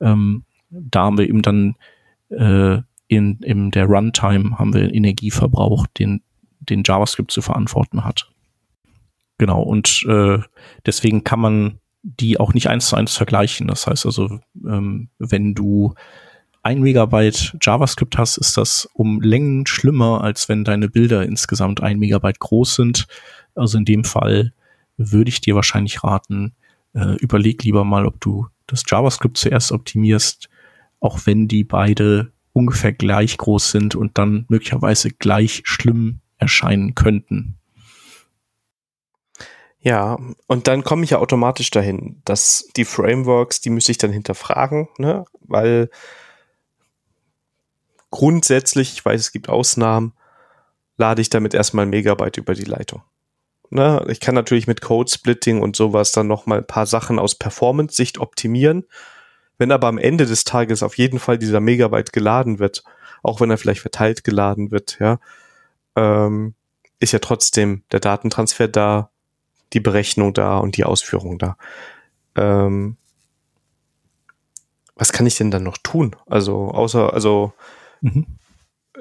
[0.00, 1.76] ähm, da haben wir eben dann
[2.28, 6.22] äh, in, in der Runtime haben wir Energieverbrauch, den,
[6.60, 8.30] den JavaScript zu verantworten hat.
[9.40, 10.38] Genau, und äh,
[10.84, 13.68] deswegen kann man die auch nicht eins zu eins vergleichen.
[13.68, 15.94] Das heißt also, ähm, wenn du
[16.62, 21.98] ein Megabyte JavaScript hast, ist das um Längen schlimmer, als wenn deine Bilder insgesamt ein
[21.98, 23.06] Megabyte groß sind.
[23.54, 24.52] Also in dem Fall
[24.98, 26.52] würde ich dir wahrscheinlich raten,
[26.92, 30.50] äh, überleg lieber mal, ob du das JavaScript zuerst optimierst,
[31.00, 37.56] auch wenn die beide ungefähr gleich groß sind und dann möglicherweise gleich schlimm erscheinen könnten.
[39.82, 44.12] Ja, und dann komme ich ja automatisch dahin, dass die Frameworks, die müsste ich dann
[44.12, 45.24] hinterfragen, ne?
[45.40, 45.88] weil
[48.10, 50.12] grundsätzlich, ich weiß, es gibt Ausnahmen,
[50.98, 53.02] lade ich damit erstmal Megabyte über die Leitung.
[53.70, 54.04] Ne?
[54.08, 57.36] Ich kann natürlich mit Code Splitting und sowas dann noch mal ein paar Sachen aus
[57.36, 58.84] Performance-Sicht optimieren.
[59.56, 62.82] Wenn aber am Ende des Tages auf jeden Fall dieser Megabyte geladen wird,
[63.22, 65.18] auch wenn er vielleicht verteilt geladen wird, ja,
[65.96, 66.54] ähm,
[66.98, 69.10] ist ja trotzdem der Datentransfer da,
[69.72, 71.56] die Berechnung da und die Ausführung da.
[72.36, 72.96] Ähm,
[74.94, 76.14] was kann ich denn dann noch tun?
[76.26, 77.52] Also, außer, also,
[78.00, 78.26] mhm.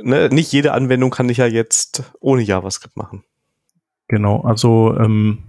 [0.02, 3.24] ne, nicht jede Anwendung kann ich ja jetzt ohne JavaScript machen.
[4.08, 5.44] Genau, also ähm,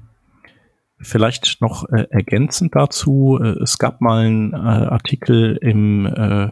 [1.00, 6.50] vielleicht noch äh, ergänzend dazu, äh, es gab mal einen äh, Artikel im äh,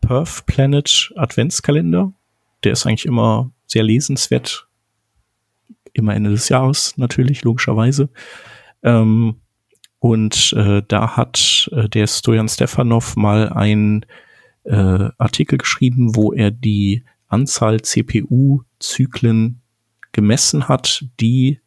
[0.00, 2.12] Perf Planet Adventskalender,
[2.64, 4.66] der ist eigentlich immer sehr lesenswert,
[5.96, 8.08] immer Ende des Jahres natürlich, logischerweise.
[8.82, 9.36] Ähm,
[9.98, 14.06] und äh, da hat äh, der Stojan Stefanov mal einen
[14.64, 19.60] äh, Artikel geschrieben, wo er die Anzahl CPU-Zyklen
[20.12, 21.60] gemessen hat, die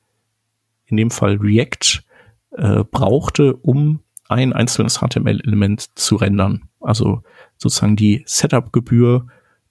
[0.86, 2.04] in dem Fall React
[2.52, 6.70] äh, brauchte, um ein einzelnes HTML-Element zu rendern.
[6.80, 7.24] Also
[7.58, 9.28] sozusagen die Setup-Gebühr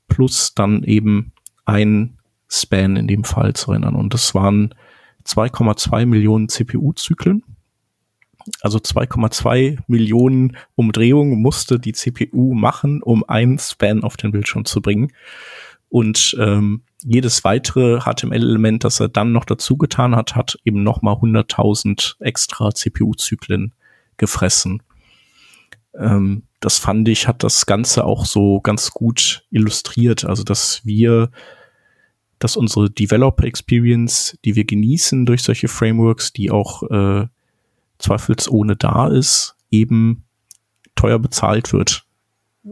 [0.09, 1.33] plus dann eben
[1.65, 2.18] ein
[2.49, 3.95] Span in dem Fall zu rendern.
[3.95, 4.75] Und das waren
[5.25, 7.43] 2,2 Millionen CPU-Zyklen
[8.61, 14.81] also 2,2 Millionen Umdrehungen musste die CPU machen, um einen Span auf den Bildschirm zu
[14.81, 15.13] bringen.
[15.89, 21.15] Und ähm, jedes weitere HTML-Element, das er dann noch dazu getan hat, hat eben nochmal
[21.15, 23.73] 100.000 extra CPU-Zyklen
[24.17, 24.83] gefressen.
[25.95, 30.25] Ähm, das fand ich, hat das Ganze auch so ganz gut illustriert.
[30.25, 31.31] Also, dass wir,
[32.39, 37.27] dass unsere Developer Experience, die wir genießen durch solche Frameworks, die auch äh,
[37.99, 40.25] zweifelsohne da ist, eben
[40.95, 42.05] teuer bezahlt wird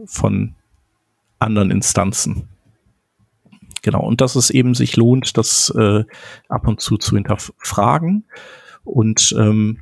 [0.05, 0.55] von
[1.39, 2.47] anderen Instanzen.
[3.81, 6.03] Genau, und dass es eben sich lohnt, das äh,
[6.49, 8.25] ab und zu zu hinterfragen.
[8.83, 9.79] Und ähm,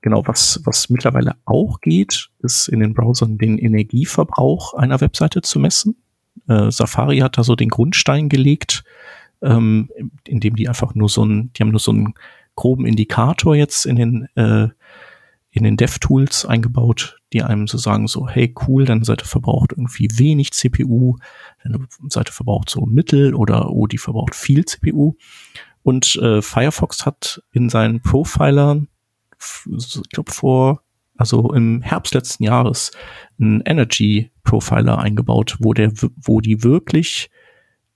[0.00, 5.58] genau, was, was mittlerweile auch geht, ist in den Browsern den Energieverbrauch einer Webseite zu
[5.58, 5.96] messen.
[6.48, 8.84] Äh, Safari hat da so den Grundstein gelegt,
[9.42, 9.90] ähm,
[10.26, 12.14] indem die einfach nur so ein, die haben nur so ein
[12.54, 14.68] groben Indikator jetzt in den, äh,
[15.50, 20.08] in den DevTools eingebaut, die einem so sagen, so, hey, cool, deine Seite verbraucht irgendwie
[20.14, 21.16] wenig CPU,
[21.62, 25.14] deine Seite verbraucht so mittel oder oh, die verbraucht viel CPU.
[25.82, 28.88] Und äh, Firefox hat in seinen Profilern,
[29.38, 30.82] ich glaube vor,
[31.16, 32.90] also im Herbst letzten Jahres,
[33.38, 37.30] einen Energy Profiler eingebaut, wo der, wo die wirklich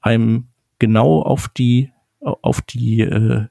[0.01, 0.49] einem
[0.79, 1.91] genau auf die,
[2.21, 3.47] auf die äh,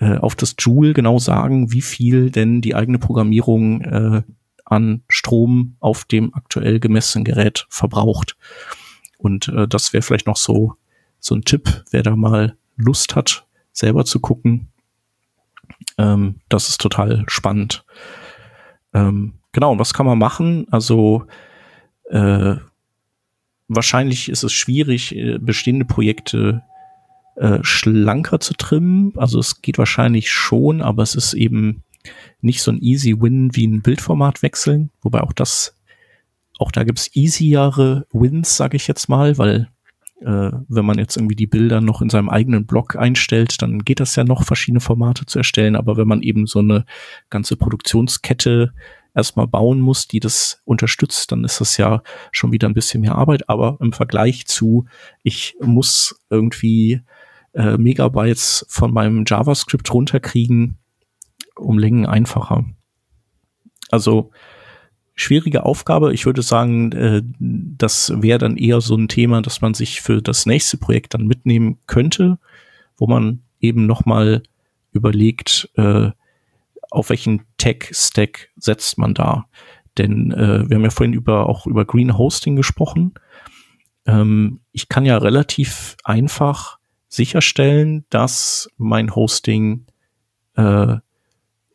[0.00, 4.22] äh, auf das Joule genau sagen, wie viel denn die eigene Programmierung äh,
[4.64, 8.36] an Strom auf dem aktuell gemessenen Gerät verbraucht.
[9.16, 10.74] Und äh, das wäre vielleicht noch so,
[11.18, 14.68] so ein Tipp, wer da mal Lust hat, selber zu gucken.
[15.96, 17.84] Ähm, das ist total spannend.
[18.94, 20.66] Ähm, genau, was kann man machen?
[20.70, 21.26] Also
[22.10, 22.56] äh,
[23.68, 26.62] wahrscheinlich ist es schwierig, äh, bestehende Projekte
[27.36, 29.12] äh, schlanker zu trimmen.
[29.16, 31.82] Also es geht wahrscheinlich schon, aber es ist eben
[32.40, 35.74] nicht so ein easy Win wie ein Bildformat wechseln, wobei auch das,
[36.58, 39.68] auch da gibt's easiere Wins, sage ich jetzt mal, weil
[40.20, 44.00] äh, wenn man jetzt irgendwie die Bilder noch in seinem eigenen Blog einstellt, dann geht
[44.00, 45.76] das ja noch, verschiedene Formate zu erstellen.
[45.76, 46.84] Aber wenn man eben so eine
[47.30, 48.72] ganze Produktionskette
[49.14, 52.02] erstmal bauen muss, die das unterstützt, dann ist das ja
[52.32, 53.48] schon wieder ein bisschen mehr Arbeit.
[53.48, 54.86] Aber im Vergleich zu,
[55.22, 57.02] ich muss irgendwie
[57.54, 60.78] äh, Megabytes von meinem JavaScript runterkriegen,
[61.56, 62.64] um Längen einfacher.
[63.90, 64.30] Also
[65.14, 66.14] schwierige Aufgabe.
[66.14, 70.22] Ich würde sagen, äh, das wäre dann eher so ein Thema, dass man sich für
[70.22, 72.38] das nächste Projekt dann mitnehmen könnte,
[72.96, 74.42] wo man eben nochmal
[74.92, 76.10] überlegt, äh,
[76.90, 79.46] auf welchen Tech-Stack setzt man da.
[79.96, 83.14] Denn äh, wir haben ja vorhin über auch über Green Hosting gesprochen.
[84.06, 86.78] Ähm, ich kann ja relativ einfach
[87.08, 89.86] sicherstellen, dass mein Hosting
[90.56, 90.96] äh,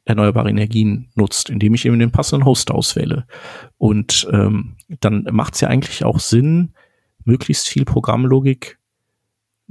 [0.06, 3.26] erneuerbare Energien nutzt, indem ich eben den passenden Host auswähle.
[3.78, 6.74] Und ähm, dann macht es ja eigentlich auch Sinn,
[7.24, 8.80] möglichst viel Programmlogik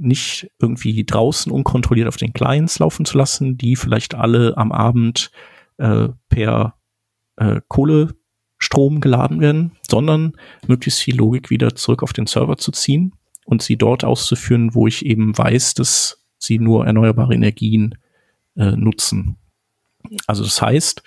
[0.03, 5.31] nicht irgendwie draußen unkontrolliert auf den Clients laufen zu lassen, die vielleicht alle am Abend
[5.77, 6.75] äh, per
[7.37, 10.33] äh, Kohlestrom geladen werden, sondern
[10.67, 13.13] möglichst viel Logik wieder zurück auf den Server zu ziehen
[13.45, 17.95] und sie dort auszuführen, wo ich eben weiß, dass sie nur erneuerbare Energien
[18.55, 19.37] äh, nutzen.
[20.27, 21.03] Also das heißt,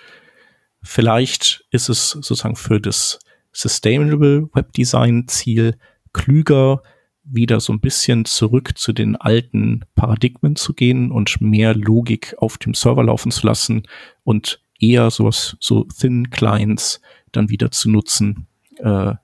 [0.82, 3.18] vielleicht ist es sozusagen für das
[3.52, 5.78] Sustainable Web Design Ziel
[6.12, 6.82] klüger,
[7.28, 12.59] wieder so ein bisschen zurück zu den alten Paradigmen zu gehen und mehr Logik auf
[12.59, 13.82] dem Server laufen zu lassen
[14.24, 17.01] und eher sowas, so Thin Clients
[17.32, 18.47] dann wieder zu nutzen,
[18.78, 19.15] äh,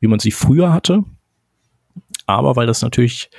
[0.00, 1.04] wie man sie früher hatte.
[2.26, 3.30] Aber weil das natürlich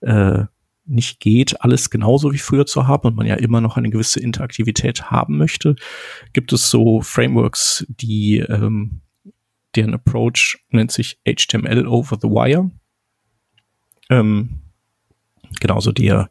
[0.00, 0.44] äh,
[0.84, 4.20] nicht geht, alles genauso wie früher zu haben und man ja immer noch eine gewisse
[4.20, 5.76] Interaktivität haben möchte,
[6.32, 9.02] gibt es so Frameworks, die ähm,
[9.76, 12.70] deren Approach nennt sich HTML over the wire.
[14.10, 14.60] Ähm,
[15.60, 16.28] genauso der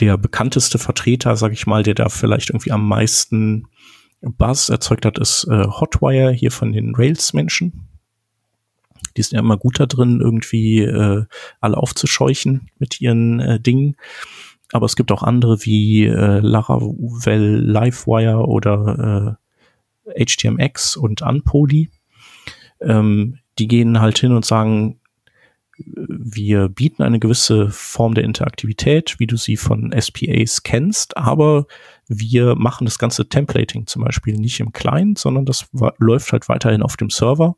[0.00, 3.66] der bekannteste Vertreter, sag ich mal, der da vielleicht irgendwie am meisten
[4.20, 7.88] Buzz erzeugt hat, ist äh, Hotwire hier von den Rails-Menschen.
[9.16, 11.24] Die sind ja immer gut da drin, irgendwie äh,
[11.60, 13.96] alle aufzuscheuchen mit ihren äh, Dingen.
[14.72, 19.38] Aber es gibt auch andere wie äh, Laravel Livewire oder
[20.06, 21.90] äh, HTMX und Unpoly.
[22.80, 25.00] Ähm, die gehen halt hin und sagen,
[25.78, 31.66] wir bieten eine gewisse Form der Interaktivität, wie du sie von SPAs kennst, aber
[32.08, 35.66] wir machen das ganze Templating zum Beispiel nicht im Client, sondern das
[35.98, 37.56] läuft halt weiterhin auf dem Server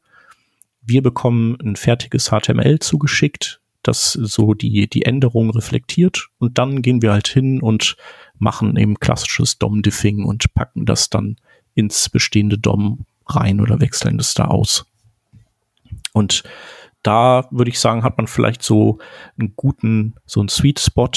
[0.88, 7.02] wir bekommen ein fertiges HTML zugeschickt, das so die, die Änderungen reflektiert und dann gehen
[7.02, 7.96] wir halt hin und
[8.38, 11.36] machen eben klassisches DOM-Diffing und packen das dann
[11.74, 14.86] ins bestehende DOM rein oder wechseln das da aus.
[16.12, 16.42] Und
[17.02, 18.98] da würde ich sagen, hat man vielleicht so
[19.38, 21.10] einen guten, so einen Sweet Spot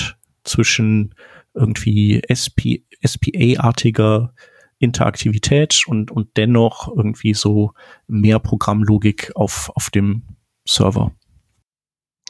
[0.43, 1.15] zwischen
[1.53, 4.33] irgendwie SP, SPA-artiger
[4.79, 7.73] Interaktivität und, und dennoch irgendwie so
[8.07, 10.23] mehr Programmlogik auf, auf dem
[10.65, 11.11] Server.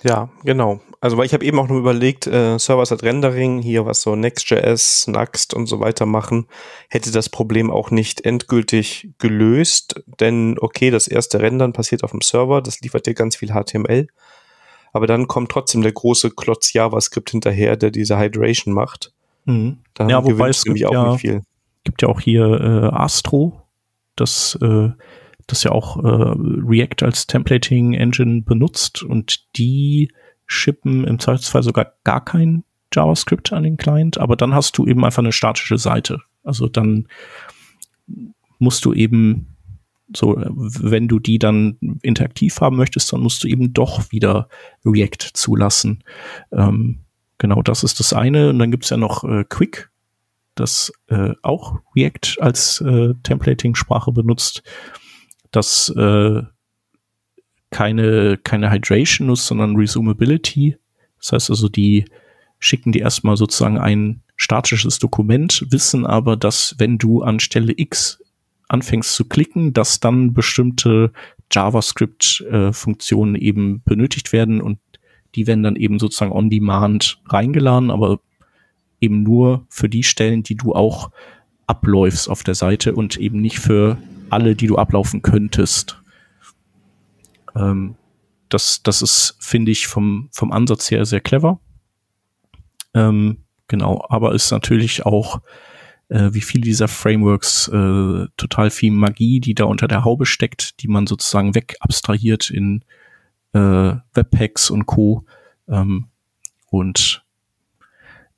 [0.03, 0.81] Ja, genau.
[1.01, 5.07] Also weil ich habe eben auch nur überlegt, äh, Server-Side Rendering, hier was so Next.js,
[5.07, 6.47] Next und so weiter machen,
[6.89, 12.21] hätte das Problem auch nicht endgültig gelöst, denn okay, das erste Rendern passiert auf dem
[12.21, 14.07] Server, das liefert dir ganz viel HTML,
[14.93, 19.11] aber dann kommt trotzdem der große Klotz JavaScript hinterher, der diese Hydration macht.
[19.45, 19.79] Mhm.
[19.95, 21.41] Dann ja, wobei es nämlich auch ja, nicht viel
[21.83, 23.61] gibt ja auch hier äh, Astro,
[24.15, 24.89] das, äh,
[25.47, 26.35] das ja auch äh,
[26.67, 30.11] React als Templating Engine benutzt und die
[30.51, 32.63] schippen im Zweifelsfall sogar gar kein
[32.93, 36.21] JavaScript an den Client, aber dann hast du eben einfach eine statische Seite.
[36.43, 37.07] Also dann
[38.59, 39.55] musst du eben
[40.13, 44.49] so, wenn du die dann interaktiv haben möchtest, dann musst du eben doch wieder
[44.85, 46.03] React zulassen.
[46.51, 46.99] Ähm,
[47.37, 48.49] genau, das ist das eine.
[48.49, 49.89] Und dann gibt's ja noch äh, Quick,
[50.55, 54.63] das äh, auch React als äh, Templating-Sprache benutzt,
[55.51, 56.41] das äh,
[57.71, 60.77] keine, keine Hydration nutzt, sondern Resumability.
[61.19, 62.05] Das heißt also, die
[62.59, 68.21] schicken dir erstmal sozusagen ein statisches Dokument, wissen aber, dass wenn du an Stelle X
[68.67, 71.11] anfängst zu klicken, dass dann bestimmte
[71.51, 74.79] JavaScript-Funktionen eben benötigt werden und
[75.35, 78.19] die werden dann eben sozusagen on demand reingeladen, aber
[78.99, 81.11] eben nur für die Stellen, die du auch
[81.67, 83.97] abläufst auf der Seite und eben nicht für
[84.29, 86.00] alle, die du ablaufen könntest.
[87.55, 87.95] Ähm,
[88.49, 91.59] das, das ist, finde ich, vom, vom Ansatz her sehr clever.
[92.93, 95.41] Ähm, genau, aber ist natürlich auch,
[96.09, 100.81] äh, wie viele dieser Frameworks, äh, total viel Magie, die da unter der Haube steckt,
[100.81, 102.83] die man sozusagen wegabstrahiert in
[103.53, 105.25] äh, Webpacks und Co.
[105.67, 106.07] Ähm,
[106.69, 107.23] und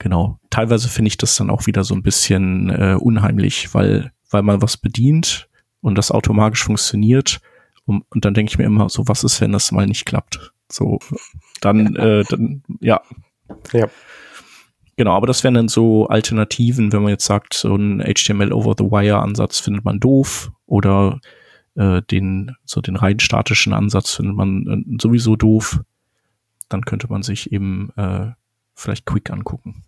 [0.04, 0.38] Genau.
[0.50, 4.62] Teilweise finde ich das dann auch wieder so ein bisschen äh, unheimlich, weil, weil man
[4.62, 5.48] was bedient
[5.80, 7.40] und das automatisch funktioniert.
[7.86, 10.54] Und, und dann denke ich mir immer so, was ist, wenn das mal nicht klappt?
[10.72, 11.00] So,
[11.62, 13.02] dann, äh, dann, ja.
[13.74, 13.88] Ja.
[14.96, 18.76] Genau, aber das wären dann so Alternativen, wenn man jetzt sagt, so ein HTML over
[18.78, 21.20] the wire Ansatz findet man doof oder
[21.76, 25.80] äh, den so den rein statischen Ansatz findet man äh, sowieso doof,
[26.70, 28.32] dann könnte man sich eben äh,
[28.76, 29.84] vielleicht Quick angucken.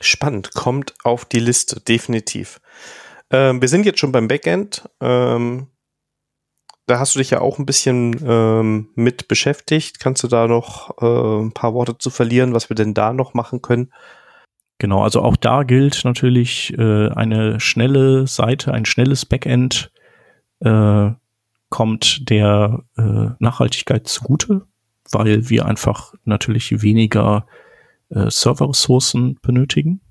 [0.00, 2.60] Spannend, kommt auf die Liste, definitiv.
[3.30, 4.88] Ähm, wir sind jetzt schon beim Backend.
[5.00, 5.68] Ähm,
[6.92, 9.98] da hast du dich ja auch ein bisschen ähm, mit beschäftigt.
[9.98, 13.32] Kannst du da noch äh, ein paar Worte zu verlieren, was wir denn da noch
[13.32, 13.90] machen können?
[14.76, 19.90] Genau, also auch da gilt natürlich äh, eine schnelle Seite, ein schnelles Backend
[20.60, 21.12] äh,
[21.70, 24.66] kommt der äh, Nachhaltigkeit zugute,
[25.10, 27.46] weil wir einfach natürlich weniger
[28.10, 30.02] äh, Serverressourcen benötigen,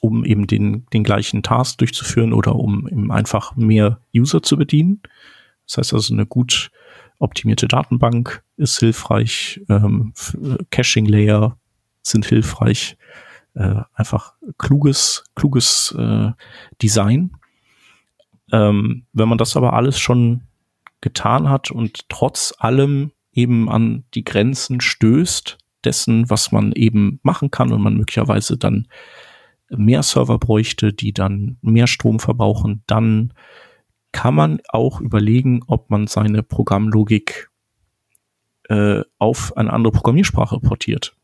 [0.00, 5.00] um eben den, den gleichen Task durchzuführen oder um eben einfach mehr User zu bedienen.
[5.66, 6.70] Das heißt also, eine gut
[7.18, 11.58] optimierte Datenbank ist hilfreich, ähm, äh, Caching-Layer
[12.02, 12.96] sind hilfreich,
[13.54, 16.30] äh, einfach kluges, kluges äh,
[16.82, 17.32] Design.
[18.52, 20.42] Ähm, wenn man das aber alles schon
[21.00, 27.50] getan hat und trotz allem eben an die Grenzen stößt dessen, was man eben machen
[27.50, 28.88] kann und man möglicherweise dann
[29.68, 33.32] mehr Server bräuchte, die dann mehr Strom verbrauchen, dann
[34.12, 37.50] kann man auch überlegen, ob man seine Programmlogik
[38.68, 41.16] äh, auf eine andere Programmiersprache portiert,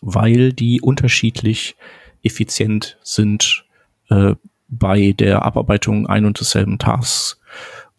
[0.00, 1.76] weil die unterschiedlich
[2.22, 3.64] effizient sind
[4.10, 4.34] äh,
[4.68, 7.40] bei der Abarbeitung ein und desselben Tasks.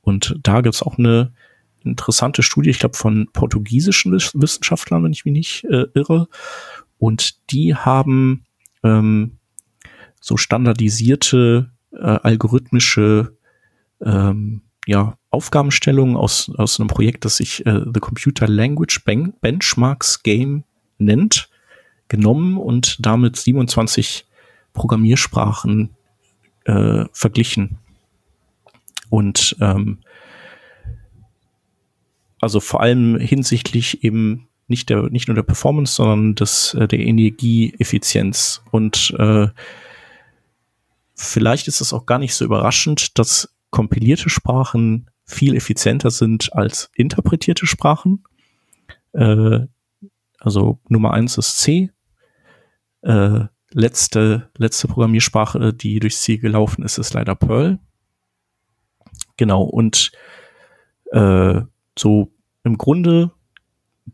[0.02, 1.34] Und da gibt's auch eine
[1.84, 6.28] interessante Studie, ich glaube von portugiesischen Wissenschaftlern, wenn ich mich nicht äh, irre.
[6.98, 8.46] Und die haben
[8.84, 9.38] ähm,
[10.20, 13.38] so standardisierte äh, algorithmische
[14.04, 20.24] ähm, ja, Aufgabenstellungen aus, aus einem Projekt, das sich äh, The Computer Language ben Benchmarks
[20.24, 20.64] Game
[20.98, 21.50] nennt,
[22.08, 24.26] genommen und damit 27
[24.74, 25.96] Programmiersprachen
[26.66, 27.78] äh, verglichen.
[29.10, 30.00] Und ähm,
[32.42, 37.00] also vor allem hinsichtlich eben nicht der nicht nur der Performance, sondern des äh, der
[37.00, 39.48] Energieeffizienz und äh,
[41.16, 46.90] vielleicht ist es auch gar nicht so überraschend, dass kompilierte Sprachen viel effizienter sind als
[46.96, 48.24] interpretierte Sprachen.
[49.14, 49.68] Äh,
[50.40, 51.92] also Nummer eins ist C.
[53.02, 57.80] Äh, letzte, letzte Programmiersprache, die durchs Ziel gelaufen ist, ist leider Perl.
[59.38, 60.12] Genau, und
[61.12, 61.62] äh,
[61.98, 62.32] so
[62.64, 63.32] im Grunde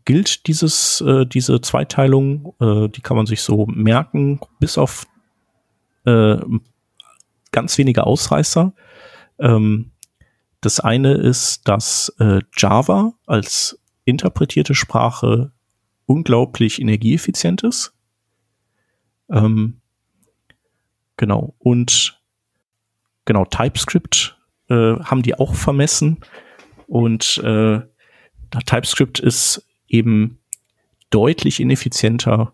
[0.04, 5.06] gilt dieses, äh, diese Zweiteilung, äh, die kann man sich so merken, bis auf
[6.04, 6.36] äh,
[7.52, 8.72] ganz wenige Ausreißer.
[9.38, 9.92] Ähm,
[10.60, 15.52] das eine ist, dass äh, Java als interpretierte Sprache
[16.06, 17.92] unglaublich energieeffizient ist.
[19.30, 19.80] Ähm,
[21.16, 21.54] genau.
[21.58, 22.20] Und
[23.24, 24.38] genau, TypeScript
[24.68, 26.18] äh, haben die auch vermessen.
[26.86, 27.80] Und äh,
[28.50, 30.38] TypeScript ist eben
[31.10, 32.52] deutlich ineffizienter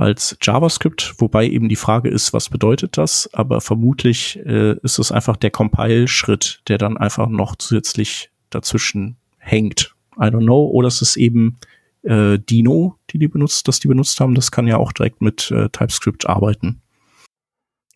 [0.00, 3.28] als JavaScript, wobei eben die Frage ist, was bedeutet das?
[3.34, 9.94] Aber vermutlich äh, ist es einfach der Compile-Schritt, der dann einfach noch zusätzlich dazwischen hängt.
[10.16, 10.66] I don't know.
[10.68, 11.58] Oder es ist eben
[12.02, 14.34] äh, Dino, die die benutzt, das die benutzt haben.
[14.34, 16.80] Das kann ja auch direkt mit äh, TypeScript arbeiten.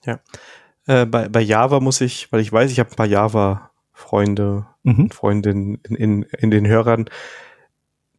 [0.04, 0.20] Ja.
[0.86, 5.04] Äh, bei, bei Java muss ich, weil ich weiß, ich habe ein paar Java-Freunde mhm.
[5.04, 7.06] und Freundinnen in, in, in den Hörern,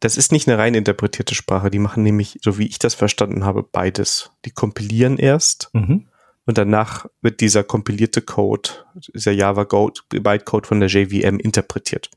[0.00, 1.70] das ist nicht eine rein interpretierte Sprache.
[1.70, 4.30] Die machen nämlich, so wie ich das verstanden habe, beides.
[4.44, 6.06] Die kompilieren erst mhm.
[6.44, 8.70] und danach wird dieser kompilierte Code,
[9.14, 12.10] dieser Java-Bytecode von der JVM interpretiert.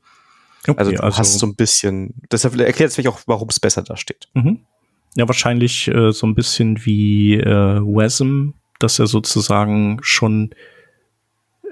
[0.68, 3.60] Okay, also du also hast so ein bisschen, deshalb erklärt es mich auch, warum es
[3.60, 4.28] besser da steht.
[4.34, 4.60] Mhm.
[5.16, 10.54] Ja, wahrscheinlich äh, so ein bisschen wie äh, WASM, dass er sozusagen schon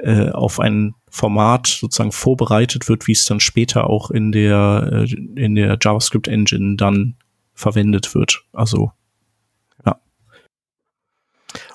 [0.02, 5.14] äh, auf ein Format sozusagen vorbereitet wird, wie es dann später auch in der, äh,
[5.14, 7.16] in der JavaScript Engine dann
[7.54, 8.44] verwendet wird.
[8.52, 8.92] Also,
[9.84, 10.00] ja.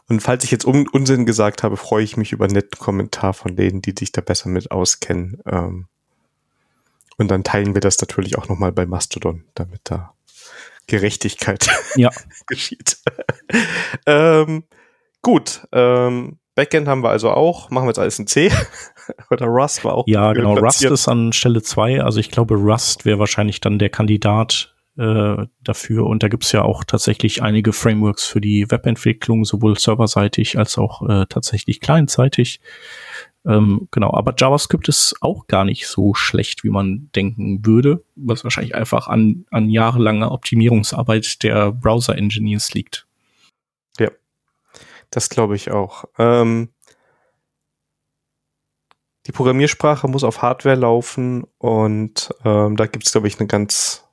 [0.07, 3.33] Und falls ich jetzt Un Unsinn gesagt habe, freue ich mich über einen netten Kommentar
[3.33, 5.41] von denen, die sich da besser mit auskennen.
[5.45, 5.87] Ähm,
[7.17, 10.13] und dann teilen wir das natürlich auch nochmal bei Mastodon, damit da
[10.87, 12.09] Gerechtigkeit ja.
[12.47, 12.97] geschieht.
[14.05, 14.63] ähm,
[15.21, 17.69] gut, ähm, Backend haben wir also auch.
[17.71, 18.51] Machen wir jetzt alles in C.
[19.31, 20.07] Oder Rust war auch.
[20.07, 20.55] Ja, genau.
[20.55, 22.01] Rust ist an Stelle zwei.
[22.01, 26.05] Also ich glaube, Rust wäre wahrscheinlich dann der Kandidat äh, dafür.
[26.05, 31.01] Und da gibt's ja auch tatsächlich einige Frameworks für die Webentwicklung, sowohl serverseitig als auch
[31.07, 32.59] äh, tatsächlich clientseitig.
[33.45, 38.43] Ähm, genau, aber JavaScript ist auch gar nicht so schlecht, wie man denken würde, was
[38.43, 43.05] wahrscheinlich einfach an, an jahrelanger Optimierungsarbeit der Browser-Engineers liegt.
[43.99, 44.11] Ja,
[45.09, 46.05] das glaube ich auch.
[46.17, 46.69] Ähm,
[49.25, 54.03] die Programmiersprache muss auf Hardware laufen und ähm, da gibt es, glaube ich, einen ganz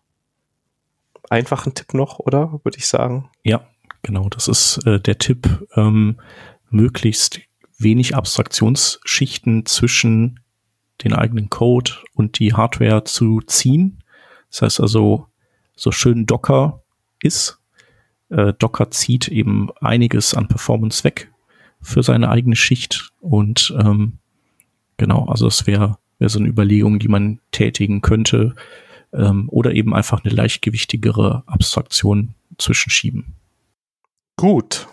[1.28, 2.60] einfachen Tipp noch, oder?
[2.64, 3.30] Würde ich sagen.
[3.42, 3.66] Ja,
[4.02, 4.28] genau.
[4.28, 6.20] Das ist äh, der Tipp, ähm,
[6.70, 7.40] möglichst
[7.78, 10.40] wenig Abstraktionsschichten zwischen
[11.02, 14.02] den eigenen Code und die Hardware zu ziehen.
[14.50, 15.26] Das heißt also,
[15.74, 16.82] so schön Docker
[17.22, 17.58] ist,
[18.28, 21.32] äh, Docker zieht eben einiges an Performance weg
[21.80, 24.18] für seine eigene Schicht und ähm,
[25.00, 28.54] genau, also es wäre wär so eine Überlegung, die man tätigen könnte
[29.12, 33.34] ähm, oder eben einfach eine leichtgewichtigere Abstraktion zwischenschieben.
[34.36, 34.86] Gut.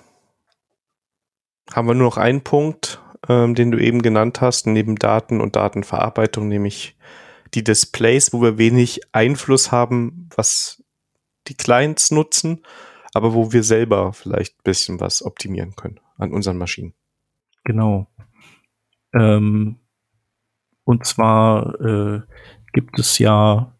[1.71, 5.55] Haben wir nur noch einen Punkt, ähm, den du eben genannt hast, neben Daten und
[5.55, 6.95] Datenverarbeitung, nämlich
[7.53, 10.83] die Displays, wo wir wenig Einfluss haben, was
[11.47, 12.61] die Clients nutzen
[13.17, 16.93] aber wo wir selber vielleicht ein bisschen was optimieren können an unseren Maschinen.
[17.63, 18.05] Genau.
[19.11, 19.79] Ähm,
[20.87, 22.21] und zwar äh,
[22.71, 23.75] gibt es ja,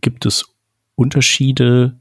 [0.00, 0.54] gibt es
[0.94, 1.98] Unterschiede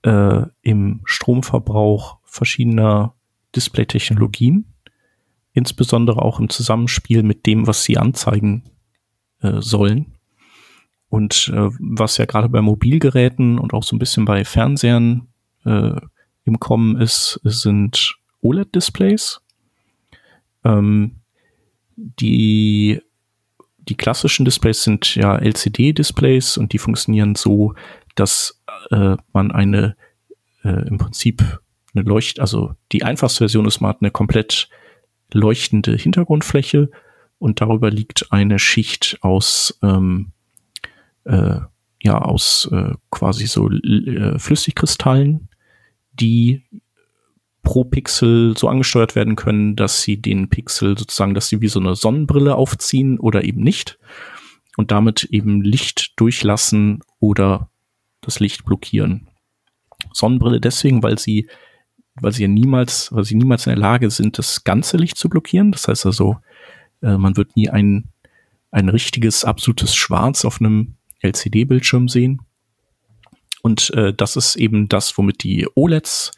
[0.00, 3.14] äh, im Stromverbrauch verschiedener
[3.54, 4.64] Display-Technologien,
[5.52, 8.64] insbesondere auch im Zusammenspiel mit dem, was sie anzeigen
[9.42, 10.14] äh, sollen.
[11.10, 15.28] Und äh, was ja gerade bei Mobilgeräten und auch so ein bisschen bei Fernsehern
[15.66, 16.00] äh,
[16.44, 19.42] im Kommen ist, sind OLED-Displays.
[20.64, 21.16] Ähm,
[21.96, 23.02] die,
[23.88, 27.74] die klassischen Displays sind ja LCD-Displays und die funktionieren so,
[28.14, 29.96] dass äh, man eine
[30.64, 31.60] äh, im Prinzip
[31.94, 34.68] eine Leucht, also die einfachste Version ist, man hat eine komplett
[35.32, 36.90] leuchtende Hintergrundfläche
[37.38, 40.32] und darüber liegt eine Schicht aus ähm,
[41.24, 41.60] äh,
[42.02, 45.48] ja aus äh, quasi so äh, Flüssigkristallen,
[46.12, 46.64] die
[47.62, 51.80] pro Pixel so angesteuert werden können, dass sie den Pixel sozusagen, dass sie wie so
[51.80, 53.98] eine Sonnenbrille aufziehen oder eben nicht
[54.76, 57.70] und damit eben Licht durchlassen oder
[58.20, 59.28] das Licht blockieren.
[60.12, 61.48] Sonnenbrille deswegen, weil sie,
[62.20, 65.28] weil sie ja niemals, weil sie niemals in der Lage sind, das ganze Licht zu
[65.28, 65.72] blockieren.
[65.72, 66.36] Das heißt also,
[67.02, 68.08] äh, man wird nie ein,
[68.70, 72.42] ein richtiges, absolutes Schwarz auf einem LCD-Bildschirm sehen.
[73.62, 76.32] Und äh, das ist eben das, womit die OLEDs,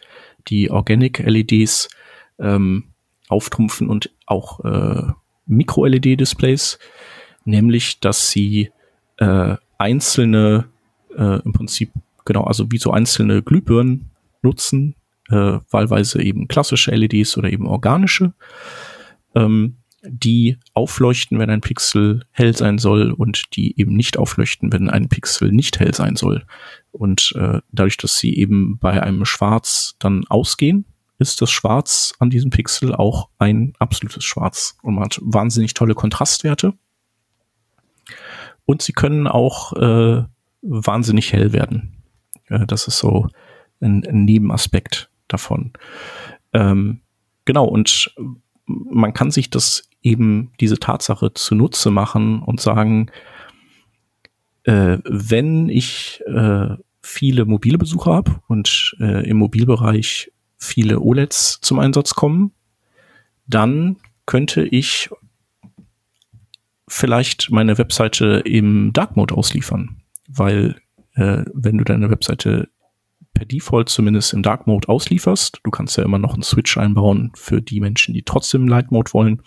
[0.48, 1.88] die Organic-LEDs
[2.38, 2.84] ähm,
[3.28, 5.12] auftrumpfen und auch äh,
[5.46, 6.78] Micro-LED-Displays,
[7.44, 8.70] nämlich dass sie
[9.18, 10.68] äh, einzelne,
[11.16, 11.90] äh, im Prinzip
[12.24, 14.10] genau, also wie so einzelne Glühbirnen
[14.42, 14.94] nutzen,
[15.30, 18.34] äh, wahlweise eben klassische LEDs oder eben organische.
[19.34, 19.76] Ähm,
[20.06, 25.08] die aufleuchten, wenn ein Pixel hell sein soll und die eben nicht aufleuchten, wenn ein
[25.08, 26.44] Pixel nicht hell sein soll.
[26.92, 30.84] Und äh, dadurch, dass sie eben bei einem Schwarz dann ausgehen,
[31.18, 34.76] ist das Schwarz an diesem Pixel auch ein absolutes Schwarz.
[34.82, 36.74] Und man hat wahnsinnig tolle Kontrastwerte.
[38.66, 40.24] Und sie können auch äh,
[40.62, 42.02] wahnsinnig hell werden.
[42.48, 43.28] Äh, das ist so
[43.80, 45.72] ein, ein Nebenaspekt davon.
[46.52, 47.00] Ähm,
[47.44, 48.14] genau, und
[48.66, 53.10] man kann sich das eben diese Tatsache zunutze machen und sagen,
[54.64, 61.78] äh, wenn ich äh, viele mobile Besucher habe und äh, im Mobilbereich viele OLEDs zum
[61.78, 62.52] Einsatz kommen,
[63.46, 65.10] dann könnte ich
[66.86, 70.76] vielleicht meine Webseite im Dark Mode ausliefern, weil
[71.14, 72.68] äh, wenn du deine Webseite
[73.34, 75.60] per Default zumindest im Dark Mode auslieferst.
[75.64, 79.12] Du kannst ja immer noch einen Switch einbauen für die Menschen, die trotzdem Light Mode
[79.12, 79.42] wollen.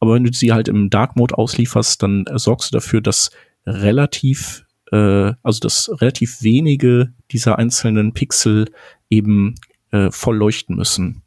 [0.00, 3.30] Aber wenn du sie halt im Dark Mode auslieferst, dann sorgst du dafür, dass
[3.66, 8.70] relativ, äh, also dass relativ wenige dieser einzelnen Pixel
[9.10, 9.54] eben
[9.90, 11.22] äh, voll leuchten müssen.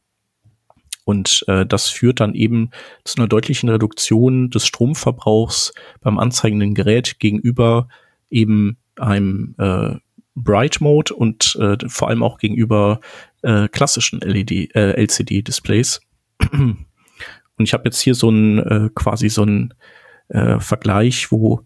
[1.06, 2.70] Und äh, das führt dann eben
[3.04, 7.88] zu einer deutlichen Reduktion des Stromverbrauchs beim anzeigenden Gerät gegenüber
[8.30, 9.96] eben einem äh,
[10.44, 13.00] Bright Mode und äh, vor allem auch gegenüber
[13.42, 16.02] äh, klassischen LED, äh, LCD-Displays.
[16.52, 19.74] Und ich habe jetzt hier so ein äh, quasi so ein
[20.30, 21.62] äh, Vergleich, wo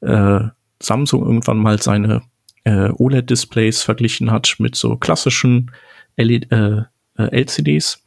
[0.00, 0.40] äh,
[0.80, 2.22] Samsung irgendwann mal seine
[2.64, 5.70] äh, OLED-Displays verglichen hat mit so klassischen
[6.16, 6.82] LED, äh,
[7.18, 8.02] äh LCDs.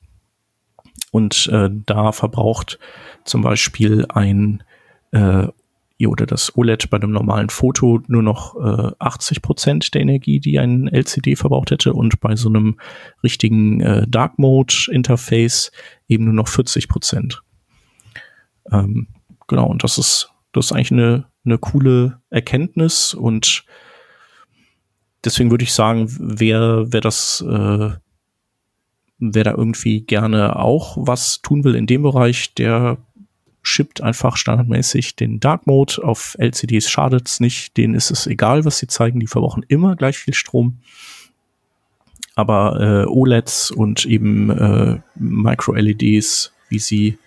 [1.11, 2.79] Und äh, da verbraucht
[3.23, 4.63] zum Beispiel ein
[5.11, 5.47] äh,
[6.05, 10.59] oder das OLED bei einem normalen Foto nur noch äh, 80 Prozent der Energie, die
[10.59, 12.79] ein LCD verbraucht hätte und bei so einem
[13.23, 15.71] richtigen äh, Dark Mode Interface
[16.07, 17.41] eben nur noch 40 Prozent.
[18.71, 19.07] Ähm,
[19.47, 23.65] genau, und das ist, das ist eigentlich eine, eine coole Erkenntnis und
[25.25, 27.89] deswegen würde ich sagen, wer, wer das, äh,
[29.19, 32.97] wer da irgendwie gerne auch was tun will in dem Bereich, der
[33.67, 36.01] shippt einfach standardmäßig den Dark Mode.
[36.01, 40.17] Auf LCDs schadet's nicht, denen ist es egal, was sie zeigen, die verbrauchen immer gleich
[40.17, 40.79] viel Strom.
[42.35, 47.17] Aber äh, OLEDs und eben äh, Micro-LEDs, wie sie,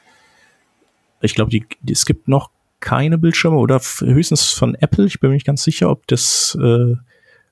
[1.21, 2.51] ich glaube, die, die, es gibt noch
[2.81, 5.07] keine Bildschirme oder höchstens von Apple.
[5.07, 6.95] Ich bin mir nicht ganz sicher, ob das, äh,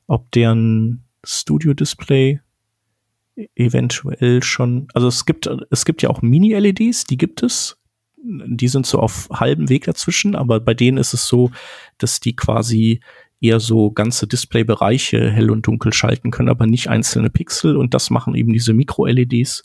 [0.06, 2.40] ob deren Studio-Display
[3.54, 7.77] eventuell schon, also es gibt, es gibt ja auch Mini-LEDs, die gibt es,
[8.22, 11.50] die sind so auf halbem Weg dazwischen, aber bei denen ist es so,
[11.98, 13.00] dass die quasi
[13.40, 18.10] eher so ganze Displaybereiche hell und dunkel schalten können, aber nicht einzelne Pixel und das
[18.10, 19.62] machen eben diese Mikro-LEDs.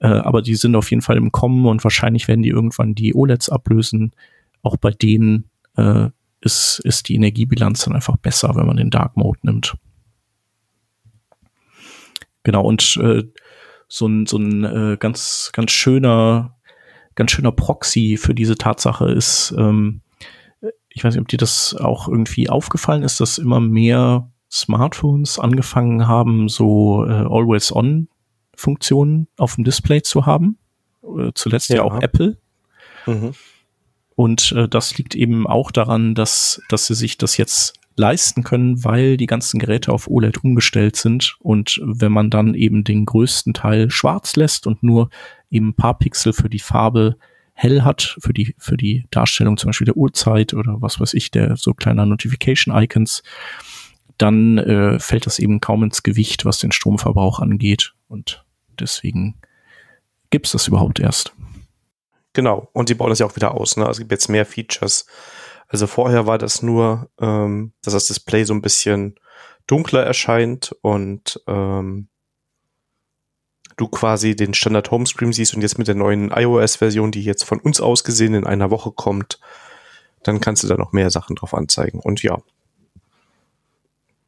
[0.00, 3.14] Äh, aber die sind auf jeden Fall im Kommen und wahrscheinlich werden die irgendwann die
[3.14, 4.12] OLEDs ablösen.
[4.62, 6.08] Auch bei denen äh,
[6.40, 9.76] ist, ist die Energiebilanz dann einfach besser, wenn man den Dark Mode nimmt.
[12.44, 13.24] Genau, und äh,
[13.88, 16.56] so ein, so ein äh, ganz, ganz schöner
[17.20, 20.00] ganz schöner Proxy für diese Tatsache ist, ähm,
[20.88, 26.08] ich weiß nicht, ob dir das auch irgendwie aufgefallen ist, dass immer mehr Smartphones angefangen
[26.08, 30.56] haben, so äh, Always-On-Funktionen auf dem Display zu haben.
[31.02, 31.76] Äh, zuletzt ja.
[31.76, 32.38] ja auch Apple.
[33.04, 33.32] Mhm.
[34.16, 38.82] Und äh, das liegt eben auch daran, dass, dass sie sich das jetzt leisten können,
[38.82, 41.36] weil die ganzen Geräte auf OLED umgestellt sind.
[41.38, 45.10] Und wenn man dann eben den größten Teil schwarz lässt und nur
[45.50, 47.16] eben ein paar Pixel für die Farbe
[47.52, 51.30] hell hat, für die, für die Darstellung zum Beispiel der Uhrzeit oder was weiß ich,
[51.30, 53.22] der so kleiner Notification-Icons,
[54.16, 57.92] dann äh, fällt das eben kaum ins Gewicht, was den Stromverbrauch angeht.
[58.08, 58.44] Und
[58.78, 59.36] deswegen
[60.30, 61.34] gibt's das überhaupt erst.
[62.32, 63.76] Genau, und die bauen das ja auch wieder aus.
[63.76, 63.82] Ne?
[63.82, 65.06] Also es gibt jetzt mehr Features.
[65.70, 69.14] Also vorher war das nur, ähm, dass das Display so ein bisschen
[69.68, 72.08] dunkler erscheint und ähm,
[73.76, 77.60] du quasi den Standard Homescreen siehst und jetzt mit der neuen iOS-Version, die jetzt von
[77.60, 79.38] uns aus gesehen in einer Woche kommt,
[80.24, 82.00] dann kannst du da noch mehr Sachen drauf anzeigen.
[82.00, 82.42] Und ja,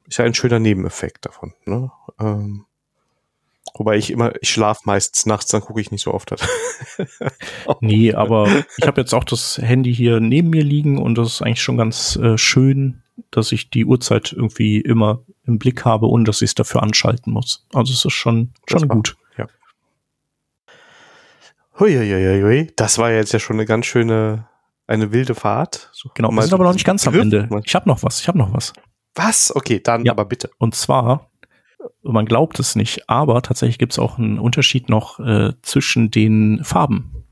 [0.06, 1.54] ist ja ein schöner Nebeneffekt davon.
[1.64, 1.90] Ne?
[2.20, 2.66] Ähm,
[3.74, 6.34] wobei ich immer, ich schlafe meistens nachts, dann gucke ich nicht so oft.
[7.80, 11.42] nee, aber ich habe jetzt auch das Handy hier neben mir liegen und das ist
[11.42, 16.26] eigentlich schon ganz äh, schön, dass ich die Uhrzeit irgendwie immer im Blick habe und
[16.26, 17.66] dass ich es dafür anschalten muss.
[17.72, 19.16] Also es ist schon, schon war, gut.
[19.36, 19.46] Ja.
[21.78, 24.46] Huiuiuiui, das war jetzt ja schon eine ganz schöne,
[24.86, 25.90] eine wilde Fahrt.
[25.92, 27.48] So, genau, wir sind aber noch nicht ganz am Ende.
[27.64, 28.72] Ich habe noch was, ich habe noch was.
[29.14, 29.54] Was?
[29.54, 30.12] Okay, dann ja.
[30.12, 30.50] aber bitte.
[30.58, 31.30] Und zwar,
[32.02, 36.64] man glaubt es nicht, aber tatsächlich gibt es auch einen Unterschied noch äh, zwischen den
[36.64, 37.24] Farben.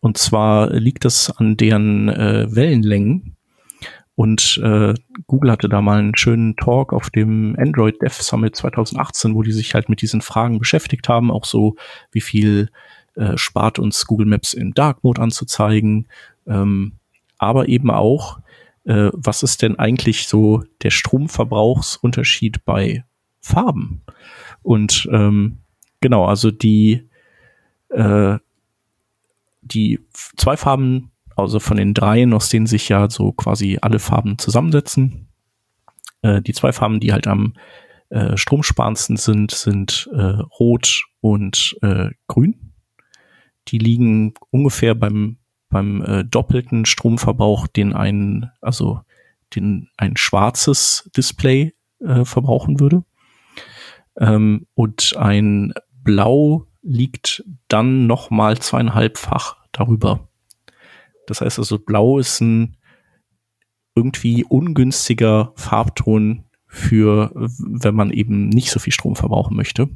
[0.00, 3.36] Und zwar liegt es an deren äh, Wellenlängen.
[4.16, 4.94] Und äh,
[5.26, 9.52] Google hatte da mal einen schönen Talk auf dem Android Dev Summit 2018, wo die
[9.52, 11.76] sich halt mit diesen Fragen beschäftigt haben, auch so,
[12.12, 12.68] wie viel
[13.16, 16.08] äh, spart uns Google Maps in Dark Mode anzuzeigen,
[16.46, 16.92] ähm,
[17.38, 18.38] aber eben auch,
[18.84, 23.04] äh, was ist denn eigentlich so der Stromverbrauchsunterschied bei
[23.44, 24.02] Farben?
[24.62, 25.58] Und ähm,
[26.00, 27.08] genau, also die
[27.90, 28.38] äh,
[29.62, 30.00] die
[30.36, 35.28] zwei Farben, also von den dreien, aus denen sich ja so quasi alle Farben zusammensetzen,
[36.22, 37.54] äh, die zwei Farben, die halt am
[38.08, 42.72] äh, stromsparendsten sind, sind äh, Rot und äh, Grün.
[43.68, 45.38] Die liegen ungefähr beim
[45.74, 49.00] beim äh, doppelten Stromverbrauch, den ein, also
[49.56, 53.02] den ein schwarzes Display äh, verbrauchen würde.
[54.18, 60.28] Ähm, und ein Blau liegt dann noch mal zweieinhalbfach darüber.
[61.26, 62.76] Das heißt also, Blau ist ein
[63.94, 69.88] irgendwie ungünstiger Farbton für, wenn man eben nicht so viel Strom verbrauchen möchte.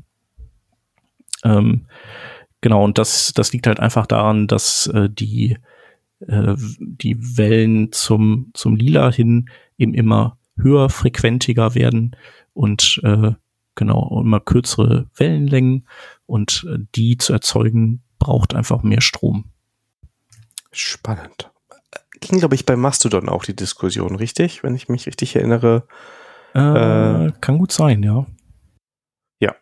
[1.44, 1.86] Ähm,
[2.60, 5.56] Genau, und das, das liegt halt einfach daran, dass äh, die,
[6.26, 12.16] äh, die Wellen zum, zum Lila hin eben immer höher frequentiger werden
[12.54, 13.32] und äh,
[13.78, 15.86] genau, immer kürzere Wellenlängen
[16.26, 19.46] und äh, die zu erzeugen braucht einfach mehr Strom.
[20.72, 21.50] Spannend.
[22.20, 24.62] Ging, glaube ich, bei Mastodon auch die Diskussion, richtig?
[24.62, 25.84] Wenn ich mich richtig erinnere.
[26.54, 28.26] Äh, äh, kann gut sein, ja.
[29.38, 29.54] Ja.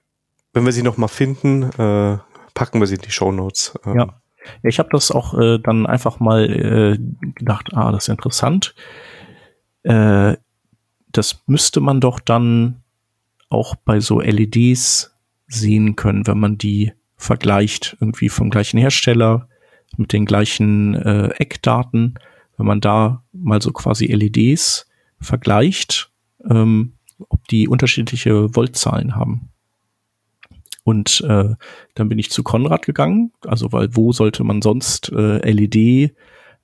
[0.55, 2.19] Wenn wir sie noch mal finden, äh,
[2.55, 3.79] packen wir sie in die Show Notes.
[3.85, 3.99] Ähm.
[3.99, 4.23] Ja.
[4.63, 6.99] Ich habe das auch äh, dann einfach mal äh,
[7.35, 8.75] gedacht, ah, das ist interessant.
[9.83, 10.37] Äh,
[11.13, 12.83] das müsste man doch dann
[13.49, 15.15] auch bei so LEDs
[15.47, 19.49] sehen können, wenn man die vergleicht, irgendwie vom gleichen Hersteller
[19.97, 22.19] mit den gleichen äh, Eckdaten,
[22.57, 24.87] wenn man da mal so quasi LEDs
[25.21, 26.11] vergleicht,
[26.49, 26.95] ähm,
[27.29, 29.49] ob die unterschiedliche Voltzahlen haben.
[30.85, 31.55] Und äh,
[31.95, 36.15] dann bin ich zu Konrad gegangen, also weil wo sollte man sonst äh, LED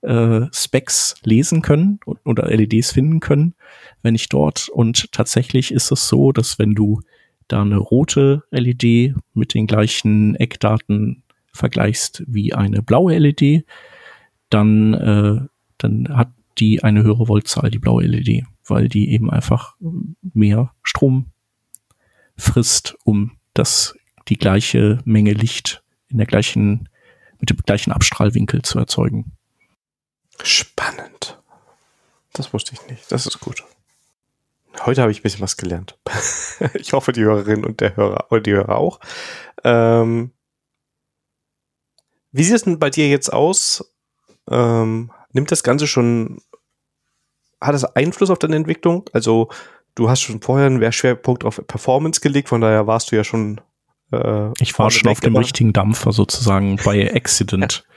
[0.02, 3.54] äh, Specs lesen können oder LEDs finden können,
[4.02, 4.68] wenn nicht dort.
[4.68, 7.00] Und tatsächlich ist es so, dass wenn du
[7.48, 11.22] da eine rote LED mit den gleichen Eckdaten
[11.52, 13.64] vergleichst wie eine blaue LED,
[14.50, 15.40] dann, äh,
[15.78, 19.76] dann hat die eine höhere Voltzahl, die blaue LED, weil die eben einfach
[20.20, 21.26] mehr Strom
[22.36, 23.94] frisst, um das
[24.28, 26.88] die gleiche Menge Licht in der gleichen,
[27.38, 29.32] mit dem gleichen Abstrahlwinkel zu erzeugen.
[30.42, 31.38] Spannend.
[32.32, 33.10] Das wusste ich nicht.
[33.10, 33.64] Das ist gut.
[34.80, 35.98] Heute habe ich ein bisschen was gelernt.
[36.74, 39.00] ich hoffe, die Hörerin und der Hörer und die Hörer auch.
[39.64, 40.32] Ähm,
[42.32, 43.94] wie sieht es denn bei dir jetzt aus?
[44.50, 46.40] Ähm, nimmt das Ganze schon,
[47.60, 49.08] hat das Einfluss auf deine Entwicklung?
[49.12, 49.50] Also,
[49.94, 53.60] du hast schon vorher einen Schwerpunkt auf Performance gelegt, von daher warst du ja schon
[54.12, 57.84] äh, ich war schon auf dem richtigen Dampfer sozusagen bei Accident.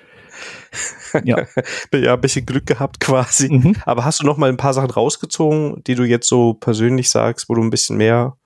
[1.23, 1.45] Ja.
[1.93, 3.49] ja, ein bisschen Glück gehabt quasi.
[3.49, 3.75] Mhm.
[3.85, 7.47] Aber hast du noch mal ein paar Sachen rausgezogen, die du jetzt so persönlich sagst,
[7.49, 8.37] wo du ein bisschen mehr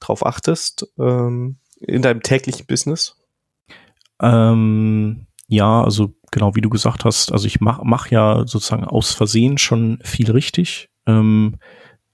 [0.00, 3.16] drauf achtest ähm, in deinem täglichen Business?
[4.20, 9.12] Ähm, ja, also genau wie du gesagt hast, also ich mache mach ja sozusagen aus
[9.12, 10.90] Versehen schon viel richtig.
[11.06, 11.56] Ähm,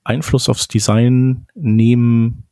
[0.05, 2.47] Einfluss aufs Design nehmen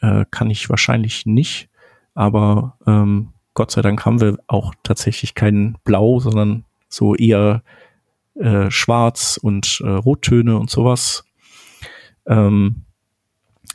[0.00, 1.68] äh, kann ich wahrscheinlich nicht,
[2.14, 7.62] aber ähm, Gott sei Dank haben wir auch tatsächlich kein Blau, sondern so eher
[8.34, 11.24] äh, Schwarz und äh, Rottöne und sowas.
[12.26, 12.84] Ähm,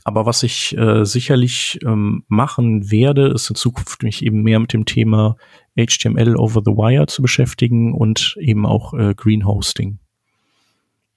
[0.04, 4.74] aber was ich äh, sicherlich ähm, machen werde, ist in Zukunft mich eben mehr mit
[4.74, 5.36] dem Thema
[5.78, 10.00] HTML over the wire zu beschäftigen und eben auch äh, Green Hosting.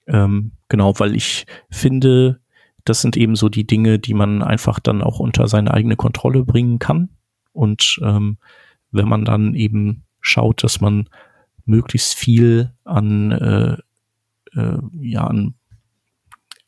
[0.07, 2.39] Ähm, genau, weil ich finde,
[2.85, 6.43] das sind eben so die Dinge, die man einfach dann auch unter seine eigene Kontrolle
[6.43, 7.09] bringen kann.
[7.53, 8.37] Und ähm,
[8.91, 11.09] wenn man dann eben schaut, dass man
[11.65, 15.53] möglichst viel an, äh, äh, ja, an,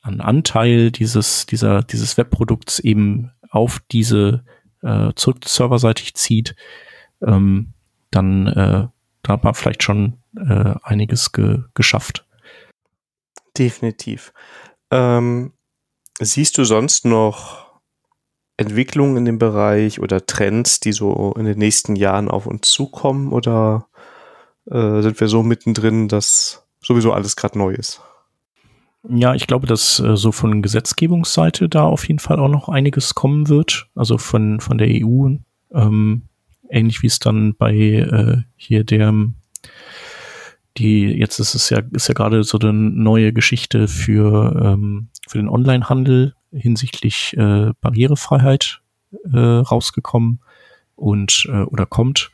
[0.02, 4.44] an Anteil dieses, dieser, dieses Webprodukts eben auf diese
[4.82, 6.56] äh, zurück serverseitig zieht,
[7.22, 7.74] ähm,
[8.12, 8.88] dann äh,
[9.26, 12.28] da hat man vielleicht schon äh, einiges ge geschafft.
[13.58, 14.34] Definitiv.
[14.92, 15.54] Ähm,
[16.20, 17.65] siehst du sonst noch
[18.58, 23.32] Entwicklungen in dem Bereich oder Trends, die so in den nächsten Jahren auf uns zukommen?
[23.32, 23.88] Oder
[24.70, 28.02] äh, sind wir so mittendrin, dass sowieso alles gerade neu ist?
[29.08, 33.14] Ja, ich glaube, dass äh, so von Gesetzgebungsseite da auf jeden Fall auch noch einiges
[33.14, 35.36] kommen wird, also von, von der EU,
[35.74, 36.24] ähm,
[36.70, 39.14] ähnlich wie es dann bei äh, hier der
[40.78, 45.38] die jetzt ist es ja ist ja gerade so eine neue Geschichte für ähm, für
[45.38, 48.82] den Onlinehandel hinsichtlich äh, Barrierefreiheit
[49.32, 50.42] äh, rausgekommen
[50.96, 52.32] und äh, oder kommt.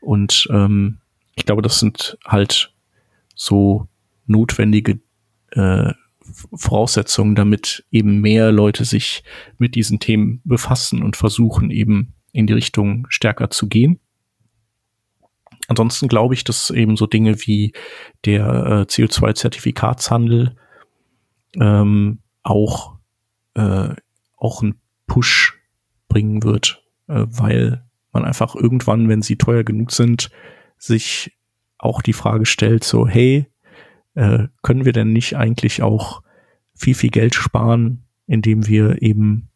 [0.00, 0.98] Und ähm,
[1.34, 2.72] ich glaube das sind halt
[3.34, 3.88] so
[4.26, 5.00] notwendige
[5.50, 5.92] äh,
[6.54, 9.24] Voraussetzungen damit eben mehr Leute sich
[9.58, 14.00] mit diesen Themen befassen und versuchen eben in die Richtung stärker zu gehen.
[15.68, 17.72] Ansonsten glaube ich, dass eben so Dinge wie
[18.24, 20.56] der äh, CO2-Zertifikatshandel
[21.60, 22.91] ähm, auch,
[23.54, 23.94] äh,
[24.36, 25.58] auch einen Push
[26.08, 30.30] bringen wird, äh, weil man einfach irgendwann, wenn sie teuer genug sind,
[30.78, 31.36] sich
[31.78, 33.46] auch die Frage stellt, so, hey,
[34.14, 36.22] äh, können wir denn nicht eigentlich auch
[36.74, 39.48] viel, viel Geld sparen, indem wir eben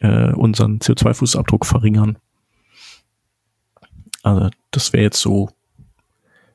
[0.00, 2.18] äh, unseren CO2-Fußabdruck verringern?
[4.22, 5.50] Also das wäre jetzt so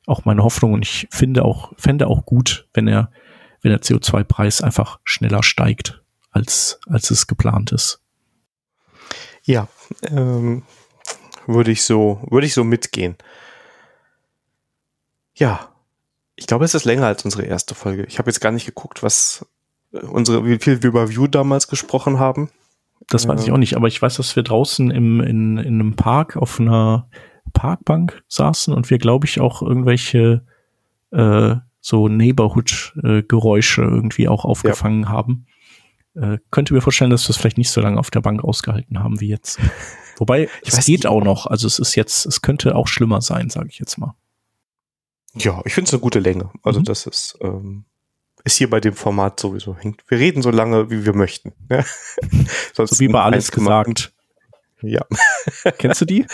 [0.06, 3.12] auch meine Hoffnung und ich finde auch, fände auch gut, wenn er,
[3.62, 6.02] wenn der CO2-Preis einfach schneller steigt,
[6.40, 8.02] als, als es geplant ist.
[9.44, 9.68] Ja,
[10.04, 10.64] ähm,
[11.48, 13.18] würde ich so, würde ich so mitgehen.
[15.36, 15.70] Ja,
[16.36, 18.06] ich glaube, es ist länger als unsere erste Folge.
[18.06, 19.46] Ich habe jetzt gar nicht geguckt, was
[19.92, 22.50] äh, unsere, wie viel wir über View damals gesprochen haben.
[23.08, 25.96] Das weiß ich auch nicht, aber ich weiß, dass wir draußen im, in, in einem
[25.96, 27.10] Park auf einer
[27.54, 30.46] Parkbank saßen und wir, glaube ich, auch irgendwelche
[31.12, 35.10] äh, so Neighborhood-Geräusche irgendwie auch aufgefangen ja.
[35.10, 35.48] haben.
[36.16, 39.00] Äh, könnte mir vorstellen, dass wir es vielleicht nicht so lange auf der Bank ausgehalten
[39.00, 39.60] haben wie jetzt.
[40.18, 41.46] Wobei, ich es geht auch noch.
[41.46, 44.16] Also es ist jetzt, es könnte auch schlimmer sein, sage ich jetzt mal.
[45.36, 46.52] Ja, ich finde es eine gute Länge.
[46.64, 46.86] Also mhm.
[46.86, 47.86] das ist, ähm,
[48.44, 50.04] ist hier bei dem Format sowieso hängt.
[50.08, 51.54] Wir reden so lange, wie wir möchten.
[51.70, 51.86] Ja?
[52.74, 54.14] so wie bei alles gesagt.
[54.82, 55.06] Ja.
[55.78, 56.26] Kennst du die?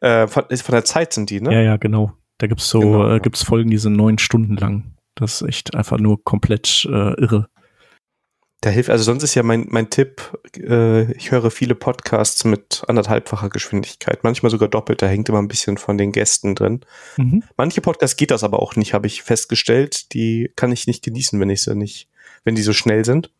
[0.00, 1.52] Äh, von, von, der Zeit sind die, ne?
[1.52, 2.12] Ja, ja, genau.
[2.38, 4.96] Da gibt's so, genau, äh, gibt's Folgen, die sind neun Stunden lang.
[5.14, 7.48] Das ist echt einfach nur komplett äh, irre.
[8.64, 12.82] Da hilft, also sonst ist ja mein, mein Tipp, äh, ich höre viele Podcasts mit
[12.88, 16.80] anderthalbfacher Geschwindigkeit, manchmal sogar doppelt, da hängt immer ein bisschen von den Gästen drin.
[17.18, 17.42] Mhm.
[17.58, 20.14] Manche Podcasts geht das aber auch nicht, habe ich festgestellt.
[20.14, 22.08] Die kann ich nicht genießen, wenn ich sie nicht,
[22.44, 23.30] wenn die so schnell sind.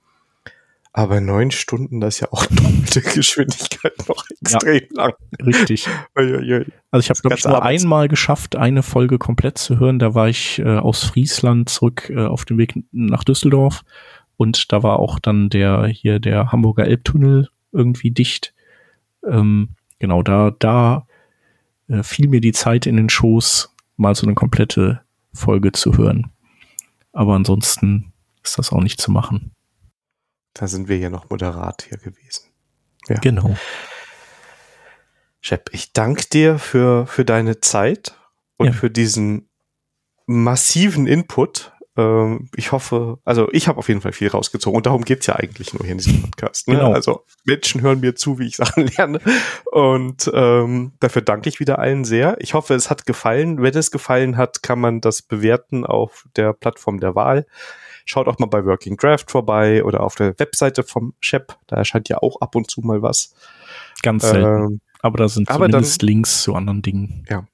[0.93, 5.13] Aber neun Stunden, das ist ja auch doppelte Geschwindigkeit noch extrem ja, lang.
[5.43, 5.89] Richtig.
[6.15, 7.83] Also ich habe, glaube ich, nur abends.
[7.83, 9.99] einmal geschafft, eine Folge komplett zu hören.
[9.99, 13.85] Da war ich äh, aus Friesland zurück äh, auf dem Weg nach Düsseldorf.
[14.37, 18.55] Und da war auch dann der hier der Hamburger Elbtunnel irgendwie dicht.
[19.27, 21.07] Ähm, genau, da, da
[21.89, 25.03] äh, fiel mir die Zeit in den Schoß, mal so eine komplette
[25.33, 26.31] Folge zu hören.
[27.13, 28.13] Aber ansonsten
[28.43, 29.53] ist das auch nicht zu machen.
[30.53, 32.51] Da sind wir ja noch moderat hier gewesen.
[33.09, 33.17] Ja.
[33.21, 33.57] Genau.
[35.41, 38.19] Shep, ich danke dir für, für deine Zeit
[38.57, 38.73] und ja.
[38.73, 39.49] für diesen
[40.27, 41.74] massiven Input.
[41.97, 45.37] Ähm, ich hoffe, also ich habe auf jeden Fall viel rausgezogen und darum geht's ja
[45.37, 46.67] eigentlich nur hier in diesem Podcast.
[46.67, 46.75] Ne?
[46.75, 46.93] Genau.
[46.93, 49.21] Also Menschen hören mir zu, wie ich Sachen lerne.
[49.71, 52.37] Und ähm, dafür danke ich wieder allen sehr.
[52.41, 53.63] Ich hoffe, es hat gefallen.
[53.63, 57.47] Wenn es gefallen hat, kann man das bewerten auf der Plattform der Wahl.
[58.07, 61.57] Schaut auch mal bei Working Draft vorbei oder auf der Webseite vom Shep.
[61.67, 63.35] Da erscheint ja auch ab und zu mal was.
[64.03, 64.73] Ganz selten.
[64.73, 67.25] Ähm, aber da sind aber zumindest dann, Links zu anderen Dingen.
[67.29, 67.47] Ja.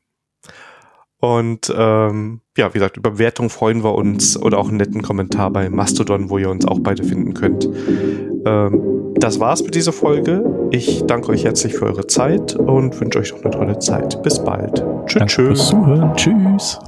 [1.20, 5.50] Und ähm, ja, wie gesagt, über Bewertung freuen wir uns oder auch einen netten Kommentar
[5.50, 7.68] bei Mastodon, wo ihr uns auch beide finden könnt.
[8.46, 10.42] Ähm, das war's mit dieser Folge.
[10.70, 14.22] Ich danke euch herzlich für eure Zeit und wünsche euch noch eine tolle Zeit.
[14.22, 14.82] Bis bald.
[15.06, 15.26] Tschüss.
[15.26, 15.74] Tschüss.
[16.16, 16.78] Tschüss.